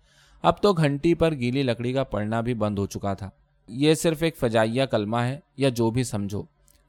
اب 0.41 0.61
تو 0.61 0.73
گھنٹی 0.73 1.13
پر 1.13 1.33
گیلی 1.33 1.63
لکڑی 1.63 1.93
کا 1.93 2.03
پڑنا 2.03 2.41
بھی 2.41 2.53
بند 2.53 2.79
ہو 2.79 2.85
چکا 2.85 3.13
تھا۔ 3.13 3.29
یہ 3.67 3.93
صرف 3.93 4.23
ایک 4.23 4.37
فجائیہ 4.37 4.85
کلمہ 4.85 5.17
ہے 5.17 5.39
یا 5.57 5.69
جو 5.69 5.89
بھی 5.89 6.03
سمجھو۔ 6.03 6.43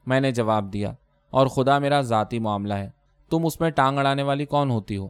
میں 0.07 0.19
نے 0.19 0.31
جواب 0.31 0.73
دیا، 0.73 0.93
اور 1.29 1.47
خدا 1.47 1.79
میرا 1.79 2.01
ذاتی 2.01 2.39
معاملہ 2.39 2.73
ہے۔ 2.73 2.89
تم 3.29 3.45
اس 3.45 3.59
میں 3.59 3.69
ٹانگ 3.69 3.97
اڑانے 3.97 4.23
والی 4.23 4.45
کون 4.45 4.71
ہوتی 4.71 4.97
ہو؟ 4.97 5.09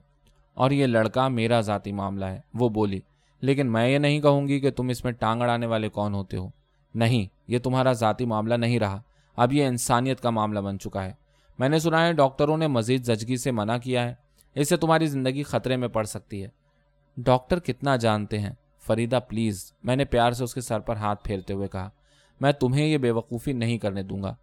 اور 0.53 0.71
یہ 0.71 0.85
لڑکا 0.85 1.27
میرا 1.27 1.61
ذاتی 1.61 1.91
معاملہ 1.91 2.25
ہے، 2.25 2.39
وہ 2.53 2.69
بولی۔ 2.69 2.99
لیکن 3.41 3.71
میں 3.71 3.89
یہ 3.89 3.97
نہیں 3.97 4.19
کہوں 4.19 4.47
گی 4.47 4.59
کہ 4.59 4.71
تم 4.71 4.87
اس 4.87 5.03
میں 5.03 5.11
ٹانگ 5.11 5.41
اڑانے 5.41 5.65
والے 5.65 5.89
کون 5.89 6.13
ہوتے 6.13 6.37
ہو۔ 6.37 6.49
نہیں، 6.95 7.25
یہ 7.47 7.59
تمہارا 7.59 7.91
ذاتی 7.91 8.25
معاملہ 8.25 8.53
نہیں 8.53 8.79
رہا۔ 8.79 9.01
اب 9.35 9.53
یہ 9.53 9.65
انسانیت 9.65 10.21
کا 10.21 10.29
معاملہ 10.29 10.59
بن 10.59 10.79
چکا 10.79 11.05
ہے۔ 11.05 11.13
میں 11.59 11.69
نے 11.69 11.79
سنا 11.79 12.07
ہے 12.07 12.13
ڈاکٹروں 12.13 12.57
نے 12.57 12.67
مزید 12.67 13.05
زچگی 13.05 13.37
سے 13.37 13.51
منع 13.51 13.77
کیا 13.77 14.09
ہے۔ 14.09 14.15
اس 14.55 14.69
سے 14.69 14.77
تمہاری 14.77 15.05
زندگی 15.05 15.43
خطرے 15.43 15.75
میں 15.75 15.87
پڑ 15.87 16.03
سکتی 16.03 16.43
ہے۔ 16.43 16.47
ڈاکٹر 17.17 17.59
کتنا 17.59 17.95
جانتے 17.95 18.39
ہیں؟ 18.39 18.53
فریدہ، 18.87 19.19
پلیز، 19.27 19.73
میں 19.83 19.95
نے 19.95 20.05
پیار 20.05 20.31
سے 20.31 20.43
اس 20.43 20.53
کے 20.53 20.61
سر 20.61 20.79
پر 20.79 20.95
ہاتھ 20.95 21.23
پھیرتے 21.23 21.53
ہوئے 21.53 21.67
کہا، 21.67 21.89
میں 22.41 22.51
تمہیں 22.51 22.85
یہ 22.85 22.97
بے 22.97 23.11
وقوفی 23.11 23.53
نہیں 23.53 23.77
کرنے 23.77 24.03
دوں 24.03 24.23
گا۔ 24.23 24.35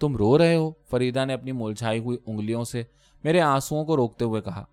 تم 0.00 0.16
رو 0.16 0.38
رہے 0.38 0.54
ہو؟ 0.54 0.70
فریدہ 0.90 1.24
نے 1.24 1.34
اپنی 1.34 1.52
ملجھائی 1.52 1.98
ہوئی 1.98 2.18
انگلیوں 2.26 2.64
سے 2.64 2.82
میرے 3.24 3.40
آنسوؤں 3.40 3.84
کو 3.84 3.96
روکتے 3.96 4.24
ہوئے 4.24 4.42
کہا۔ 4.42 4.64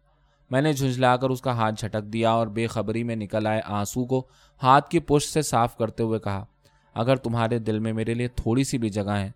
میں 0.50 0.62
نے 0.62 0.74
جھنجھلا 0.74 1.18
کر 1.18 1.30
اس 1.30 1.42
کا 1.42 1.52
ہاتھ 1.52 1.76
جھٹک 1.80 2.04
دیا 2.04 2.32
اور 2.32 2.48
بے 2.48 2.68
خبری 2.68 3.04
میں 3.04 3.16
نکل 3.16 3.48
آئے 3.48 3.62
آنسو 3.66 4.06
کو 4.06 4.28
ہاتھ 4.64 4.90
کی 4.90 5.00
پشت 5.00 5.30
سے 5.30 5.42
صاف 5.42 5.78
کرتے 5.78 6.04
ہوئے 6.04 6.20
کہا، 6.20 6.46
اگر 6.94 7.16
تمہارے 7.16 7.60
دل 7.60 7.80
میں 7.80 7.94
میرے 7.94 8.14
لیے 8.14 8.28
تھوڑی 8.28 8.64
سی 8.64 8.78
بھی 8.78 8.90
جگہ 8.90 9.10
ہے 9.10 9.32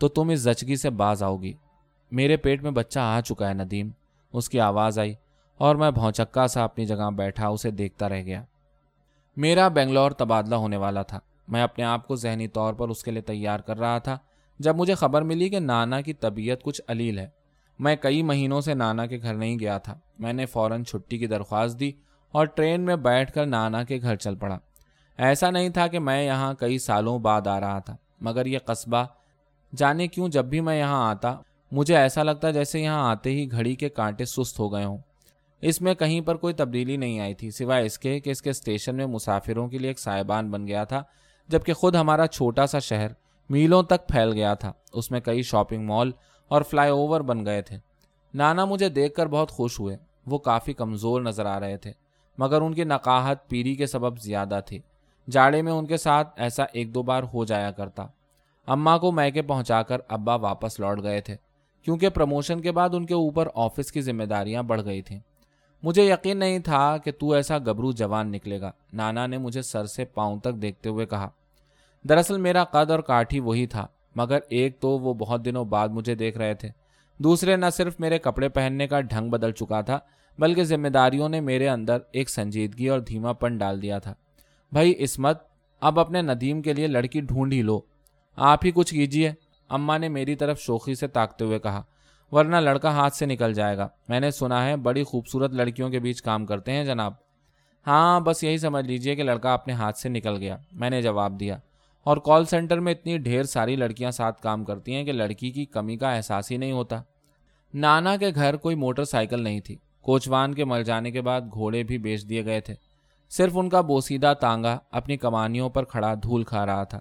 تو 0.00 0.08
تم 0.08 0.28
اس 0.28 0.40
زچگی 0.40 0.76
سے 0.76 0.90
باز 0.90 1.22
آؤ 1.22 1.36
گی۔ 1.36 1.52
میرے 2.10 2.36
پیٹ 2.36 2.62
میں 2.62 2.70
بچہ 2.70 2.98
آ 2.98 3.20
چکا 3.20 3.48
ہے 3.48 3.54
ندیم۔ 3.54 3.90
اس 4.32 4.48
کی 4.48 4.60
آواز 4.60 4.98
آئی 4.98 5.14
اور 5.58 5.76
میں 5.76 5.90
بھونچکا 5.90 6.46
سا 6.46 6.64
اپنی 6.64 6.86
جگہ 6.86 7.10
بیٹھا 7.10 7.48
اسے 7.48 7.70
دیکھتا 7.70 8.08
رہ 8.08 8.22
گیا۔ 8.22 8.44
میرا 9.36 9.68
بنگلور 9.68 10.10
تبادلہ 10.10 10.54
ہونے 10.54 10.76
والا 10.76 11.02
تھا۔ 11.02 11.18
میں 11.48 11.62
اپنے 11.62 11.84
آپ 11.84 12.06
کو 12.06 12.16
ذہنی 12.16 12.48
طور 12.48 12.74
پر 12.74 12.88
اس 12.88 13.04
کے 13.04 13.10
لیے 13.10 13.22
تیار 13.22 13.60
کر 13.60 13.78
رہا 13.78 13.98
تھا۔ 13.98 14.18
جب 14.58 14.76
مجھے 14.76 14.94
خبر 14.94 15.22
ملی 15.22 15.48
کہ 15.48 15.58
نانا 15.58 16.00
کی 16.00 16.12
طبیعت 16.12 16.62
کچھ 16.62 16.82
علیل 16.88 17.18
ہے، 17.18 17.28
میں 17.78 17.96
کئی 17.96 18.22
مہینوں 18.22 18.60
سے 18.60 18.74
نانا 18.74 19.06
کے 19.06 19.18
گھر 19.22 19.34
نہیں 19.34 19.58
گیا 19.58 19.78
تھا۔ 19.78 19.98
میں 20.18 20.32
نے 20.32 20.46
فوراً 20.46 20.84
چھٹی 20.84 21.18
کی 21.18 21.26
درخواست 21.26 21.80
دی 21.80 21.92
اور 22.32 22.46
ٹرین 22.46 22.80
میں 22.80 22.96
بیٹھ 22.96 23.32
کر 23.32 23.46
نانا 23.46 23.84
کے 23.84 23.98
گھر 24.02 24.16
چل 24.16 24.34
پڑا۔ 24.34 24.58
ایسا 25.16 25.50
نہیں 25.50 25.68
تھا 25.68 25.86
کہ 25.86 25.98
میں 25.98 26.22
یہاں 26.22 26.54
کئی 26.54 26.78
سالوں 26.78 27.18
بعد 27.18 27.46
آ 27.46 27.60
رہا 27.60 27.78
تھا، 27.78 27.96
مگر 28.20 28.46
یہ 28.46 28.58
قصبہ 28.58 29.04
جانے 29.76 30.08
کیوں 30.08 30.28
جب 30.28 30.44
بھی 30.44 30.60
میں 30.60 30.78
یہاں 30.78 31.10
آتا، 31.10 31.36
مجھے 31.72 31.96
ایسا 31.96 32.22
لگتا 32.22 32.50
جیسے 32.50 32.80
یہاں 32.80 33.10
آتے 33.10 33.30
ہی 33.30 33.50
گھڑی 33.50 33.74
کے 33.74 33.88
کانٹے 33.88 34.24
سست 34.24 34.58
ہو 34.58 34.72
گئے 34.72 34.84
ہوں۔ 34.84 34.98
اس 35.60 35.80
میں 35.80 35.94
کہیں 35.94 36.20
پر 36.20 36.36
کوئی 36.36 36.54
تبدیلی 36.54 36.96
نہیں 36.96 37.20
آئی 37.20 37.34
تھی، 37.34 37.50
سوائے 37.50 37.86
اس 37.86 37.98
کے 37.98 38.20
کہ 38.20 38.30
اس 38.30 38.42
کے 38.42 38.50
اسٹیشن 38.50 38.96
میں 38.96 39.06
مسافروں 39.06 39.68
کے 39.68 39.78
لیے 39.78 39.90
ایک 39.90 39.98
سائبان 39.98 40.50
بن 40.50 40.66
گیا 40.66 40.84
تھا، 40.84 41.02
جبکہ 41.48 41.72
خود 41.72 41.94
ہمارا 41.94 42.26
چھوٹا 42.26 42.66
سا 42.66 42.78
شہر 42.78 43.08
میلوں 43.50 43.82
تک 43.82 44.08
پھیل 44.08 44.32
گیا 44.32 44.54
تھا۔ 44.54 44.72
اس 44.92 45.10
میں 45.10 45.20
کئی 45.20 45.42
شاپنگ 45.42 45.86
مال 45.86 46.10
اور 46.48 46.62
فلائی 46.62 46.90
اوور 46.90 47.20
بن 47.20 47.46
گئے 47.46 47.62
تھے۔ 47.62 47.76
نانا 48.34 48.64
مجھے 48.64 48.88
دیکھ 48.88 49.14
کر 49.14 49.26
بہت 49.26 49.50
خوش 49.50 49.80
ہوئے، 49.80 49.96
وہ 50.26 50.38
کافی 50.38 50.72
کمزور 50.72 51.22
نظر 51.22 51.46
آ 51.46 51.60
رہے 51.60 51.76
تھے، 51.76 51.92
مگر 52.38 52.60
ان 52.60 52.74
کی 52.74 52.84
نقاہت 52.84 53.48
پیری 53.48 53.74
کے 53.74 53.86
سبب 53.86 54.18
زیادہ 54.18 54.60
تھی۔ 54.66 54.78
جاڑے 55.30 55.62
میں 55.62 55.72
ان 55.72 55.86
کے 55.86 55.96
ساتھ 55.96 56.28
ایسا 56.36 56.62
ایک 56.72 56.94
دو 56.94 57.02
بار 57.02 57.22
ہو 57.22 57.44
جایا 57.44 57.70
کرتا۔ 57.70 58.06
اماں 58.70 58.98
کو 58.98 59.12
میکے 59.12 59.42
پہنچا 59.42 59.82
کر 59.82 59.96
ابا 60.08 60.34
واپس 60.34 60.80
لوٹ 60.80 61.02
گئے 61.02 61.20
تھے، 61.20 61.36
کیونکہ 61.82 62.08
پروموشن 62.08 62.60
کے 62.60 62.72
بعد 62.72 62.88
ان 62.92 63.06
کے 63.06 63.14
اوپر 63.14 63.48
آفس 63.54 63.92
کی 63.92 64.00
ذمہ 64.00 64.24
داریاں 64.24 64.62
بڑھ 64.62 64.84
گئی 64.84 65.02
تھیں۔ 65.02 65.20
مجھے 65.82 66.04
یقین 66.04 66.38
نہیں 66.38 66.58
تھا 66.58 66.96
کہ 66.98 67.12
تو 67.12 67.32
ایسا 67.32 67.58
گبرو 67.58 67.92
جوان 67.92 68.32
نکلے 68.32 68.60
گا۔ 68.60 68.70
نانا 68.92 69.26
نے 69.26 69.38
مجھے 69.38 69.62
سر 69.62 69.86
سے 69.86 70.04
پاؤں 70.04 70.40
تک 70.40 70.54
دیکھتے 70.62 70.88
ہوئے 70.88 71.06
کہا، 71.06 71.28
دراصل 72.08 72.38
میرا 72.38 72.64
قد 72.64 72.90
اور 72.90 72.98
کاٹھی 72.98 73.40
وہی 73.40 73.66
تھا، 73.66 73.86
مگر 74.16 74.38
ایک 74.48 74.80
تو 74.80 74.88
وہ 74.98 75.14
بہت 75.14 75.44
دنوں 75.44 75.64
بعد 75.64 75.88
مجھے 75.88 76.14
دیکھ 76.14 76.38
رہے 76.38 76.54
تھے۔ 76.54 76.68
دوسرے، 77.18 77.56
نہ 77.56 77.66
صرف 77.72 78.00
میرے 78.00 78.18
کپڑے 78.18 78.48
پہننے 78.48 78.86
کا 78.86 79.00
ڈھنگ 79.00 79.30
بدل 79.30 79.52
چکا 79.52 79.80
تھا، 79.80 79.98
بلکہ 80.38 80.64
ذمہ 80.64 80.88
داریوں 80.88 81.28
نے 81.28 81.40
میرے 81.40 81.68
اندر 81.68 81.98
ایک 82.12 82.30
سنجیدگی 82.30 82.88
اور 82.88 82.98
دھیما 82.98 83.32
پن 83.32 83.58
ڈال 83.58 83.82
دیا 83.82 83.98
تھا۔ 83.98 84.14
بھائی 84.72 84.94
اسمت 84.98 85.42
اب 85.80 86.00
اپنے 86.00 86.22
ندیم 86.22 86.62
کے 86.62 86.72
لیے 86.72 86.86
لڑکی 86.86 87.20
ڈھونڈ 87.20 87.52
ہی 87.52 87.62
لو۔ 87.62 87.80
آپ 88.42 88.58
ہی 88.64 88.70
کچھ 88.70 88.94
کیجیے۔ 88.94 89.32
اماں 89.68 89.98
نے 89.98 90.08
میری 90.08 90.36
طرف 90.36 90.60
شوخی 90.60 90.94
سے 90.94 91.06
تاکتے 91.06 91.44
ہوئے 91.44 91.58
کہا، 91.58 91.82
ورنہ 92.32 92.56
لڑکا 92.56 92.90
ہاتھ 92.90 93.14
سے 93.14 93.26
نکل 93.26 93.52
جائے 93.54 93.76
گا۔ 93.76 93.88
میں 94.08 94.20
نے 94.20 94.30
سنا 94.30 94.66
ہے 94.66 94.76
بڑی 94.76 95.02
خوبصورت 95.02 95.52
لڑکیوں 95.52 95.90
کے 95.90 95.98
بیچ 95.98 96.22
کام 96.22 96.46
کرتے 96.46 96.72
ہیں 96.72 96.84
جناب۔ 96.84 97.12
ہاں 97.86 98.20
بس 98.20 98.44
یہی 98.44 98.58
سمجھ 98.58 98.86
لیجیے 98.86 99.14
کہ 99.14 99.22
لڑکا 99.22 99.54
اپنے 99.54 99.72
ہاتھ 99.72 99.98
سے 99.98 100.08
نکل 100.08 100.36
گیا۔ 100.36 100.56
میں 100.72 100.90
نے 100.90 101.02
جواب 101.02 101.40
دیا۔ 101.40 101.58
اور 102.04 102.16
کال 102.16 102.44
سینٹر 102.44 102.80
میں 102.80 102.92
اتنی 102.92 103.18
ڈھیر 103.18 103.42
ساری 103.42 103.76
لڑکیاں 103.76 104.10
ساتھ 104.10 104.42
کام 104.42 104.64
کرتی 104.64 104.94
ہیں 104.94 105.04
کہ 105.04 105.12
لڑکی 105.12 105.50
کی 105.50 105.64
کمی 105.64 105.96
کا 105.96 106.16
احساس 106.16 106.50
ہی 106.50 106.56
نہیں 106.56 106.72
ہوتا۔ 106.72 107.02
نانا 107.74 108.16
کے 108.16 108.26
گھر 108.34 108.56
کوئی 108.56 108.76
موٹر 108.76 109.04
سائیکل 109.04 109.42
نہیں 109.42 109.60
تھی۔ 109.60 109.76
کوچوان 110.00 110.54
کے 110.54 110.64
مر 110.64 110.82
جانے 110.82 111.10
کے 111.10 111.20
بعد 111.20 111.40
گھوڑے 111.54 111.82
بھی 111.82 111.98
بیچ 111.98 112.28
دیے 112.28 112.44
گئے 112.44 112.60
تھے۔ 112.60 112.74
صرف 113.30 113.52
ان 113.54 113.68
کا 113.68 113.80
بوسیدہ 113.80 114.32
تانگا 114.40 114.78
اپنی 114.90 115.16
کمانیوں 115.16 115.70
پر 115.70 115.84
کھڑا 115.84 116.14
دھول 116.14 116.44
کھا 116.44 116.66
رہا 116.66 116.84
تھا۔ 116.84 116.98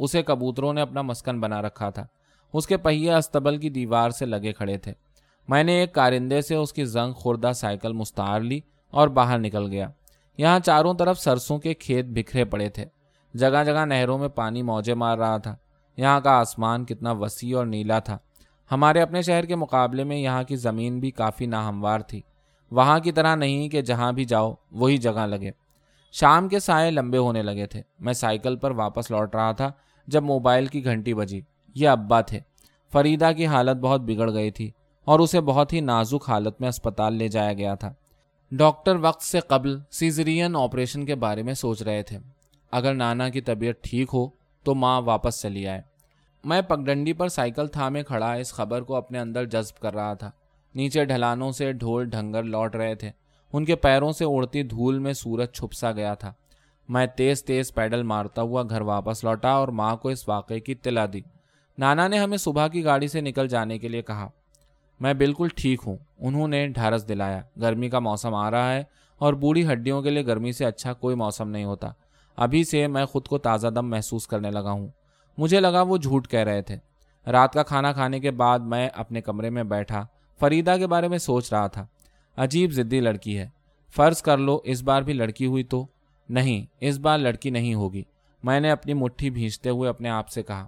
اسے 0.00 0.22
کبوتروں 0.22 0.72
نے 0.72 0.80
اپنا 0.80 1.02
مسکن 1.02 1.40
بنا 1.40 1.62
رکھا 1.62 1.90
تھا۔ 1.90 2.06
اس 2.52 2.66
کے 2.66 2.76
پہیے 2.76 3.14
استبل 3.14 3.56
کی 3.56 3.70
دیوار 3.70 4.10
سے 4.10 4.26
لگے 4.26 4.52
کھڑے 4.52 4.78
تھے۔ 4.78 4.92
میں 5.48 5.64
نے 5.64 5.72
ایک 5.72 5.94
کارندے 5.94 6.40
سے 6.40 6.54
اس 6.54 6.72
کی 6.72 6.84
زنگ 6.84 7.12
خوردہ 7.12 7.52
سائیکل 7.54 7.92
مستعار 7.92 8.40
لی 8.40 8.60
اور 8.90 9.08
باہر 9.08 9.38
نکل 9.38 9.66
گیا۔ 9.70 9.88
یہاں 10.38 10.58
چاروں 10.58 10.94
طرف 10.94 11.18
سرسوں 11.18 11.58
کے 11.58 11.74
کھیت 11.74 12.06
بکھرے 12.08 12.44
پڑے 12.44 12.68
تھے۔ 12.68 12.84
جگہ 13.34 13.64
جگہ 13.66 13.84
نہروں 13.84 14.18
میں 14.18 14.28
پانی 14.28 14.62
موجے 14.62 14.94
مار 14.94 15.18
رہا 15.18 15.36
تھا۔ 15.36 15.56
یہاں 15.96 16.20
کا 16.20 16.30
آسمان 16.30 16.84
کتنا 16.84 17.12
وسیع 17.12 17.58
اور 17.58 17.66
نیلا 17.66 17.98
تھا۔ 17.98 18.18
ہمارے 18.72 19.00
اپنے 19.02 19.22
شہر 19.22 19.44
کے 19.44 19.56
مقابلے 19.56 20.04
میں 20.04 20.16
یہاں 20.16 20.42
کی 20.42 20.56
زمین 20.56 21.00
بھی 21.00 21.10
کافی 21.10 21.46
ناہموار 21.46 22.00
تھی۔ 22.00 22.20
وہاں 22.70 22.98
کی 22.98 23.12
طرح 23.12 23.34
نہیں 23.34 23.68
کہ 23.68 23.80
جہاں 23.80 24.12
بھی 24.12 24.24
جاؤ، 24.24 24.54
وہی 24.70 24.96
جگہ 24.96 25.26
لگے۔ 25.26 25.50
شام 26.12 26.48
کے 26.48 26.58
سائے 26.58 26.90
لمبے 26.90 27.18
ہونے 27.18 27.42
لگے 27.42 27.66
تھے۔ 27.66 27.82
میں 27.98 28.12
سائیکل 28.12 28.56
پر 28.56 28.70
واپس 28.70 29.10
لوٹ 29.10 29.34
رہا 29.34 29.52
تھا۔ 29.52 29.70
جب 30.10 30.22
موبائل 30.22 30.66
کی 30.66 30.84
گھنٹی 30.84 31.14
بجی۔ 31.14 31.40
یہ 31.74 31.88
ابا 31.88 32.20
تھے 32.20 32.40
فریدہ 32.92 33.30
کی 33.36 33.46
حالت 33.46 33.76
بہت 33.76 34.00
بگڑ 34.00 34.32
گئی 34.32 34.50
تھی 34.50 34.70
اور 35.04 35.20
اسے 35.20 35.40
بہت 35.40 35.72
ہی 35.72 35.80
نازک 35.80 36.30
حالت 36.30 36.60
میں 36.60 36.68
اسپتال 36.68 37.14
لے 37.14 37.28
جایا 37.28 37.52
گیا 37.52 37.74
تھا۔ 37.74 37.92
ڈاکٹر 38.52 38.96
وقت 38.96 39.22
سے 39.22 39.40
قبل 39.40 39.78
سیزرین 39.90 40.56
آپریشن 40.56 41.06
کے 41.06 41.14
بارے 41.14 41.42
میں 41.42 41.54
سوچ 41.54 41.82
رہے 41.82 42.02
تھے۔ 42.02 42.18
اگر 42.72 42.94
نانا 42.94 43.28
کی 43.28 43.40
طبیعت 43.40 43.74
ٹھیک 43.82 44.08
ہو 44.12 44.28
تو 44.64 44.74
ماں 44.74 45.00
واپس 45.00 45.42
چلی 45.42 45.68
آئے۔ 45.68 45.82
میں 46.44 46.62
پگڈنڈی 46.62 47.12
پر 47.12 47.28
سائیکل 47.28 47.66
تھامے 47.66 48.02
کھڑا 48.02 48.32
اس 48.32 48.52
خبر 48.52 48.82
کو 48.82 48.94
اپنے 48.94 49.18
اندر 49.18 49.44
جذب 49.44 49.80
کر 49.80 49.94
رہا 49.94 50.14
تھا۔ 50.14 50.30
نیچے 50.74 51.04
ڈھلانوں 51.04 51.52
سے 51.52 51.72
ڈھول 51.72 52.04
ڈھنگر 52.04 52.42
لوٹ 52.42 52.76
رہے 52.76 52.94
تھے۔ 52.94 53.10
ان 53.52 53.64
کے 53.64 53.76
پیروں 53.76 54.12
سے 54.12 54.24
اڑتی 54.24 54.62
دھول 54.62 54.98
میں 54.98 55.12
سورج 55.12 55.52
چھپ 55.52 55.72
سا 55.72 55.92
گیا 55.92 56.14
تھا۔ 56.14 56.32
میں 56.90 57.06
تیز 57.06 57.44
تیز 57.44 57.74
پیڈل 57.74 58.02
مارتا 58.02 58.42
ہوا 58.42 58.62
گھر 58.70 58.80
واپس 58.80 59.24
لوٹا 59.24 59.50
اور 59.50 59.68
ماں 59.68 59.96
کو 59.96 60.08
اس 60.08 60.28
واقعے 60.28 60.60
کی 60.60 60.74
تلا 60.74 61.06
دی۔ 61.12 61.20
نانا 61.78 62.08
نے 62.08 62.18
ہمیں 62.18 62.36
صبح 62.36 62.68
کی 62.68 62.84
گاڑی 62.84 63.08
سے 63.08 63.20
نکل 63.20 63.48
جانے 63.48 63.78
کے 63.78 63.88
لیے 63.88 64.02
کہا، 64.02 64.28
میں 65.00 65.14
بالکل 65.14 65.48
ٹھیک 65.56 65.80
ہوں، 65.86 65.96
انہوں 66.18 66.48
نے 66.48 66.68
ڈھارس 66.68 67.08
دلایا۔ 67.08 67.42
گرمی 67.60 67.90
کا 67.90 67.98
موسم 67.98 68.34
آ 68.34 68.50
رہا 68.50 68.74
ہے 68.74 68.82
اور 69.18 69.34
بوڑھی 69.34 69.72
ہڈیوں 69.72 70.02
کے 70.02 70.10
لیے 70.10 70.26
گرمی 70.26 70.52
سے 70.52 70.64
اچھا 70.64 70.92
کوئی 70.92 71.16
موسم 71.16 71.48
نہیں 71.48 71.64
ہوتا۔ 71.64 71.88
ابھی 72.36 72.64
سے 72.64 72.86
میں 72.86 73.04
خود 73.04 73.28
کو 73.28 73.38
تازہ 73.38 73.68
دم 73.68 73.90
محسوس 73.90 74.26
کرنے 74.26 74.50
لگا 74.50 74.70
ہوں۔ 74.70 74.88
مجھے 75.38 75.60
لگا 75.60 75.82
وہ 75.82 75.96
جھوٹ 75.96 76.28
کہہ 76.28 76.40
رہے 76.40 76.62
تھے۔ 76.62 76.76
رات 77.30 77.52
کا 77.52 77.62
کھانا 77.62 77.92
کھانے 77.92 78.20
کے 78.20 78.30
بعد 78.30 78.58
میں 78.58 78.88
اپنے 78.94 79.20
کمرے 79.20 79.50
میں 79.50 79.62
بیٹھا 79.62 80.06
فریدا 80.40 80.76
کے 80.76 80.86
بارے 80.86 81.08
میں 81.08 81.18
سوچ 81.18 81.52
رہا 81.52 81.66
تھا۔ 81.66 81.86
عجیب 82.36 82.72
ضدی 82.72 83.00
لڑکی 83.00 83.38
ہے۔ 83.38 83.48
فرض 83.96 84.22
کر 84.22 84.38
لو 84.38 84.60
اس 84.64 84.82
بار 84.82 85.02
بھی 85.02 85.12
لڑکی 85.12 85.46
ہوئی 85.46 85.64
تو؟ 85.64 85.86
نہیں، 86.30 86.66
اس 86.80 86.98
بار 86.98 87.18
لڑکی 87.18 87.50
نہیں 87.50 87.74
ہوگی۔ 87.74 88.02
میں 88.42 88.60
نے 88.60 88.70
اپنی 88.70 88.94
مٹھی 88.94 89.30
بھیجتے 89.30 89.70
ہوئے 89.70 89.88
اپنے 89.88 90.08
آپ 90.08 90.28
سے 90.28 90.42
کہا، 90.42 90.66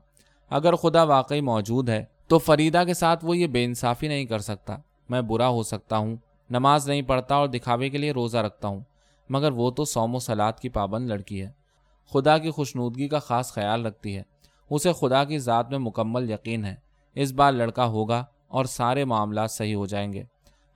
اگر 0.51 0.75
خدا 0.75 1.03
واقعی 1.03 1.41
موجود 1.41 1.89
ہے، 1.89 2.05
تو 2.27 2.39
فریدا 2.39 2.85
کے 2.85 2.95
ساتھ 2.95 3.25
وہ 3.25 3.37
یہ 3.37 3.47
بے 3.47 3.65
انصافی 3.65 4.09
نہیں 4.09 4.25
کر 4.25 4.39
سکتا۔ 4.39 4.77
میں 5.09 5.23
برا 5.23 5.49
ہو 5.49 5.63
سکتا 5.63 5.97
ہوں، 5.97 6.17
نماز 6.51 6.89
نہیں 6.89 7.03
پڑھتا 7.03 7.35
اور 7.35 7.49
دکھاوے 7.49 7.89
کے 7.89 7.99
لیے 7.99 8.13
روزہ 8.13 8.39
رکھتا 8.39 8.69
ہوں، 8.69 8.81
مگر 9.29 9.53
وہ 9.53 9.71
تو 9.71 9.85
سوم 9.85 10.15
و 10.15 10.19
سلاد 10.19 10.53
کی 10.53 10.69
پابند 10.69 11.07
لڑکی 11.07 11.43
ہے۔ 11.43 11.51
خدا 12.13 12.39
کی 12.39 12.51
خوشنودگی 12.51 13.09
کا 13.09 13.19
خاص 13.19 13.53
خیال 13.53 13.87
رکھتی 13.87 14.17
ہے۔ 14.17 14.23
اسے 14.71 14.93
خدا 14.93 15.25
کی 15.25 15.39
ذات 15.39 15.71
میں 15.71 15.79
مکمل 15.79 16.31
یقین 16.31 16.65
ہے۔ 16.65 16.75
اس 17.15 17.33
بار 17.33 17.53
لڑکا 17.53 17.87
ہوگا 17.87 18.25
اور 18.49 18.65
سارے 18.65 19.05
معاملات 19.05 19.51
صحیح 19.51 19.75
ہو 19.75 19.87
جائیں 19.87 20.13
گے۔ 20.13 20.23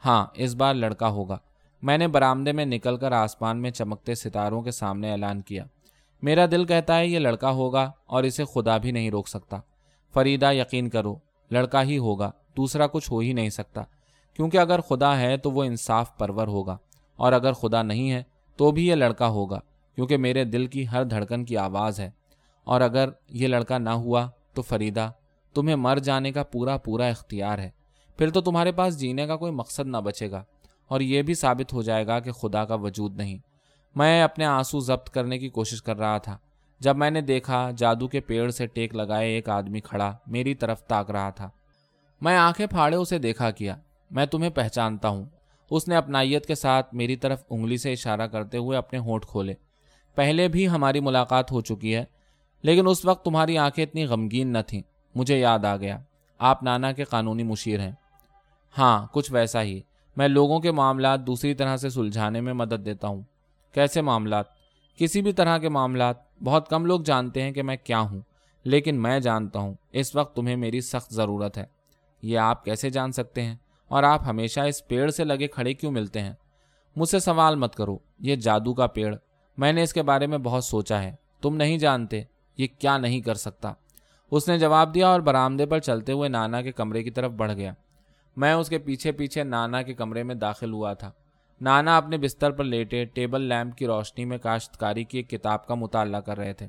ہاں 0.05 0.27
اس 0.35 0.55
بار 0.55 0.75
لڑکا 0.75 1.09
ہوگا۔ 1.09 1.39
میں 1.87 1.99
نے 1.99 2.09
برآمدے 2.09 2.53
میں 2.53 2.65
نکل 2.65 2.97
کر 2.97 3.13
آسمان 3.13 3.63
میں 3.63 3.71
چمکتے 3.71 4.15
ستاروں 4.15 4.63
کے 4.63 4.71
سامنے 4.71 5.13
اعلان 5.13 5.41
کیا۔ 5.41 5.65
میرا 6.23 6.47
دل 6.51 6.65
کہتا 6.65 6.99
ہے 6.99 7.07
یہ 7.07 7.19
لڑکا 7.19 7.51
ہوگا 7.51 7.91
اور 8.07 8.23
اسے 8.23 8.45
خدا 8.45 8.77
بھی 8.77 8.91
نہیں 8.91 9.11
روک 9.11 9.29
سکتا۔ 9.29 9.61
فریدہ، 10.15 10.53
یقین 10.53 10.89
کرو، 10.89 11.17
لڑکا 11.51 11.83
ہی 11.83 11.99
ہوگا، 11.99 12.31
دوسرا 12.57 12.87
کچھ 12.87 13.13
ہو 13.13 13.19
ہی 13.19 13.33
نہیں 13.33 13.51
سکتا۔ 13.51 13.83
کیونکہ 14.35 14.59
اگر 14.59 14.81
خدا 14.81 15.19
ہے 15.19 15.37
تو 15.37 15.51
وہ 15.51 15.65
انصاف 15.65 16.19
پرور 16.19 16.47
ہوگا، 16.47 16.77
اور 17.17 17.33
اگر 17.33 17.53
خدا 17.53 17.83
نہیں 17.83 18.11
ہے 18.11 18.23
تو 18.57 18.71
بھی 18.71 18.87
یہ 18.87 18.95
لڑکا 18.95 19.29
ہوگا، 19.29 19.61
کیونکہ 19.95 20.17
میرے 20.17 20.45
دل 20.45 20.67
کی 20.67 20.89
ہر 20.89 21.05
دھڑکن 21.05 21.45
کی 21.45 21.57
آواز 21.57 22.01
ہے۔ 22.01 22.11
اور 22.65 22.81
اگر 22.81 23.09
یہ 23.29 23.47
لڑکا 23.47 23.79
نہ 23.79 23.91
ہوا 23.91 24.29
تو 24.55 24.63
فریدہ، 24.63 25.11
تمہیں 25.55 25.77
مر 25.77 25.99
جانے 25.99 26.33
کا 26.33 26.43
پورا 26.43 26.77
پورا 26.77 27.07
اختیار 27.07 27.59
ہے۔ 27.59 27.71
پھر 28.17 28.31
تو 28.31 28.41
تمہارے 28.41 28.73
پاس 28.73 29.01
جینے 29.01 29.27
کا 29.27 29.37
کوئی 29.37 29.53
مقصد 29.53 29.87
نہ 29.87 29.97
بچے 29.97 30.31
گا۔ 30.31 30.45
اور 30.89 31.01
یہ 31.01 31.23
بھی 31.23 31.35
ثابت 31.35 31.73
ہو 31.73 31.83
جائے 31.83 32.07
گا 32.07 32.21
کہ 32.21 32.33
خدا 32.33 32.65
کا 32.65 32.75
وجود 32.75 33.17
نہیں۔ 33.17 33.39
میں 33.95 34.23
اپنے 34.23 34.45
آنسو 34.45 34.81
ضبط 34.81 35.11
کرنے 35.11 35.39
کی 35.39 35.49
کوشش 35.49 35.83
کر 35.83 35.97
رہا 35.97 36.19
تھا۔ 36.19 36.39
جب 36.81 36.97
میں 36.97 37.11
نے 37.11 37.21
دیکھا، 37.21 37.71
جادو 37.77 38.09
کے 38.09 38.21
پیڑ 38.21 38.51
سے 38.51 38.67
ٹیک 38.67 38.95
لگائے 38.95 39.29
ایک 39.29 39.49
آدمی 39.49 39.81
کھڑا 39.81 40.17
میری 40.27 40.55
طرف 40.55 40.83
تاک 40.83 41.11
رہا 41.11 41.31
تھا۔ 41.31 41.51
میں 42.21 42.37
آنکھیں 42.37 42.67
پھاڑے 42.67 42.97
اسے 42.97 43.19
دیکھا 43.19 43.51
کیا۔ 43.51 43.77
میں 44.11 44.27
تمہیں 44.27 44.51
پہچانتا 44.51 45.09
ہوں۔ 45.09 45.25
اس 45.71 45.89
نے 45.89 45.97
اپنائیت 45.97 46.47
کے 46.47 46.55
ساتھ 46.55 46.95
میری 46.95 47.17
طرف 47.17 47.45
انگلی 47.51 47.77
سے 47.77 47.93
اشارہ 47.93 48.27
کرتے 48.27 48.59
ہوئے 48.59 48.79
اپنے 48.79 48.99
ہونٹ 48.99 49.27
کھولے۔ 49.27 49.55
پہلے 50.15 50.49
بھی 50.49 50.69
ہماری 50.69 51.01
ملاقات 51.01 51.53
ہو 51.53 51.61
چکی 51.61 51.95
ہے، 51.95 52.05
لیکن 52.63 52.89
اس 52.89 53.05
وقت 53.05 53.25
تمہاری 53.25 53.59
آنکھیں 53.59 53.85
اتنی 53.85 54.05
غمگین 54.05 54.49
نہ 54.53 54.59
تھیں۔ 54.67 54.83
مجھے 55.15 55.39
یاد 55.39 55.65
آ 55.65 55.77
گیا۔ 55.77 55.99
آپ 56.39 56.63
نانا 56.63 56.93
کے 56.93 57.05
قانونی 57.05 57.43
مشیر 57.43 57.81
ہیں۔ 57.81 57.93
ہاں 58.79 59.07
کچھ 59.13 59.33
ویسا 59.33 59.63
ہی۔ 59.63 59.81
میں 60.17 60.29
لوگوں 60.29 60.61
کے 60.61 60.73
معاملات 60.73 61.27
دوسری 61.27 61.55
طرح 61.55 61.77
سے 61.77 61.89
سلجھانے 61.89 62.41
میں 62.41 62.53
مدد 62.53 62.87
دیتا 62.87 63.09
ہوں۔ 63.09 63.23
کیسے 63.73 64.01
معاملات؟ 64.01 64.45
کسی 64.99 65.23
بھی 65.23 65.33
طرح 65.33 65.59
کے 65.59 65.69
معاملات، 65.69 66.17
بہت 66.45 66.69
کم 66.69 66.87
لوگ 66.87 67.01
جانتے 67.01 67.43
ہیں 67.43 67.53
کہ 67.53 67.63
میں 67.63 67.77
کیا 67.85 68.01
ہوں، 68.01 68.21
لیکن 68.65 69.03
میں 69.03 69.21
جانتا 69.21 69.59
ہوں، 69.59 69.75
اس 69.93 70.17
وقت 70.17 70.37
تمہیں 70.37 70.57
میری 70.57 70.81
سخت 70.81 71.15
ضرورت 71.15 71.59
ہے۔ 71.59 71.65
یہ 72.23 72.39
آپ 72.39 72.65
کیسے 72.65 72.91
جان 72.91 73.13
سکتے 73.13 73.43
ہیں؟ 73.43 73.57
اور 73.89 74.03
آپ 74.03 74.23
ہمیشہ 74.27 74.61
اس 74.61 74.89
پیڑ 74.89 75.11
سے 75.11 75.25
لگے 75.25 75.47
کھڑے 75.47 75.75
کیوں 75.75 75.93
ملتے 75.93 76.21
ہیں؟ 76.21 76.33
مجھ 76.97 77.09
سے 77.09 77.19
سوال 77.19 77.57
مت 77.57 77.75
کرو، 77.75 77.99
یہ 78.19 78.37
جادو 78.37 78.75
کا 78.75 78.87
پیڑ۔ 78.87 79.17
میں 79.57 79.73
نے 79.73 79.83
اس 79.83 79.93
کے 79.93 80.03
بارے 80.03 80.27
میں 80.27 80.39
بہت 80.39 80.65
سوچا 80.65 81.03
ہے۔ 81.03 81.15
تم 81.43 81.57
نہیں 81.57 81.79
جانتے، 81.79 82.23
یہ 82.59 82.67
کیا 82.79 82.99
نہیں 82.99 83.21
کر 83.21 83.35
سکتا۔ 83.35 83.73
اس 84.31 84.49
نے 84.49 84.59
جواب 84.59 84.95
دیا 84.95 85.09
اور 85.09 85.21
برآمدے 85.21 85.67
پر 85.67 85.79
چلتے 85.79 86.13
ہوئے 86.13 86.29
نانا 86.29 86.63
کے 86.63 86.73
کمرے 86.73 87.03
کی 87.03 87.11
طرف 87.11 87.31
بڑھ 87.31 87.53
گیا۔ 87.53 87.73
میں 88.37 88.53
اس 88.53 88.69
کے 88.69 88.79
پیچھے 88.79 89.13
پیچھے 89.13 89.45
نانا 89.45 89.83
کے 89.83 89.95
کمرے 89.95 90.23
میں 90.23 90.35
داخل 90.35 90.73
ہوا 90.73 90.93
تھا۔ 90.93 91.11
نانا 91.61 91.97
اپنے 91.97 92.19
بستر 92.19 92.51
پر 92.51 92.65
لیٹے 92.65 93.05
ٹیبل 93.05 93.43
لیمپ 93.43 93.77
کی 93.77 93.87
روشنی 93.87 94.25
میں 94.25 94.39
کاشتکاری 94.39 95.05
کی 95.05 95.19
ایک 95.19 95.31
کتاب 95.31 95.67
کا 95.67 95.75
مطالعہ 95.75 96.21
کر 96.21 96.39
رہے 96.39 96.53
تھے۔ 96.53 96.69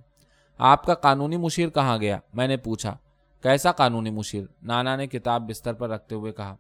آپ 0.58 0.84
کا 0.84 0.94
قانونی 0.94 1.38
مشیر 1.38 1.70
کہاں 1.70 1.98
گیا؟ 1.98 2.18
میں 2.34 2.48
نے 2.48 2.58
پوچھا۔ 2.58 2.98
کیسا 3.44 3.72
قانونی 3.72 4.10
مشیر؟ 4.10 4.44
نانا 4.62 4.96
نے 4.96 5.08
کتاب 5.08 5.50
بستر 5.50 5.74
پر 5.74 5.90
رکھتے 5.90 6.16
ہوئے 6.16 6.32
کہا۔ 6.32 6.56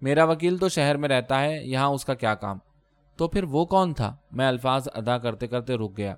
میرا 0.00 0.24
وکیل 0.24 0.58
تو 0.58 0.68
شہر 0.68 0.96
میں 0.96 1.08
رہتا 1.08 1.42
ہے، 1.42 1.64
یہاں 1.64 1.86
اس 1.86 2.04
کا 2.04 2.14
کیا 2.14 2.34
کام؟ 2.34 2.58
تو 3.16 3.28
پھر 3.28 3.44
وہ 3.44 3.64
کون 3.64 3.94
تھا؟ 3.94 4.16
میں 4.32 4.48
الفاظ 4.48 4.88
ادا 4.94 5.18
کرتے 5.18 5.46
کرتے 5.46 5.74
رک 5.74 5.96
گیا۔ 5.96 6.14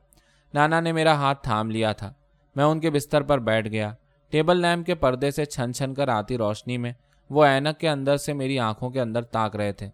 نانا 0.54 0.80
نے 0.80 0.92
میرا 0.92 1.14
ہاتھ 1.14 1.42
تھام 1.42 1.70
لیا 1.70 1.92
تھا۔ 1.92 2.12
میں 2.56 2.64
ان 2.64 2.80
کے 2.80 2.90
بستر 2.90 3.22
پر 3.22 3.38
بیٹھ 3.38 3.68
گیا۔ 3.68 3.94
ٹیبل 4.30 4.62
لیمپ 4.62 4.86
کے 4.86 4.94
پردے 4.94 5.30
سے 5.30 5.44
چھن 5.44 5.72
چھن 5.72 5.94
کر 5.94 6.08
آتی 6.08 6.38
روشنی 6.38 6.78
میں 6.78 6.92
وہ 7.30 7.44
اینک 7.44 7.80
کے 7.80 7.88
اندر 7.88 8.16
سے 8.16 8.32
میری 8.32 8.58
آنکھوں 8.58 8.90
کے 8.90 9.00
اندر 9.00 9.22
تاک 9.22 9.56
رہے 9.56 9.72
تھے۔ 9.72 9.88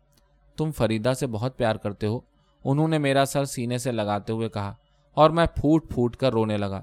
تم 0.57 0.71
فریدا 0.71 1.15
سے 1.15 1.27
بہت 1.27 1.57
پیار 1.57 1.77
کرتے 1.77 2.07
ہو۔ 2.07 2.21
انہوں 2.65 2.89
نے 2.89 2.99
میرا 2.99 3.25
سر 3.25 3.45
سینے 3.45 3.79
سے 3.79 3.93
لگاتے 3.93 4.33
ہوئے 4.33 4.49
کہا 4.49 4.75
اور 5.15 5.31
میں 5.31 5.47
پھوٹ 5.47 5.91
پھوٹ 5.91 6.17
کر 6.17 6.33
رونے 6.33 6.57
لگا۔ 6.57 6.83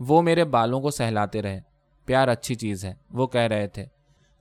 وہ 0.00 0.22
میرے 0.22 0.44
بالوں 0.44 0.80
کو 0.80 0.90
سہلاتے 0.90 1.42
رہے۔ 1.42 1.60
پیار 2.04 2.28
اچھی 2.28 2.54
چیز 2.54 2.84
ہے، 2.84 2.94
وہ 3.10 3.26
کہہ 3.26 3.40
رہے 3.40 3.66
تھے۔ 3.66 3.86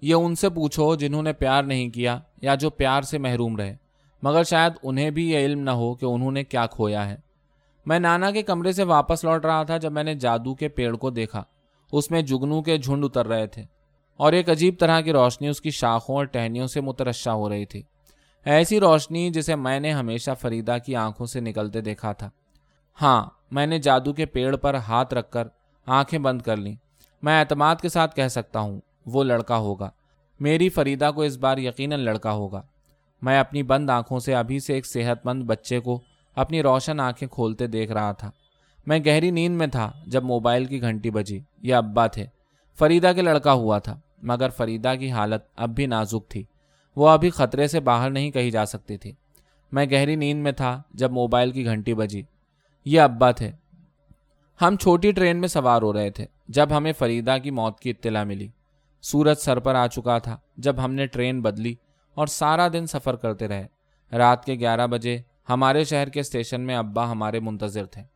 یہ 0.02 0.14
ان 0.14 0.36
سے 0.36 0.50
پوچھو 0.50 0.96
جنہوں 0.96 1.24
نے 1.24 1.34
پیار 1.34 1.64
نہیں 1.64 1.90
کیا 1.90 2.20
یا 2.42 2.56
جو 2.56 2.70
پیار 2.70 3.02
سے 3.02 3.18
محروم 3.18 3.58
رہے۔ 3.58 3.76
مگر 4.24 4.44
شاید 4.44 4.74
انہیں 4.84 5.10
بھی 5.10 5.32
یہ 5.32 5.38
علم 5.38 5.60
نہ 5.60 5.70
ہو 5.70 5.96
کہ 5.96 6.06
انہوں 6.06 6.32
نے 6.32 6.44
کیا 6.44 6.66
کھویا 6.66 7.10
ہے۔ 7.10 7.16
میں 7.86 8.00
نانا 8.00 8.32
کے 8.32 8.42
کمرے 8.42 8.72
سے 8.72 8.84
واپس 8.84 9.24
لوٹ 9.24 9.46
رہا 9.46 9.64
تھا 9.64 9.78
جب 9.78 9.92
میں 9.92 10.04
نے 10.04 10.14
جادو 10.14 10.56
کے 10.56 10.68
پیڑ 10.68 10.96
کو 10.96 11.10
دیکھا۔ 11.10 11.44
اس 11.92 12.12
میں 12.12 12.22
جگنو 12.22 12.62
کے 12.62 12.78
جھنڈ 12.78 13.06
اتر 13.06 13.28
رہے 13.28 13.48
تھے۔ 13.48 13.64
اور 14.18 14.34
ایک 14.34 14.50
عجیب 14.50 14.80
طرح 14.80 15.02
کی 15.02 15.12
روشنی 15.12 15.48
اس 15.48 15.62
کی 15.62 15.70
شاخوں 15.70 16.16
اور 16.16 16.26
ٹہنیوں 16.26 16.68
سے 16.68 16.82
مترشا 16.82 17.34
ہو 17.34 17.50
رہی 17.50 17.66
تھی۔ 17.66 17.82
ایسی 18.46 18.80
روشنی 18.80 19.30
جسے 19.30 19.56
میں 19.56 19.80
نے 19.80 19.92
ہمیشہ 19.92 20.32
فریدا 20.42 20.78
کی 20.78 20.96
آنکھوں 20.96 21.26
سے 21.26 21.40
نکلتے 21.40 21.82
دیکھا 21.82 22.12
تھا۔ 22.12 22.30
ہاں 23.02 23.26
میں 23.52 23.68
نے 23.68 23.80
جادو 23.80 24.14
کے 24.14 24.26
پیڑ 24.26 24.56
پر 24.56 24.74
ہاتھ 24.74 25.14
رکھ 25.14 25.32
کر 25.32 25.48
آنکھیں 25.86 26.20
بند 26.20 26.42
کر 26.42 26.58
لیں۔ 26.58 26.76
میں 27.22 27.40
اعتماد 27.40 27.76
کے 27.76 27.90
ساتھ 27.90 28.16
کہہ 28.16 28.28
سکتا 28.28 28.60
ہوں، 28.60 28.82
وہ 29.06 29.24
لڑکا 29.24 29.58
ہوگا۔ 29.58 29.90
میری 30.40 30.70
فریدا 30.70 31.12
کو 31.12 31.22
اس 31.22 31.38
بار 31.38 31.58
یقیناً 31.58 32.00
لڑکا 32.00 32.32
ہوگا۔ 32.32 32.62
میں 33.22 33.40
اپنی 33.40 33.64
بند 33.64 33.90
آنکھوں 33.90 34.20
سے 34.20 34.36
ابھی 34.36 34.60
سے 34.60 34.74
ایک 34.74 34.86
صحت 34.86 35.26
مند 35.26 35.44
بچے 35.44 35.80
کو 35.80 36.02
اپنی 36.36 36.64
روشن 36.64 37.00
آنکھیں 37.00 37.28
کھولتے 37.28 37.68
دیکھ 37.68 37.92
رہا 37.92 38.12
تھا۔ 38.12 38.32
میں 38.88 39.00
گہری 39.06 39.32
نیند 39.32 39.58
میں 39.58 39.68
تھا 39.68 39.92
جب 40.08 40.24
موبائل 40.24 40.66
کی 40.66 40.82
گھنٹی 40.82 41.10
بجی۔ 41.10 41.40
یہ 41.62 41.76
ابا 41.76 42.08
تھے۔ 42.08 42.26
فریدا 42.80 43.14
کے 43.14 43.22
لڑکا 43.22 43.54
ہوا 43.54 43.80
تھا، 43.80 44.00
مگر 44.24 44.50
فریدا 44.50 44.96
کی 44.96 45.12
حالت 45.12 45.44
اب 45.56 45.70
بھی 45.70 45.86
نازک 45.86 46.30
تھی۔ 46.30 46.44
وہ 46.96 47.10
ابھی 47.10 47.30
خطرے 47.30 47.68
سے 47.68 47.80
باہر 47.80 48.10
نہیں 48.10 48.32
کہی 48.32 48.52
جا 48.52 48.66
سکتی 48.66 48.98
تھی۔ 48.98 49.12
میں 49.72 49.86
گہری 49.92 50.16
نیند 50.16 50.44
میں 50.44 50.52
تھا 50.52 50.82
جب 50.94 51.12
موبائل 51.12 51.52
کی 51.52 51.66
گھنٹی 51.66 51.94
بجی۔ 51.94 52.22
یہ 52.86 53.02
ابا 53.02 53.32
تھے۔ 53.32 53.52
ہم 54.62 54.76
چھوٹی 54.76 55.12
ٹرین 55.12 55.40
میں 55.40 55.48
سوار 55.48 55.82
ہو 55.82 55.94
رہے 55.94 56.10
تھے، 56.10 56.26
جب 56.48 56.78
ہمیں 56.78 56.94
فریدا 56.94 57.38
کی 57.38 57.52
موت 57.52 57.80
کی 57.80 57.90
اطلاع 57.90 58.24
ملی۔ 58.24 58.48
سورج 59.02 59.38
سر 59.38 59.60
پر 59.60 59.76
آ 59.76 59.88
چکا 59.88 60.18
تھا 60.18 60.38
جب 60.58 60.76
ہم 60.86 60.94
نے 60.94 61.06
ٹرین 61.06 61.42
بدلی 61.42 61.76
اور 62.14 62.28
سارا 62.28 62.68
دن 62.74 62.86
سفر 62.86 63.16
کرتے 63.16 63.48
رہے۔ 63.48 63.68
رات 64.18 64.46
کے 64.46 64.54
گیارہ 64.54 64.88
بجے 64.88 65.22
ہمارے 65.50 65.84
شہر 65.84 66.10
کے 66.10 66.20
اسٹیشن 66.20 66.62
میں 66.62 66.76
ابا 66.76 67.12
ہمارے 67.12 67.40
منتظر 67.40 67.86
تھے۔ 67.86 68.13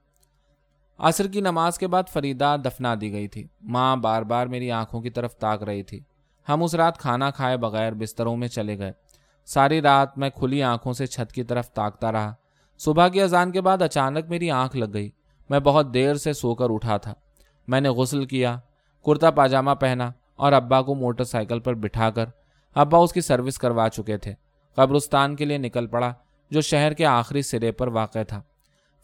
عصر 0.98 1.28
کی 1.28 1.42
نماز 1.42 1.78
کے 1.78 1.88
بعد 1.88 2.04
فریدا 2.14 2.56
دفنا 2.56 2.96
دی 3.02 3.12
گئی 3.12 3.28
تھی۔ 3.28 3.48
ماں 3.62 3.96
بار 3.96 4.22
بار 4.22 4.48
میری 4.48 4.72
آنکھوں 4.72 5.02
کی 5.02 5.10
طرف 5.10 5.36
تاک 5.36 5.64
رہی 5.64 5.84
تھی۔ 5.84 6.00
ہم 6.50 6.64
اس 6.64 6.76
رات 6.76 6.98
کھانا 6.98 7.32
کھائے 7.32 7.58
بغیر 7.58 7.94
بستروں 7.94 8.38
میں 8.38 8.48
چلے 8.48 8.80
گئے۔ 8.80 8.92
ساری 9.46 9.82
رات 9.82 10.18
میں 10.18 10.30
کھلی 10.30 10.64
آنکھوں 10.64 10.94
سے 10.94 11.06
چھت 11.06 11.32
کی 11.32 11.44
طرف 11.44 11.70
تاکتا 11.70 12.12
رہا۔ 12.12 12.34
صبح 12.78 13.08
کی 13.08 13.22
اذان 13.22 13.52
کے 13.52 13.62
بعد 13.62 13.82
اچانک 13.82 14.26
میری 14.30 14.52
آنکھ 14.52 14.78
لگ 14.78 14.94
گئی۔ 14.94 15.10
میں 15.50 15.60
بہت 15.60 15.94
دیر 15.94 16.14
سے 16.14 16.34
سو 16.34 16.56
کر 16.56 16.66
اٹھا 16.70 16.98
تھا۔ 16.98 17.14
میں 17.68 17.82
نے 17.82 17.90
غسل 17.90 18.26
کیا، 18.26 18.60
کرتا 19.06 19.32
پاجامہ 19.32 19.72
پہنا 19.72 20.12
اور 20.36 20.52
ابا 20.52 20.82
کو 20.82 20.96
موٹر 20.96 21.24
سائیکل 21.24 21.60
پر 21.60 21.74
بٹھا 21.74 22.10
کر 22.10 22.26
ابا 22.76 22.98
اس 22.98 23.14
کی 23.14 23.22
سروس 23.22 23.58
کروا 23.58 23.90
چکے 23.90 24.18
تھے۔ 24.18 24.34
قبرستان 24.76 25.36
کے 25.36 25.46
لیے 25.46 25.58
نکل 25.58 25.88
پڑا، 25.88 26.14
جو 26.50 26.62
شہر 26.62 26.94
کے 26.94 27.06
آخری 27.06 27.42
سرے 27.42 27.72
پر 27.72 27.88
واقع 27.88 28.24
تھا۔ 28.28 28.42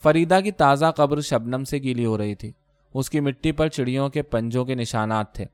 فریدا 0.04 0.40
کی 0.40 0.52
تازہ 0.52 0.86
قبر 0.98 1.22
شبنم 1.22 1.64
سے 1.64 1.78
گیلی 1.78 2.06
ہو 2.06 2.18
رہی 2.18 2.36
تھی۔ 2.36 2.52
اس 2.94 3.10
کی 3.10 3.20
مٹی 3.20 3.52
پر 3.52 3.68
چڑیوں 3.68 4.10
کے 4.10 4.22
پنجوں 4.22 4.66
کے 4.66 4.76
نشانات 4.76 5.36
تھے۔ 5.36 5.46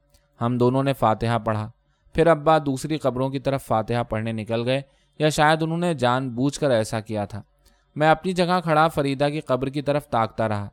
ہم 0.42 0.58
دونوں 0.58 0.84
نے 0.84 0.94
فاتحہ 0.94 1.40
پڑھا۔ 1.40 1.72
پھر 2.14 2.28
ابا 2.28 2.58
دوسری 2.58 2.98
قبروں 2.98 3.30
کی 3.30 3.40
طرف 3.40 3.66
فاتحہ 3.66 4.04
پڑھنے 4.04 4.32
نکل 4.32 4.68
گئے 4.68 4.82
یا 5.20 5.30
شاید 5.30 5.64
انہوں 5.64 5.78
نے 5.78 5.94
جان 5.94 6.30
بوجھ 6.30 6.60
کر 6.60 6.72
ایسا 6.72 7.00
کیا 7.00 7.26
تھا۔ 7.26 7.42
میں 7.96 8.10
اپنی 8.10 8.32
جگہ 8.32 8.60
کھڑا 8.64 8.88
فریدا 8.88 9.30
کی 9.30 9.40
قبر 9.40 9.70
کی 9.70 9.82
طرف 9.82 10.08
تاکتا 10.08 10.50
رہا۔ 10.50 10.70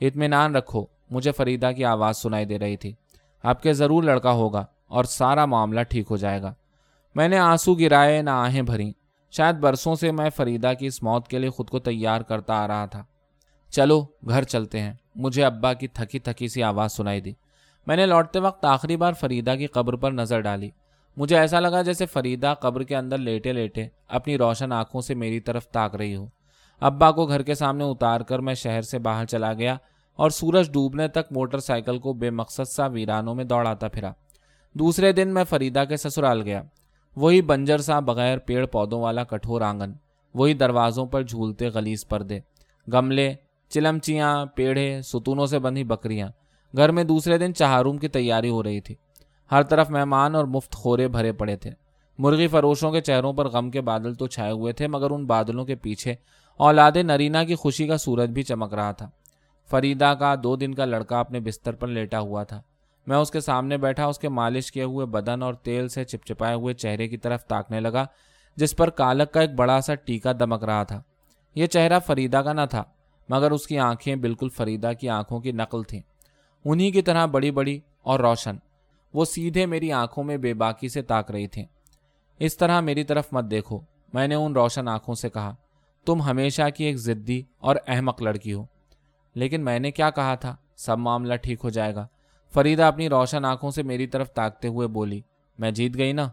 اطمینان 0.00 0.56
رکھو، 0.56 0.84
مجھے 1.10 1.32
فریدا 1.32 1.72
کی 1.72 1.84
آواز 1.84 2.16
سنائی 2.16 2.44
دے 2.44 2.58
رہی 2.58 2.76
تھی۔ 2.76 2.92
آپ 3.42 3.62
کے 3.62 3.72
ضرور 3.72 4.02
لڑکا 4.02 4.32
ہوگا 4.32 4.66
اور 4.86 5.04
سارا 5.04 5.46
معاملہ 5.46 5.80
ٹھیک 5.80 6.06
ہو 6.10 6.16
جائے 6.16 6.42
گا۔ 6.42 6.54
میں 7.14 7.28
نے 7.28 7.38
آنسو 7.38 7.74
گرائے، 7.74 8.22
نہ 8.22 8.30
آہیں 8.30 8.62
بھری 8.62 8.92
شاید 9.30 9.56
برسوں 9.56 9.94
سے 9.94 10.12
میں 10.12 10.30
فریدا 10.30 10.72
کی 10.72 10.86
اس 10.86 11.02
موت 11.02 11.28
کے 11.28 11.38
لیے 11.38 11.50
خود 11.50 11.68
کو 11.68 11.78
تیار 11.78 12.20
کرتا 12.20 12.54
آ 12.54 12.68
رہا 12.68 12.86
تھا۔ 12.86 13.02
چلو، 13.70 14.06
گھر 14.28 14.42
چلتے 14.42 14.80
ہیں۔ 14.80 14.92
مجھے 15.16 15.44
ابا 15.44 15.72
کی 15.72 15.88
تھکی 15.88 16.18
تھکی 16.18 16.48
سی 16.48 16.62
آواز 16.62 16.92
سنائی 16.92 17.20
دی۔ 17.20 17.32
میں 17.86 17.96
نے 17.96 18.06
لوٹتے 18.06 18.38
وقت 18.38 18.64
آخری 18.64 18.96
بار 18.96 19.12
فریدا 19.12 19.56
کی 19.56 19.66
قبر 19.66 19.96
پر 19.96 20.12
نظر 20.12 20.40
ڈالی۔ 20.40 20.70
مجھے 21.16 21.38
ایسا 21.38 21.60
لگا 21.60 21.82
جیسے 21.82 22.06
فریدا 22.06 22.54
قبر 22.54 22.82
کے 22.82 22.96
اندر 22.96 23.18
لیٹے 23.18 23.52
لیٹے 23.52 23.88
اپنی 24.08 24.38
روشن 24.38 24.72
آنکھوں 24.72 25.00
سے 25.00 25.14
میری 25.14 25.40
طرف 25.40 25.68
تاک 25.68 25.94
رہی 25.94 26.16
ہو۔ 26.16 26.26
ابا 26.80 27.10
کو 27.10 27.26
گھر 27.26 27.42
کے 27.42 27.54
سامنے 27.54 27.84
اتار 27.84 28.20
کر 28.20 28.38
میں 28.38 28.54
شہر 28.54 28.82
سے 28.82 28.98
باہر 28.98 29.24
چلا 29.24 29.52
گیا 29.52 29.76
اور 30.16 30.30
سورج 30.30 30.72
ڈوبنے 30.72 31.08
تک 31.08 31.32
موٹر 31.32 31.58
سائیکل 31.58 31.98
کو 31.98 32.12
بے 32.12 32.30
مقصد 32.30 32.68
سا 32.68 32.86
ویرانوں 32.86 33.34
میں 33.34 33.44
دوڑاتا 33.44 33.88
پھرا۔ 33.88 34.12
دوسرے 34.72 35.12
دن 35.12 35.34
میں 35.34 35.44
فریدا 35.44 35.84
کے 35.84 35.96
سسرال 35.96 36.42
گیا۔ 36.42 36.62
وہی 37.16 37.42
بنجر 37.42 37.78
سا 37.78 38.00
بغیر 38.00 38.38
پیڑ 38.38 38.66
پودوں 38.66 39.00
والا 39.00 39.24
کٹھور 39.24 39.60
آنگن 39.60 39.92
وہی 40.34 40.54
دروازوں 40.54 41.06
پر 41.06 41.22
جھولتے 41.22 41.68
غلیز 41.68 42.08
پردے، 42.08 42.40
گملے 42.92 43.34
چلمچیاں، 43.70 44.46
پیڑے، 44.46 45.02
ستونوں 45.02 45.46
سے 45.46 45.58
بندھی 45.58 45.84
بکریاں۔ 45.84 46.28
گھر 46.76 46.90
میں 46.90 47.04
دوسرے 47.04 47.38
دن 47.38 47.54
چہاروم 47.54 47.98
کی 47.98 48.08
تیاری 48.08 48.50
ہو 48.50 48.62
رہی 48.62 48.80
تھی۔ 48.80 48.94
ہر 49.50 49.62
طرف 49.62 49.90
مہمان 49.90 50.34
اور 50.34 50.44
مفت 50.44 50.74
خورے 50.74 51.08
بھرے 51.08 51.32
پڑے 51.32 51.56
تھے۔ 51.56 51.70
مرغی 52.18 52.48
فروشوں 52.48 52.92
کے 52.92 53.00
چہروں 53.00 53.32
پر 53.32 53.48
غم 53.48 53.70
کے 53.70 53.80
بادل 53.80 54.14
تو 54.14 54.26
چھائے 54.26 54.52
ہوئے 54.52 54.72
تھے، 54.72 54.86
مگر 54.86 55.10
ان 55.10 55.26
بادلوں 55.26 55.64
کے 55.64 55.74
پیچھے 55.74 56.14
اولاد 56.56 56.92
نرینا 56.92 57.44
کی 57.44 57.54
خوشی 57.54 57.86
کا 57.86 57.96
سورج 57.96 58.30
بھی 58.30 58.42
چمک 58.42 58.74
رہا 58.74 58.92
تھا۔ 58.92 59.10
فریدا 59.70 60.14
کا 60.14 60.34
دو 60.42 60.56
دن 60.56 60.74
کا 60.74 60.84
لڑکا 60.84 61.20
اپنے 61.20 61.40
بستر 61.40 61.72
پر 61.72 61.88
لیٹا 61.88 62.20
ہوا 62.20 62.42
تھا۔ 62.42 62.62
میں 63.06 63.16
اس 63.16 63.30
کے 63.30 63.40
سامنے 63.40 63.76
بیٹھا، 63.76 64.06
اس 64.06 64.18
کے 64.18 64.28
مالش 64.28 64.72
کیے 64.72 64.82
ہوئے 64.82 65.06
بدن 65.06 65.42
اور 65.42 65.54
تیل 65.54 65.88
سے 65.88 66.04
چپچپائے 66.04 66.54
ہوئے 66.54 66.74
چہرے 66.74 67.08
کی 67.08 67.16
طرف 67.16 67.44
تاکنے 67.44 67.80
لگا، 67.80 68.06
جس 68.56 68.76
پر 68.76 68.90
کالک 68.90 69.32
کا 69.32 69.40
ایک 69.40 69.54
بڑا 69.54 69.80
سا 69.80 69.94
ٹیکا 69.94 70.32
دمک 70.32 70.64
رہا 70.64 70.82
تھا۔ 70.82 71.02
یہ 71.54 71.66
چہرہ 71.66 71.98
فریدا 71.98 72.42
کا 72.42 72.52
نہ 72.52 72.60
تھا۔ 72.70 72.82
مگر 73.30 73.50
اس 73.50 73.66
کی 73.66 73.78
آنکھیں 73.78 74.16
بالکل 74.16 74.48
فریدا 74.48 74.92
کی 74.92 75.08
آنکھوں 75.08 75.40
کی 75.40 75.52
نقل 75.52 75.82
تھیں۔ 75.82 76.00
انہی 76.64 76.90
کی 76.90 77.02
طرح 77.02 77.26
بڑی 77.26 77.50
بڑی 77.50 77.80
اور 78.02 78.20
روشن۔ 78.20 78.56
وہ 79.14 79.24
سیدھے 79.24 79.66
میری 79.66 79.92
آنکھوں 79.92 80.24
میں 80.24 80.36
بے 80.36 80.54
باکی 80.54 80.88
سے 80.88 81.02
تاک 81.02 81.30
رہی 81.30 81.46
تھیں۔ 81.46 81.64
اس 82.38 82.56
طرح 82.56 82.80
میری 82.80 83.04
طرف 83.04 83.28
مت 83.32 83.44
دیکھو۔ 83.50 83.80
میں 84.12 84.28
نے 84.28 84.34
ان 84.34 84.52
روشن 84.52 84.88
آنکھوں 84.88 85.14
سے 85.14 85.30
کہا، 85.30 85.54
تم 86.06 86.22
ہمیشہ 86.22 86.62
کی 86.76 86.84
ایک 86.84 86.96
ضدی 86.96 87.42
اور 87.58 87.76
احمق 87.86 88.22
لڑکی 88.22 88.52
ہو۔ 88.52 88.64
لیکن 89.34 89.64
میں 89.64 89.78
نے 89.78 89.90
کیا 89.90 90.10
کہا 90.10 90.34
تھا؟ 90.34 90.56
سب 90.76 90.98
معاملہ 90.98 91.34
ٹھیک 91.34 91.60
ہو 91.64 91.70
جائے 91.70 91.94
گا۔ 91.94 92.06
فریدا 92.54 92.88
اپنی 92.88 93.08
روشن 93.08 93.44
آنکھوں 93.44 93.70
سے 93.70 93.82
میری 93.82 94.06
طرف 94.06 94.30
تاکتے 94.32 94.68
ہوئے 94.68 94.88
بولی، 94.88 95.20
میں 95.58 95.70
جیت 95.70 95.98
گئی 95.98 96.12
نا؟ 96.12 96.28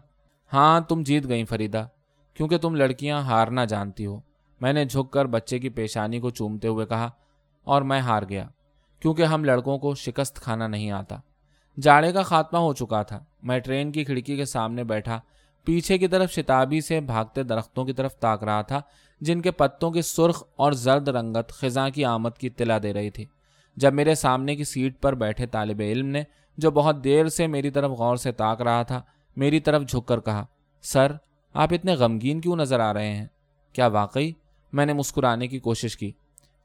ہاں 0.52 0.80
تم 0.80 1.02
جیت 1.02 1.28
گئی 1.28 1.44
فریدا 1.44 1.86
کیونکہ 2.34 2.58
تم 2.58 2.74
لڑکیاں 2.74 3.20
ہارنا 3.20 3.64
جانتی 3.64 4.06
ہو۔ 4.06 4.20
میں 4.60 4.72
نے 4.72 4.84
جھک 4.84 5.10
کر 5.10 5.24
بچے 5.24 5.58
کی 5.58 5.68
پیشانی 5.68 6.20
کو 6.20 6.30
چومتے 6.30 6.68
ہوئے 6.68 6.86
کہا، 6.86 7.08
اور 7.66 7.82
میں 7.82 8.00
ہار 8.00 8.22
گیا، 8.28 8.46
کیونکہ 9.02 9.22
ہم 9.22 9.44
لڑکوں 9.44 9.78
کو 9.78 9.94
شکست 9.94 10.40
کھانا 10.40 10.66
نہیں 10.66 10.90
آتا۔ 10.90 11.16
جاڑے 11.78 12.12
کا 12.12 12.22
خاتمہ 12.22 12.58
ہو 12.58 12.72
چکا 12.74 13.02
تھا۔ 13.02 13.24
میں 13.42 13.58
ٹرین 13.58 13.92
کی 13.92 14.04
کھڑکی 14.04 14.36
کے 14.36 14.44
سامنے 14.44 14.84
بیٹھا، 14.84 15.20
پیچھے 15.66 15.98
کی 15.98 16.08
طرف 16.08 16.32
شتابی 16.32 16.80
سے 16.80 17.00
بھاگتے 17.00 17.42
درختوں 17.42 17.84
کی 17.84 17.92
طرف 17.92 18.14
تاک 18.14 18.44
رہا 18.44 18.62
تھا، 18.62 18.80
جن 19.20 19.40
کے 19.40 19.50
پتوں 19.50 19.90
کی 19.90 20.02
سرخ 20.02 20.42
اور 20.56 20.72
زرد 20.72 21.08
رنگت 21.08 21.52
خزاں 21.52 21.88
کی 21.90 22.04
آمد 22.04 22.38
کی 22.38 22.46
اطلاع 22.46 22.78
دے 22.82 22.92
رہی 22.92 23.10
تھی۔ 23.10 23.24
جب 23.76 23.94
میرے 23.94 24.14
سامنے 24.14 24.56
کی 24.56 24.64
سیٹ 24.64 25.00
پر 25.00 25.14
بیٹھے 25.14 25.46
طالب 25.46 25.80
علم 25.80 26.06
نے، 26.06 26.22
جو 26.58 26.70
بہت 26.70 27.04
دیر 27.04 27.28
سے 27.28 27.46
میری 27.46 27.70
طرف 27.70 27.90
غور 27.90 28.16
سے 28.16 28.32
تاک 28.32 28.60
رہا 28.62 28.82
تھا، 28.82 29.00
میری 29.36 29.60
طرف 29.60 29.82
جھک 29.82 30.06
کر 30.06 30.20
کہا، 30.20 30.44
سر، 30.84 31.12
آپ 31.54 31.72
اتنے 31.72 31.94
غمگین 31.94 32.40
کیوں 32.40 32.56
نظر 32.56 32.80
آ 32.80 32.92
رہے 32.94 33.14
ہیں؟ 33.14 33.26
کیا 33.72 33.86
واقعی 33.86 34.30
میں 34.72 34.86
نے 34.86 34.92
مسکرانے 34.92 35.48
کی 35.48 35.58
کوشش 35.58 35.96
کی، 35.96 36.12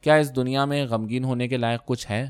کیا 0.01 0.15
اس 0.15 0.35
دنیا 0.35 0.65
میں 0.65 0.85
غمگین 0.85 1.23
ہونے 1.23 1.47
کے 1.47 1.57
لائق 1.57 1.85
کچھ 1.85 2.11
ہے؟ 2.11 2.29